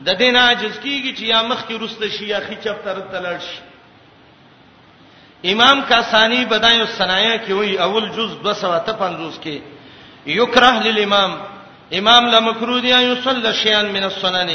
د 0.07 0.09
دین 0.23 0.35
عاجز 0.37 0.75
کیږي 0.79 1.15
چې 1.19 1.25
یا 1.33 1.41
مخ 1.51 1.61
کې 1.69 1.75
رسته 1.83 2.07
شي 2.17 2.27
یا 2.31 2.41
خې 2.49 2.57
چپ 2.65 2.79
تر 2.85 2.97
تلل 3.15 3.39
شي 3.49 3.59
امام 5.53 5.77
کاسانی 5.89 6.41
بدایو 6.53 6.81
الصنایع 6.89 7.35
کې 7.37 7.53
وی 7.59 7.71
اول 7.87 8.05
جز 8.17 8.31
255 8.47 9.37
کې 9.45 9.57
یکره 10.41 10.73
للامام 10.87 11.33
امام 11.99 12.23
لمکرو 12.35 12.77
دی 12.85 12.91
ایو 12.99 13.15
صلی 13.25 13.51
شیان 13.63 13.87
من 13.97 14.03
السنن 14.11 14.51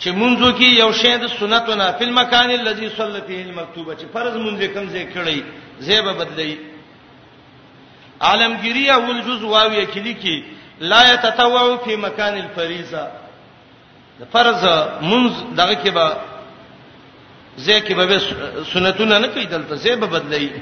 چې 0.00 0.08
منځو 0.08 0.58
کې 0.58 0.62
یو 0.82 0.90
شی 1.02 1.14
د 1.24 1.26
سنتونه 1.38 1.84
په 1.98 2.06
مکان 2.20 2.48
الذي 2.50 2.86
صلی 2.90 3.20
فيه 3.26 3.40
المكتوبه 3.44 3.96
چې 3.96 4.06
فرض 4.12 4.34
منځ 4.36 4.58
کم 4.76 4.84
ځای 4.92 5.04
کړی 5.16 5.38
زیبه 5.88 6.12
بدلی 6.22 6.56
عالمگیری 8.28 8.84
اول 8.96 9.16
جز 9.26 9.40
واوی 9.44 9.82
کې 9.86 9.98
لیکي 10.06 10.36
لا 10.80 11.12
يتطوع 11.14 11.76
في 11.84 11.96
مكان 11.96 12.36
الفريضه 12.36 13.08
د 14.20 14.24
فرض 14.32 14.62
منځ 15.04 15.32
دغه 15.56 15.74
کې 15.84 15.88
به 15.90 16.06
ځکه 17.66 17.92
به 17.94 18.18
سنتونه 18.72 19.18
نه 19.18 19.26
کوي 19.28 19.44
دلته 19.44 19.76
ځې 19.84 19.90
به 20.00 20.06
بدلې 20.14 20.52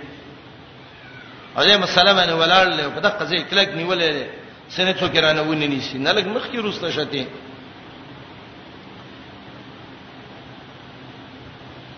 اځه 1.56 1.76
مسلمان 1.84 2.28
نه 2.28 2.34
ولاړ 2.40 2.64
له 2.78 2.84
په 2.94 3.00
دغه 3.00 3.24
ځې 3.30 3.40
کلک 3.50 3.68
نیولې 3.74 4.26
سنتو 4.70 5.08
کې 5.14 5.18
رانه 5.18 5.42
ونی 5.42 5.68
نشي 5.68 5.98
نه 5.98 6.12
لګ 6.12 6.24
مخ 6.34 6.44
کې 6.50 6.56
روسته 6.66 6.90
شته 6.90 7.26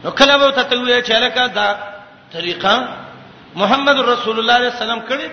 نو 0.04 0.10
کله 0.10 0.34
به 0.38 0.50
ته 0.56 0.76
وې 0.76 1.04
چې 1.08 1.12
لکه 1.24 1.46
دا 1.46 1.68
طریقه 2.32 2.88
محمد 3.56 3.96
رسول 3.98 4.10
الله 4.10 4.24
صلی 4.24 4.40
الله 4.40 4.54
علیه 4.54 4.72
وسلم 4.76 5.00
کړی 5.08 5.28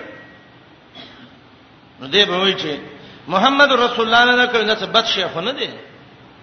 نو 2.00 2.06
دې 2.08 2.22
به 2.30 2.36
وایي 2.38 2.54
چې 2.62 2.72
محمد 3.32 3.70
رسول 3.72 4.04
الله 4.14 4.36
نه 4.42 4.46
کوي 4.52 4.64
دا 4.64 4.76
څه 4.76 4.86
بد 4.94 5.06
شي 5.12 5.26
خو 5.34 5.40
نه 5.40 5.52
دی 5.52 5.68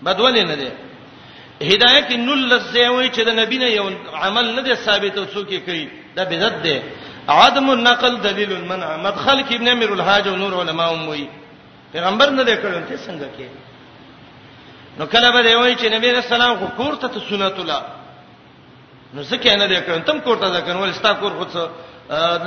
بدول 0.04 0.36
نه 0.52 0.56
دی 0.62 0.70
هدایت 1.72 2.12
نل 2.12 2.42
لزوی 2.52 3.10
چې 3.12 3.20
د 3.28 3.30
نبی 3.40 3.58
نه 3.58 3.68
یو 3.72 3.90
عمل 4.14 4.46
نه 4.56 4.62
دی 4.62 4.76
ثابت 4.76 5.18
او 5.18 5.26
څوک 5.26 5.50
کوي 5.68 5.88
دا 6.16 6.24
بدعت 6.24 6.56
دی 6.64 6.78
عدم 7.30 7.70
النقل 7.70 8.14
دلیل 8.22 8.52
المنع 8.54 8.96
مدخل 8.98 9.40
کې 9.44 9.54
ابن 9.56 9.68
امیر 9.68 9.92
الحاج 9.92 10.28
او 10.28 10.36
نور 10.36 10.54
علما 10.62 10.84
هم 10.86 11.08
وایي 11.08 11.28
پیغمبر 11.94 12.30
نه 12.30 12.44
دی 12.44 12.56
کړو 12.56 12.90
ته 12.90 12.96
څنګه 13.08 13.28
کې 13.40 13.48
نو 15.00 15.06
کله 15.08 15.32
به 15.32 15.56
وایي 15.58 15.76
چې 15.76 15.86
نبی 15.96 16.12
رسول 16.12 16.42
الله 16.42 16.56
کو 16.62 16.68
کوړه 16.84 16.98
ته 17.02 17.20
سنت 17.30 17.58
الله 17.64 17.82
نو 19.14 19.22
څه 19.24 19.46
نه 19.64 19.68
دی 19.68 19.78
کړو 19.86 20.04
تم 20.10 20.18
کوړه 20.20 20.48
ځکه 20.56 20.70
ول 20.82 20.94
ستا 21.00 21.14
کور 21.14 21.32
خو 21.40 21.46
څه 21.54 21.62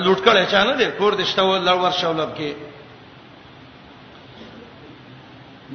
لوټ 0.04 0.18
کړه 0.26 0.50
چا 0.52 0.60
نه 0.64 0.72
دی 0.78 0.86
کور 0.98 1.12
دې 1.16 1.24
شته 1.30 1.42
ول 1.42 1.68
ور 1.68 1.92
شولب 2.00 2.28
کې 2.38 2.67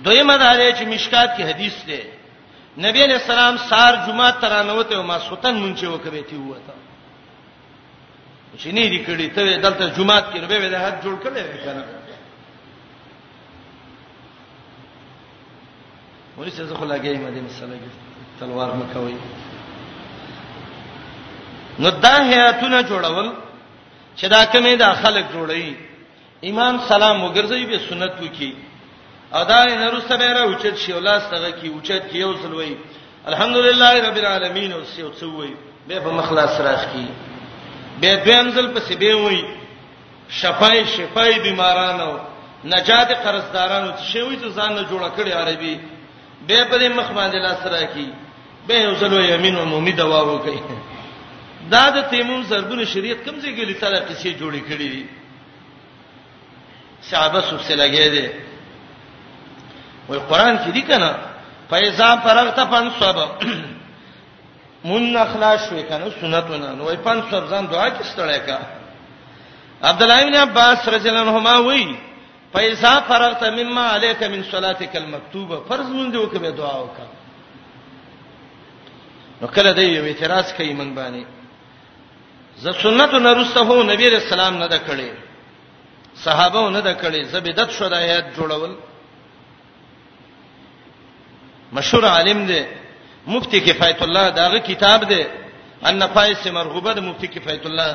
دویمه 0.05 0.35
دا 0.43 0.49
لري 0.57 0.73
چې 0.79 0.83
مشکات 0.91 1.29
کې 1.37 1.41
حدیث 1.51 1.73
دی 1.87 2.01
نبی 2.85 2.99
علیہ 3.05 3.15
السلام 3.21 3.55
سار 3.69 3.93
جمعه 4.07 4.29
ترانوته 4.41 4.93
او 4.97 5.03
ما 5.09 5.17
سوتن 5.27 5.55
مونږه 5.63 5.83
وکړې 5.89 6.23
تی 6.29 6.35
وته 6.41 6.73
شینې 8.61 8.85
دې 8.93 8.99
کړې 9.07 9.27
ته 9.35 9.41
دلته 9.65 9.83
جمعه 9.97 10.21
کې 10.31 10.37
نو 10.41 10.47
به 10.51 10.69
د 10.73 10.75
حد 10.83 10.95
جوړ 11.03 11.15
کړې 11.23 11.43
کنه 11.65 11.83
ورسې 16.37 16.61
زه 16.69 16.75
خو 16.79 16.85
لاګې 16.91 17.17
مې 17.19 17.31
دې 17.35 17.41
مسله 17.47 17.75
کې 17.81 17.89
تلوار 18.39 18.69
مکوي 18.81 19.17
نو 21.81 21.89
دا 22.03 22.15
هياتونه 22.31 22.77
جوړول 22.89 23.29
چې 24.17 24.25
دا 24.35 24.41
کومه 24.53 24.75
دا 24.75 24.89
خلک 25.01 25.25
جوړي 25.35 25.73
ایمان 26.47 26.73
سلام 26.89 27.17
وګرځي 27.33 27.65
به 27.69 27.79
سنت 27.89 28.13
وکي 28.21 28.53
ادا 29.41 29.61
نه 29.81 29.89
رسته 29.93 30.15
به 30.21 30.31
را 30.35 30.43
اوچت 30.49 30.75
شي 30.83 30.91
ولاس 30.99 31.23
ته 31.31 31.51
کی 31.59 31.67
اوچت 31.75 32.03
کی 32.11 32.17
یو 32.23 32.31
سلوي 32.43 32.73
الحمدلله 33.29 33.91
رب 34.07 34.17
العالمین 34.23 34.71
او 34.77 34.83
سیو 34.93 35.11
سووي 35.19 35.51
به 35.87 35.99
په 36.03 36.09
مخلص 36.19 36.61
راخ 36.61 36.81
کی 36.93 37.07
به 38.01 38.15
دویم 38.23 38.47
ځل 38.55 38.67
په 38.73 38.79
سیبه 38.79 39.15
وي 39.15 39.43
شفای 40.29 40.85
شفای 40.95 41.39
بیمارانو 41.39 42.11
نجات 42.65 43.09
قرضدارانو 43.23 43.91
چې 43.97 44.03
شوی 44.13 44.35
ته 44.41 44.49
ځان 44.49 44.71
نه 44.73 44.83
جوړ 44.91 45.03
کړی 45.17 45.31
عربي 45.41 45.75
به 46.47 46.63
په 46.69 46.89
مخ 46.89 47.07
باندې 47.17 47.35
لاس 47.45 47.61
راکی 47.65 48.09
به 48.67 48.75
یو 48.75 48.95
سلوي 48.95 49.33
امین 49.33 49.55
او 49.55 49.75
امید 49.77 49.99
واورو 49.99 50.37
کوي 50.39 50.59
دا 51.71 51.85
د 51.95 52.09
تیمم 52.09 52.43
زربونه 52.43 52.85
شریعت 52.85 53.19
کمزې 53.25 53.49
ګلی 53.59 53.73
طلاق 53.81 54.11
سي 54.21 54.31
جوړې 54.41 54.61
کړې 54.71 54.83
دي 54.93 55.05
صحابه 57.09 57.41
سب 57.49 57.61
سے 57.61 57.73
لګې 57.75 58.07
دي 58.13 58.27
وای 60.09 60.19
قران 60.29 60.55
کې 60.63 60.69
دي 60.71 60.81
کنه 60.81 61.09
فایزا 61.69 62.15
فرغت 62.25 62.59
فنصب 62.71 63.17
مون 64.87 65.17
اخلاص 65.17 65.71
وې 65.71 65.83
کنه 65.89 66.09
سنتونه 66.21 66.69
نو 66.77 66.83
وای 66.85 66.97
فنصب 67.03 67.43
ځان 67.49 67.63
دعا 67.73 67.87
کې 67.89 68.03
ستړی 68.11 68.39
کا 68.45 68.59
عبد 69.89 70.01
الله 70.03 70.23
بن 70.29 70.35
عباس 70.35 70.89
رضی 70.95 71.09
الله 71.09 71.21
عنهما 71.27 71.55
وای 71.59 71.95
فایزا 72.53 72.93
فرغت 73.09 73.43
مما 73.43 73.81
عليك 73.87 74.23
من 74.23 74.43
صلاتك 74.43 74.95
المكتوبه 74.95 75.57
فرض 75.69 75.85
مون 75.89 76.11
دی 76.11 76.17
وکړه 76.17 76.49
دعا 76.57 76.75
وکړه 76.85 77.09
نو 79.41 79.47
کله 79.47 79.71
دی 79.71 79.81
یو 79.85 80.03
اعتراض 80.05 80.53
کوي 80.53 80.73
من 80.73 80.95
باندې 80.95 81.23
ز 82.57 82.69
سنتو 82.81 83.17
نرسته 83.19 83.61
هو 83.63 83.83
نبی 83.83 84.09
رسول 84.09 84.39
الله 84.39 84.59
نه 84.59 84.67
دا 84.67 84.77
کړي 84.87 85.09
صحابه 86.15 86.69
نه 86.69 86.79
دا 86.79 86.93
کړي 86.93 87.25
زبدت 87.33 87.71
شو 87.71 87.87
دا 87.87 87.97
آیات 87.97 88.25
جوړول 88.37 88.75
مشهور 91.75 92.03
عالم 92.07 92.39
دی 92.51 92.61
مفتی 93.33 93.59
کفایت 93.69 93.99
الله 94.07 94.25
داغه 94.39 94.59
کتاب 94.69 94.99
دی 95.11 95.21
ان 95.89 95.99
فایس 96.15 96.43
مرغوبه 96.57 96.91
د 96.97 96.99
مفتی 97.07 97.27
کفایت 97.35 97.63
الله 97.67 97.89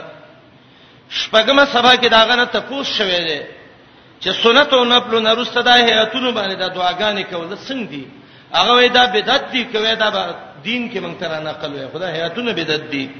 شپږمه 1.20 1.64
سبا 1.74 1.92
کې 2.00 2.08
داغه 2.16 2.34
نه 2.40 2.44
تفوس 2.54 2.86
شوې 2.98 3.20
دی 3.30 3.40
چې 4.22 4.30
سنت 4.42 4.70
او 4.74 4.84
نفل 4.84 5.22
نه 5.22 5.32
رسته 5.34 5.60
ده 5.62 5.72
هیاتونو 5.86 6.30
باندې 6.38 6.54
د 6.62 6.66
دعاګانې 6.74 7.22
کول 7.32 7.56
څنګه 7.68 7.88
دي 7.94 8.04
هغه 8.54 8.72
وې 8.78 8.88
دا 8.96 9.04
بدعت 9.06 9.42
دي 9.52 9.64
کوي 9.64 9.94
دا 9.96 10.34
دین 10.64 10.92
کې 10.92 10.98
مونږ 11.04 11.16
تر 11.20 11.40
نه 11.40 11.50
عقل 11.50 11.72
وي 11.72 11.88
خدای 11.92 12.12
هیاتونه 12.12 12.52
بدعت 12.52 12.80
دي 12.92 13.10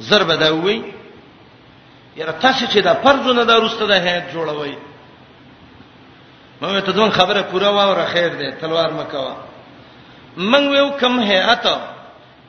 ضرب 0.00 0.32
دا 0.32 0.48
وې 0.62 0.76
یره 2.16 2.32
تاسو 2.32 2.64
چې 2.66 2.76
دا 2.78 2.94
فرض 2.94 3.26
نه 3.28 3.44
دا 3.44 3.56
رسته 3.64 3.86
ده 3.86 3.96
هیات 4.00 4.24
جوړوي 4.34 4.74
مې 6.60 6.80
ته 6.86 6.92
دون 6.92 7.10
خبره 7.10 7.42
پوره 7.52 7.68
واوره 7.68 8.04
خیر 8.06 8.28
ده 8.34 8.50
تلوار 8.60 8.92
مکوا 8.92 9.36
من 10.36 10.68
ویو 10.68 10.90
کم 10.90 11.20
هيئت 11.20 11.66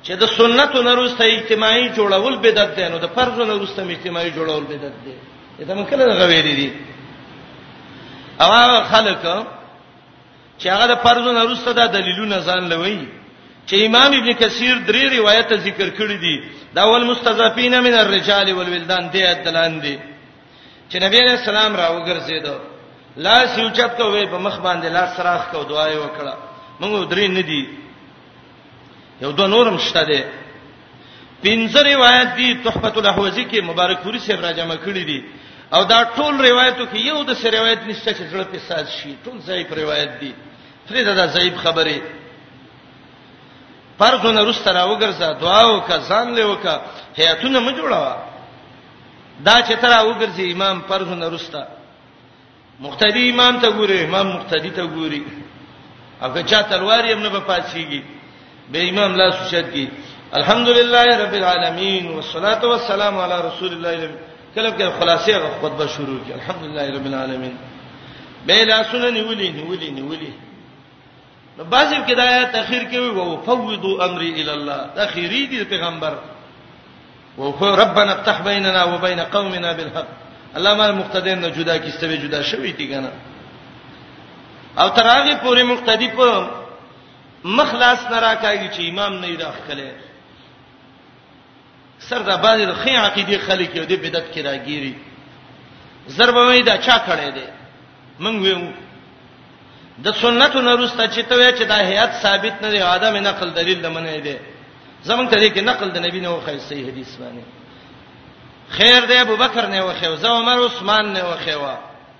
چې 0.04 0.12
د 0.16 0.26
سنتو 0.26 0.82
نورسته 0.82 1.26
اجتماعي 1.26 1.90
جوړول 1.96 2.36
بدعت 2.38 2.76
ده 2.76 2.90
نو 2.90 2.98
د 2.98 3.06
فرض 3.08 3.40
نورسته 3.42 3.84
اجتماعي 3.92 4.32
جوړول 4.32 4.64
بدعت 4.64 4.96
ده 5.06 5.16
دا 5.66 5.74
من 5.74 5.86
کله 5.86 6.04
غوېری 6.06 6.56
دي 6.56 6.72
او 8.42 8.52
هغه 8.52 8.84
خلک 8.84 9.44
چې 10.60 10.68
هغه 10.68 10.88
د 10.88 10.96
فرض 10.96 11.28
نورسته 11.28 11.72
د 11.74 11.92
دلیلونه 11.92 12.40
ځان 12.42 12.70
لوي 12.70 13.00
چې 13.70 13.74
امام 13.86 14.12
ابن 14.14 14.34
کثیر 14.34 14.76
درې 14.88 15.14
روایت 15.20 15.54
ذکر 15.54 15.90
کړی 15.90 16.18
دي 16.24 16.44
دا 16.74 16.82
اول 16.84 17.04
مستضعفین 17.06 17.80
من 17.80 17.94
الرجال 17.94 18.54
والولدان 18.54 19.10
دې 19.14 19.24
اتلان 19.28 19.82
دي 19.82 19.98
چې 20.92 20.96
نبی 21.04 21.18
علیہ 21.20 21.38
السلام 21.40 21.76
را 21.76 21.88
وګرځیدو 21.92 22.56
لاس 23.26 23.52
یو 23.58 23.68
چت 23.78 23.92
کوې 23.98 24.26
په 24.32 24.38
مخ 24.46 24.56
باندې 24.66 24.86
لاس 24.98 25.14
راخ 25.28 25.42
کو 25.52 25.64
دعا 25.72 25.86
یې 25.90 25.98
وکړه 26.06 26.34
موږ 26.82 26.94
درې 27.12 27.28
نه 27.38 27.42
دی 27.50 27.64
یو 29.24 29.32
دوه 29.38 29.48
نورم 29.56 29.78
شته 29.88 30.04
دی 30.10 30.22
پنځه 31.44 31.80
روایت 31.94 32.30
دي 32.40 32.48
تحفۃ 32.66 32.96
الاحوزی 32.98 33.44
کې 33.52 33.62
مبارک 33.72 33.98
پوری 34.04 34.20
صاحب 34.26 34.40
را 34.46 34.52
جمع 34.58 34.76
کړی 34.86 35.04
دي 35.10 35.20
او 35.76 35.82
دا 35.92 36.00
ټول 36.18 36.34
روایتو 36.50 36.84
کې 36.94 36.98
یو 37.10 37.18
د 37.30 37.32
سر 37.42 37.50
روایت 37.58 37.80
نشته 37.90 38.10
چې 38.18 38.24
زړه 38.32 38.46
په 38.52 38.58
ساز 38.68 38.86
شي 38.98 39.12
ټول 39.26 39.38
ضعیف 39.48 39.70
روایت 39.82 40.12
دي 40.22 40.34
پرې 40.90 41.02
دا 41.20 41.26
ضعیف 41.36 41.56
خبره 41.64 41.98
فرضونه 44.00 44.42
رسته 44.50 44.70
راوګرځه 44.80 45.28
دعا 45.44 45.64
وکړه 45.66 45.98
ځان 46.10 46.28
له 46.38 46.44
وکړه 46.52 46.76
هياتونه 47.20 47.58
مې 47.62 47.74
جوړاوه 47.80 48.14
دا 49.48 49.56
چې 49.68 49.74
تر 49.82 49.90
راوګرځي 49.98 50.46
امام 50.54 50.78
فرضونه 50.90 51.26
رسته 51.34 51.68
مقتدی 52.80 53.30
امام 53.30 53.60
ته 53.60 53.70
ګوري 53.72 54.04
امام 54.06 54.28
مقتدی 54.36 54.70
ته 54.70 54.86
ګوري 54.88 55.22
او 56.22 56.34
که 56.34 56.44
چا 56.44 56.62
تلوار 56.62 57.04
یې 57.06 57.14
نه 57.16 57.30
په 57.30 57.40
پاتېږي 57.40 58.02
به 58.72 58.90
امام 58.90 59.16
لا 59.16 59.32
سوشت 59.32 59.70
کی 59.74 59.90
الحمدلله 60.34 61.06
رب 61.24 61.34
العالمین 61.34 62.08
والصلاه 62.12 62.62
والسلام 62.70 63.16
علی 63.18 63.36
رسول 63.48 63.72
الله 63.74 64.10
کله 64.56 64.70
کې 64.78 65.00
خلاصې 65.00 65.34
خطبه 65.62 65.88
شروع 65.88 66.18
کی 66.26 66.34
الحمدلله 66.34 66.96
رب 66.96 67.06
العالمین 67.06 67.54
به 68.46 68.64
لا 68.64 68.84
سنن 68.84 69.18
ولي 69.30 69.50
ولي 69.70 70.02
ولي 70.02 70.34
نو 71.58 71.64
بعضی 71.64 71.96
کې 71.96 72.14
دا 72.16 72.24
آیات 72.24 72.56
اخیر 72.56 72.84
کې 72.84 72.96
وي 72.98 73.10
وو 73.10 73.42
فوضو 73.46 74.02
امر 74.02 74.22
الى 74.22 74.52
الله 74.54 74.80
اخیری 74.98 75.48
دی 75.48 75.64
پیغمبر 75.64 76.14
وو 77.38 77.76
ربنا 77.76 78.12
افتح 78.14 78.42
بيننا 78.46 78.84
وبين 78.84 79.20
قومنا 79.20 79.74
بالحق 79.74 80.27
الله 80.56 80.74
مال 80.80 80.92
مقتدیان 81.02 81.40
نه 81.46 81.50
جدا 81.58 81.76
کیسته 81.86 82.06
به 82.12 82.18
جدا 82.24 82.40
شوی 82.52 82.72
دي 82.80 82.86
کنه 82.92 83.12
او 84.82 84.88
تر 84.98 85.06
هغه 85.18 85.34
پورې 85.44 85.62
مقتدی 85.74 86.08
په 86.18 86.30
مخلاص 87.60 88.00
نه 88.12 88.18
راکایږي 88.28 88.70
چې 88.76 88.82
امام 88.92 89.14
نه 89.22 89.28
راخ 89.44 89.58
کله 89.68 89.90
سر 92.08 92.22
دا 92.30 92.36
باندې 92.44 92.66
د 92.66 92.74
خې 92.84 92.92
عقیده 93.06 93.38
خلک 93.48 93.70
یو 93.76 93.86
دې 93.92 93.98
بدعت 94.06 94.26
کې 94.34 94.40
راګيري 94.50 94.94
ضربوي 96.18 96.62
دا 96.64 96.76
چا 96.86 96.98
کړي 97.08 97.30
دي 97.38 97.48
مونږ 98.24 98.38
ویو 98.46 98.62
د 100.04 100.08
سنتو 100.22 100.62
نورسته 100.68 101.04
چې 101.16 101.22
ته 101.28 101.36
وې 101.36 101.50
چې 101.60 101.64
دا 101.72 101.76
هيئت 101.92 102.12
ثابت 102.24 102.56
نه 102.64 102.70
دی 102.72 102.82
ادم 102.82 103.14
نقل 103.30 103.50
دلیل 103.60 103.82
دمنه 103.82 104.20
دی 104.28 104.38
زمونږ 105.08 105.28
ته 105.30 105.38
دې 105.42 105.50
کې 105.56 105.60
نقل 105.72 105.88
د 105.92 105.98
نبی 106.06 106.20
نو 106.26 106.42
خیر 106.46 106.60
صحیح 106.70 106.86
حدیث 106.90 107.12
باندې 107.22 107.44
خیر 108.70 109.02
دی 109.10 109.18
ابو 109.18 109.36
بکر 109.38 109.66
نه 109.68 109.82
وخیو 109.82 110.16
زو 110.16 110.28
عمر 110.40 110.58
عثمان 110.68 111.14
نه 111.14 111.24
وخیو 111.32 111.68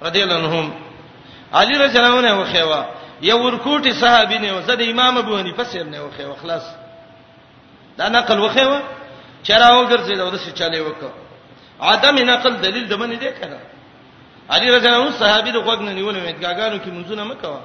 رضی 0.02 0.22
الله 0.24 0.36
عنهم 0.36 0.68
علی 1.60 1.74
رضی 1.86 1.98
الله 2.00 2.16
عنه 2.22 2.42
وخیو 2.42 2.72
یو 3.22 3.38
ورکوټي 3.46 3.94
صحابي 4.02 4.38
نه 4.38 4.60
زده 4.62 4.84
امام 4.90 5.18
ابو 5.18 5.38
حنیفه 5.40 5.64
سیم 5.64 5.90
نه 5.90 6.00
وخیو 6.02 6.34
خلاص 6.42 6.66
دا 7.98 8.10
نقل 8.10 8.40
وخیو 8.40 8.80
چراو 9.48 9.88
ګرځي 9.92 10.16
دا 10.20 10.24
ورسې 10.32 10.52
چاله 10.60 10.80
وکړه 10.84 11.12
عدم 11.82 12.16
نقل 12.20 12.54
دلیل 12.66 12.88
دمن 12.88 13.10
دی 13.24 13.30
کنه 13.42 13.60
علی 14.54 14.68
رضی 14.76 14.88
الله 14.88 15.02
عنه 15.04 15.12
صحابي 15.24 15.52
د 15.52 15.56
غوګ 15.68 15.80
نه 15.88 15.92
نیولې 15.98 16.20
مدګاګانو 16.30 16.80
کې 16.84 16.90
منځونه 16.98 17.24
مکوا 17.32 17.62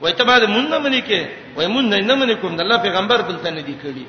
وای 0.00 0.12
ته 0.12 0.24
بعد 0.24 0.42
مونږ 0.54 0.66
نه 0.72 0.78
منې 0.84 1.00
کې 1.08 1.22
وای 1.56 1.66
مونږ 1.74 1.86
نه 2.10 2.14
منې 2.20 2.34
کوم 2.40 2.56
د 2.56 2.60
الله 2.60 2.76
پیغمبر 2.76 3.20
دلته 3.20 3.50
نه 3.50 3.60
دی 3.60 3.76
کړی 3.82 4.06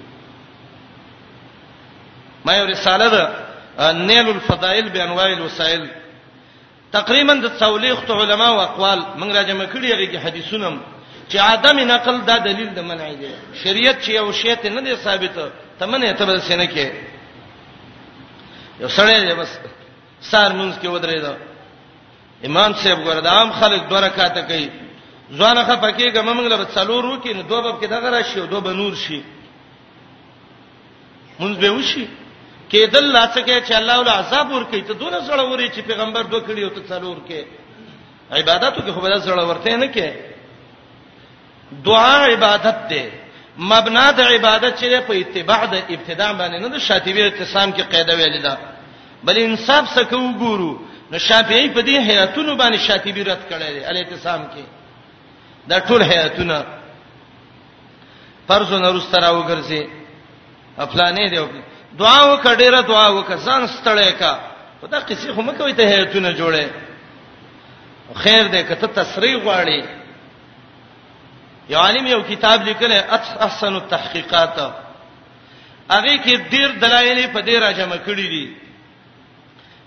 ما 2.46 2.56
یو 2.56 2.66
رساله 2.66 3.08
ده 3.10 3.47
نیل 4.10 4.28
الفضائل 4.30 4.90
بانواع 4.90 5.28
الوسائل 5.38 5.84
تقریبا 6.98 7.34
د 7.34 7.46
څولېخت 7.60 8.10
علما 8.12 8.48
او 8.54 8.60
اقوال 8.62 9.00
موږ 9.20 9.30
را 9.36 9.42
جمع 9.44 9.66
کړی 9.74 9.92
هغه 9.92 10.18
حدیثونه 10.26 10.68
چې 11.30 11.38
عدم 11.38 11.78
نقل 11.80 12.16
دا 12.30 12.38
دلیل 12.38 12.70
د 12.74 12.80
منع 12.90 13.12
دی 13.20 13.30
شریعت 13.64 13.96
چې 14.04 14.10
یو 14.10 14.32
شی 14.32 14.56
ته 14.56 14.70
نه 14.70 14.82
دی 14.82 14.96
ثابت 14.96 15.34
ته 15.80 15.86
منه 15.86 16.12
ته 16.14 16.26
بل 16.26 16.40
سینه 16.42 16.66
کې 16.68 16.86
یو 18.80 18.90
سره 18.90 19.12
یې 19.30 19.34
بس 19.40 19.50
سار 20.22 20.52
مونږ 20.52 20.74
کې 20.82 20.88
ودرې 20.88 21.20
دا 21.22 21.34
امام 22.48 22.74
صاحب 22.82 23.00
ګور 23.06 23.22
دا 23.22 23.30
عام 23.30 23.52
خلک 23.60 23.82
دوه 23.90 24.00
رکعاته 24.00 24.42
کوي 24.42 24.70
ځوانه 25.38 25.62
خپکه 25.68 26.12
کوم 26.14 26.30
موږ 26.38 26.48
له 26.54 26.66
څلور 26.76 27.04
وکې 27.06 27.28
نو 27.34 27.42
دوه 27.42 27.62
باب 27.62 27.82
کې 27.82 27.86
دغه 27.90 28.10
راشي 28.10 28.40
او 28.40 28.46
دوه 28.46 28.60
بنور 28.62 28.96
شي 28.96 29.22
مونږ 31.40 31.58
به 31.62 31.70
وشي 31.70 32.06
کېدل 32.72 33.06
لاسکه 33.14 33.62
چې 33.68 33.74
الله 33.80 34.00
ول 34.00 34.08
عذاب 34.10 34.52
ورکړي 34.52 34.82
ته 34.88 34.94
دونه 34.94 35.20
زړه 35.20 35.44
وري 35.52 35.70
چې 35.70 35.82
پیغمبر 35.90 36.24
دوه 36.24 36.42
کړي 36.48 36.64
او 36.64 36.70
ته 36.70 36.82
څلور 36.90 37.18
کې 37.28 37.42
عبادتو 38.32 38.82
کې 38.82 38.92
خو 38.92 39.02
به 39.02 39.20
زړه 39.20 39.44
ورته 39.50 39.76
نه 39.78 39.88
کې 39.94 40.08
دعا 41.86 42.18
عبادت 42.34 42.78
ده 42.90 43.04
مبنا 43.58 44.12
د 44.12 44.20
عبادت 44.20 44.78
چې 44.80 45.02
په 45.08 45.14
اتباع 45.22 45.66
د 45.66 45.76
ابتداء 45.96 46.32
باندې 46.40 46.58
نه 46.62 46.68
د 46.76 46.78
شاطبی 46.78 47.22
اتصام 47.24 47.74
کې 47.74 47.82
قاعده 47.92 48.14
ویل 48.16 48.42
ده 48.42 48.58
بل 49.24 49.38
انصاف 49.38 49.84
سکه 49.96 50.16
وګورو 50.18 50.72
نو 51.12 51.18
شافعی 51.18 51.70
په 51.76 51.82
دې 51.82 51.96
حیاتونو 52.10 52.52
باندې 52.58 52.86
شاطبی 52.88 53.24
رد 53.24 53.42
کړی 53.50 53.70
دی 53.76 53.82
ال 53.90 53.98
اتصام 53.98 54.42
کې 54.54 54.64
دا 55.70 55.80
ټول 55.80 56.02
حیاتونه 56.12 56.58
فرض 58.48 58.70
نور 58.74 59.00
سره 59.00 59.30
وګرځي 59.38 59.84
افلانې 60.80 61.26
دی 61.32 61.40
دعا 61.94 62.34
وکړه 62.34 62.54
ډیره 62.58 62.82
دعا 62.82 63.08
وکړه 63.16 63.38
ځان 63.46 63.62
ستړی 63.68 64.12
کا 64.20 64.32
په 64.82 64.88
دا 64.88 65.00
قصې 65.00 65.32
خو 65.36 65.42
مکه 65.42 65.64
وي 65.64 65.74
ته 65.74 65.84
هیتونه 65.88 66.34
جوړې 66.38 66.66
خیر 68.24 68.44
دې 68.52 68.62
کته 68.70 68.88
تسری 68.88 69.36
غواړي 69.36 69.82
یو 71.70 71.80
عالم 71.80 72.08
یو 72.08 72.22
کتاب 72.24 72.64
لیکل 72.64 72.92
احسن 72.92 73.76
التحقیقات 73.76 74.60
هغه 75.90 76.14
کې 76.18 76.52
ډیر 76.54 76.70
دلایل 76.84 77.28
په 77.34 77.40
دې 77.40 77.56
راجمه 77.66 77.98
کړی 78.08 78.28
دي 78.34 78.46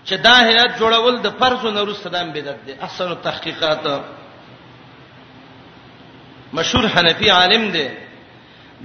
چې 0.05 0.13
دا 0.17 0.35
هیات 0.49 0.71
جوړول 0.81 1.21
د 1.21 1.27
فرض 1.39 1.65
نه 1.65 1.81
وروسته 1.81 2.07
د 2.09 2.31
بدعت 2.33 2.59
دي 2.65 2.73
احسن 2.81 3.07
التحقیقات 3.11 3.85
مشهور 6.53 6.85
حنفی 6.95 7.29
عالم 7.29 7.69
دی 7.71 7.87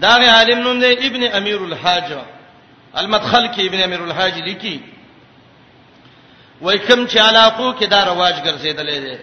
دا 0.02 0.08
عالم 0.36 0.58
نوم 0.58 0.78
دی 0.80 0.92
ابن 1.06 1.22
امیر 1.36 1.58
الحاجه 1.60 2.22
المدخل 2.94 3.46
کې 3.54 3.60
ابن 3.68 3.82
امیر 3.82 4.00
الحاج 4.00 4.38
لیکي 4.42 4.78
وای 6.62 6.78
کوم 6.78 7.06
چې 7.08 7.18
علاقو 7.20 7.72
کې 7.80 7.84
دا 7.86 8.04
رواج 8.04 8.34
ګرځیدلې 8.34 8.98
ده 9.06 9.18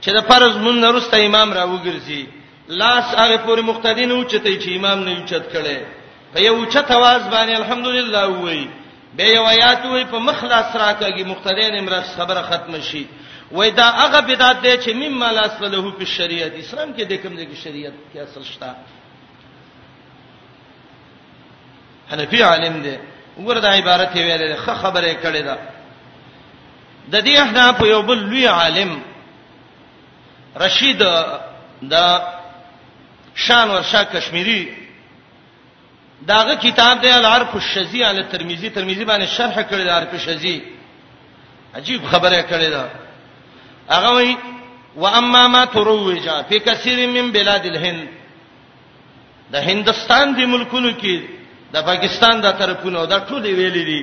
چې 0.00 0.08
د 0.12 0.20
فرض 0.28 0.56
مونږ 0.56 0.76
نه 0.84 0.90
رسته 0.98 1.16
امام 1.26 1.52
را 1.54 1.64
وګرځي 1.64 2.26
لاس 2.68 3.14
هغه 3.16 3.36
پورې 3.46 3.60
مقتدین 3.70 4.10
او 4.12 4.24
چته 4.24 4.48
چې 4.60 4.70
امام 4.78 5.04
نه 5.04 5.10
اوچت 5.10 5.52
کړي 5.54 5.78
په 6.32 6.40
یو 6.40 6.64
چت 6.64 6.90
आवाज 6.90 7.22
باندې 7.34 7.54
الحمدلله 7.56 8.28
وای 8.28 8.66
به 9.16 9.24
یو 9.24 9.44
آیات 9.44 9.84
وای 9.86 10.04
په 10.04 10.18
مخلص 10.18 10.66
راکږي 10.76 11.24
مقتدین 11.26 11.78
امرش 11.78 12.04
صبر 12.16 12.42
ختم 12.42 12.80
شي 12.80 13.06
وای 13.52 13.70
دا 13.70 13.90
هغه 13.90 14.20
بدعت 14.20 14.62
ده 14.62 14.76
چې 14.82 14.88
مم 14.94 15.18
مال 15.18 15.38
اصله 15.38 15.90
په 15.98 16.04
شریعت 16.04 16.52
اسلام 16.56 16.94
کې 16.96 17.02
د 17.04 17.12
کوم 17.22 17.34
د 17.36 17.44
شریعت 17.64 17.92
کې 18.14 18.18
اصل 18.18 18.42
شته 18.44 18.70
حنفي 22.10 22.42
عالم 22.42 22.82
دی 22.82 22.98
وګوره 23.38 23.60
دا 23.60 23.68
عبارت 23.78 24.14
یې 24.14 24.18
ویل 24.18 24.56
ښه 24.56 24.74
خبره 24.82 25.14
کړې 25.22 25.42
ده 25.48 25.58
د 27.10 27.24
دې 27.24 27.38
احناف 27.38 27.80
یو 27.80 28.02
بل 28.02 28.18
لوی 28.18 28.46
عالم 28.48 29.00
رشید 30.60 30.98
د 31.90 32.22
شان 33.34 33.70
ورشا 33.70 34.02
کشمیری 34.04 34.74
داغه 36.26 36.54
کتاب 36.54 37.00
دی 37.02 37.10
العرف 37.10 37.54
الشذی 37.54 38.02
علی 38.04 38.22
ترمذی 38.22 38.68
ترمذی 38.70 39.04
باندې 39.06 39.24
شرح 39.24 39.60
کړی 39.62 39.74
دی 39.74 39.82
العرف 39.82 40.12
الشذی 40.14 40.60
عجیب 41.74 42.04
خبره 42.06 42.42
کړی 42.42 42.70
دا 42.70 42.88
هغه 43.90 44.10
وی 44.16 44.36
و 44.96 45.06
اما 45.06 45.48
ما 45.48 45.64
تروج 45.64 46.28
فی 46.48 46.58
کثیر 46.58 47.08
من 47.08 47.32
بلاد 47.32 47.66
الهند 47.66 48.08
د 49.50 49.56
هندستان 49.56 50.34
دی 50.36 50.44
ملکونو 50.46 50.92
کې 50.98 51.43
د 51.74 51.86
پاکستان 51.90 52.34
د 52.46 52.48
طرفونو 52.60 53.00
دا 53.12 53.18
ټول 53.28 53.42
ویلي 53.58 53.84
دي 53.90 54.00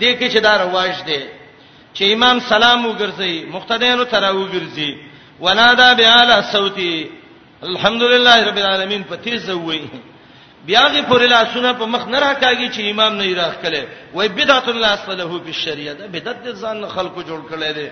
د 0.00 0.02
کې 0.18 0.26
چې 0.32 0.38
دا 0.48 0.52
رواج 0.62 0.94
دی 1.08 1.20
چې 1.96 2.02
امام 2.14 2.36
سلام 2.50 2.80
وګرځي 2.86 3.34
مختدیانو 3.54 4.04
ترا 4.12 4.30
وګرځي 4.40 4.90
ونادا 5.44 5.88
بعلا 6.00 6.38
صوتي 6.54 6.92
الحمدلله 7.70 8.34
رب 8.48 8.58
العالمین 8.62 9.02
په 9.10 9.16
تیز 9.24 9.50
وایي 9.50 9.86
بیاغه 10.66 11.02
پر 11.08 11.22
لاسونه 11.34 11.70
په 11.80 11.84
مخ 11.92 12.04
نه 12.12 12.18
راکاږي 12.24 12.68
چې 12.74 12.80
امام 12.92 13.12
نه 13.20 13.34
راخ 13.42 13.54
کله 13.62 13.82
وای 14.14 14.28
بدعت 14.38 14.68
الله 14.74 14.92
صلهو 15.06 15.38
بالشریعه 15.46 15.94
دا 16.00 16.06
بدعت 16.14 16.48
ځان 16.62 16.86
خلکو 16.96 17.20
جوړ 17.28 17.40
کړي 17.50 17.72
دي 17.78 17.88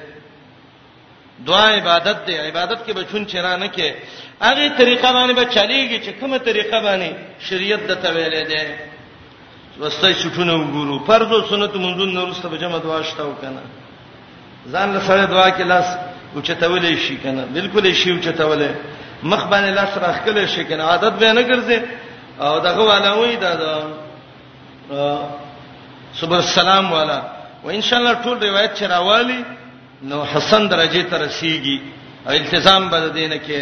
دعا 1.47 1.69
عبادت 1.79 2.27
دی 2.27 2.35
عبادت 2.49 2.79
کې 2.87 2.91
بچون 2.99 3.23
چرانه 3.33 3.69
کې 3.73 3.93
هغه 4.49 4.69
طریقه 4.81 5.09
باندې 5.13 5.33
به 5.39 5.45
چلیږي 5.57 5.99
چې 6.07 6.11
کومه 6.21 6.39
طریقه 6.49 6.77
باندې 6.87 7.45
شریعت 7.51 7.81
د 7.89 8.03
تویلې 8.05 8.45
ده 8.51 8.96
رسته 9.81 10.13
چټونه 10.15 10.53
وګورو 10.57 10.99
فرض 11.09 11.31
او 11.33 11.41
سنت 11.51 11.75
منځون 11.77 12.11
نه 12.15 12.23
رسته 12.31 12.49
به 12.49 12.57
جمع 12.59 12.79
دعا 12.85 13.01
شته 13.13 13.23
وکنه 13.25 13.63
ځان 14.73 14.89
له 14.95 15.01
سره 15.09 15.25
دعا 15.27 15.49
کې 15.57 15.63
لاس 15.73 15.89
او 16.35 16.41
چتولې 16.43 16.97
شي 17.05 17.17
کنه 17.25 17.43
بالکل 17.57 17.93
شي 17.95 18.11
او 18.13 18.19
چتولې 18.27 18.71
مخ 19.31 19.43
باندې 19.53 19.71
لاس 19.79 19.91
راخکلې 20.05 20.47
شي 20.53 20.65
کنه 20.65 20.83
عادت 20.91 21.13
به 21.21 21.33
نه 21.33 21.43
ګرځي 21.51 21.79
او 22.41 22.59
دغه 22.61 22.83
والا 22.91 23.11
وې 23.15 23.37
دا 23.41 23.53
صبر 26.19 26.37
السلام 26.37 26.93
والا 26.93 27.21
و 27.65 27.71
ان 27.71 27.81
شاء 27.83 27.99
الله 27.99 28.15
ټول 28.25 28.37
روایت 28.45 28.73
چروالی 28.79 29.41
نو 30.03 30.23
حسن 30.25 30.69
درجه 30.69 31.03
ته 31.11 31.17
رسیږي 31.29 31.79
او 32.27 32.33
التزام 32.33 32.89
بد 32.91 33.13
دینه 33.15 33.39
کې 33.49 33.61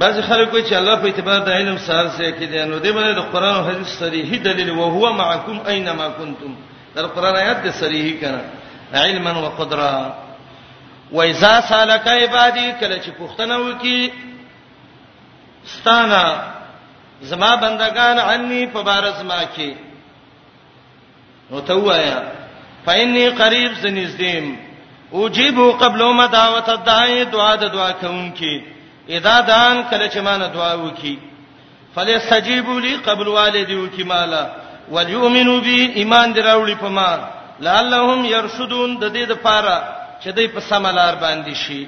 بعض 0.00 0.16
خلک 0.28 0.48
وایي 0.52 0.68
چې 0.70 0.74
الله 0.80 0.96
په 1.00 1.06
اعتبار 1.08 1.40
د 1.46 1.48
علم 1.58 1.76
سار 1.86 2.06
څه 2.16 2.30
کې 2.36 2.44
دي 2.52 2.62
نو 2.70 2.76
دې 2.84 2.90
باندې 2.98 3.12
د 3.16 3.20
قران 3.32 3.54
او 3.56 3.62
حدیث 3.70 3.88
صریح 4.02 4.30
دلیل 4.46 4.68
او 4.76 4.82
هو 4.96 5.04
معکم 5.20 5.56
اينما 5.72 6.06
کنتم 6.20 6.50
در 6.94 7.06
قران 7.16 7.34
آیات 7.42 7.58
دې 7.64 7.72
صریح 7.80 8.06
کړه 8.22 8.42
علما 9.04 9.32
و 9.40 9.46
قدرا 9.58 9.96
و 11.16 11.18
اذا 11.26 11.54
سالك 11.72 12.06
عبادي 12.22 12.66
کله 12.80 12.96
چې 13.02 13.10
پوښتنه 13.20 13.54
وکي 13.66 14.00
ستانه 15.74 16.22
زما 17.32 17.52
بندگان 17.68 18.16
عني 18.24 18.62
په 18.74 18.80
بارز 18.90 19.18
ما 19.34 19.40
کې 19.56 19.70
نو 21.50 21.56
ته 21.70 21.74
وایا 21.84 22.20
فإني 22.88 23.26
قريب 23.44 23.70
زنزدم 23.84 24.46
اجيب 25.22 25.56
قبل 25.80 26.00
ما 26.20 26.26
دعوت 26.40 26.68
الداعي 26.68 27.18
دعا 27.24 27.52
د 27.54 27.56
دعا 27.72 27.90
کوونکی 28.02 28.54
اذا 29.18 29.36
دان 29.50 29.76
کله 29.90 30.06
چې 30.12 30.18
مان 30.26 30.40
دعا 30.54 30.74
وکي 30.84 31.16
فليستجيبوا 31.94 32.80
لي 32.84 32.94
قبل 33.08 33.28
والدي 33.38 33.74
وکي 33.82 34.04
مالا 34.12 34.42
وليؤمنوا 34.94 35.60
بي 35.66 35.78
ایمان 36.00 36.28
دراوړي 36.34 36.76
په 36.82 36.88
ما 36.96 37.10
لعلهم 37.66 38.20
يرشدون 38.34 38.90
د 39.02 39.04
دې 39.14 39.24
د 39.30 39.32
پاره 39.44 39.76
چې 40.22 40.28
دوی 40.36 40.48
په 40.54 40.60
سملار 40.70 41.14
باندې 41.24 41.54
شي 41.62 41.82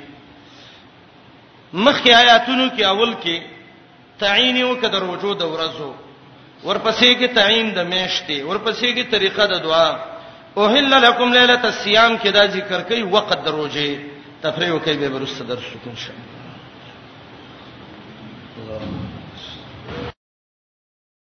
مخکې 1.85 2.11
آیاتونو 2.23 2.67
کې 2.77 2.83
اول 2.83 3.15
کې 3.23 3.37
تعین 4.19 4.57
یو 4.57 4.75
کدر 4.83 5.03
وجود 5.05 5.43
ورزو 5.43 5.93
ورپسې 6.67 7.11
کې 7.21 7.29
تعین 7.37 7.67
د 7.75 7.81
میشتې 7.93 8.39
ورپسې 8.49 8.89
کې 8.97 9.11
طریقه 9.15 9.47
د 9.47 9.55
دعا 9.67 9.91
اوهل 10.57 10.95
لکم 11.07 11.29
ليله 11.35 11.63
الصيام 11.73 12.17
کې 12.19 12.29
دا 12.33 12.47
ذکر 12.47 12.81
کوي 12.89 13.03
وقت 13.03 13.39
دروځي 13.47 13.91
تفریح 14.43 14.79
کوي 14.85 14.97
به 14.97 15.09
ورسره 15.15 15.45
درس 15.45 15.69
وکړو 15.75 15.91
انشاء 15.97 16.17
الله 16.17 16.42
Hello. 18.55 18.92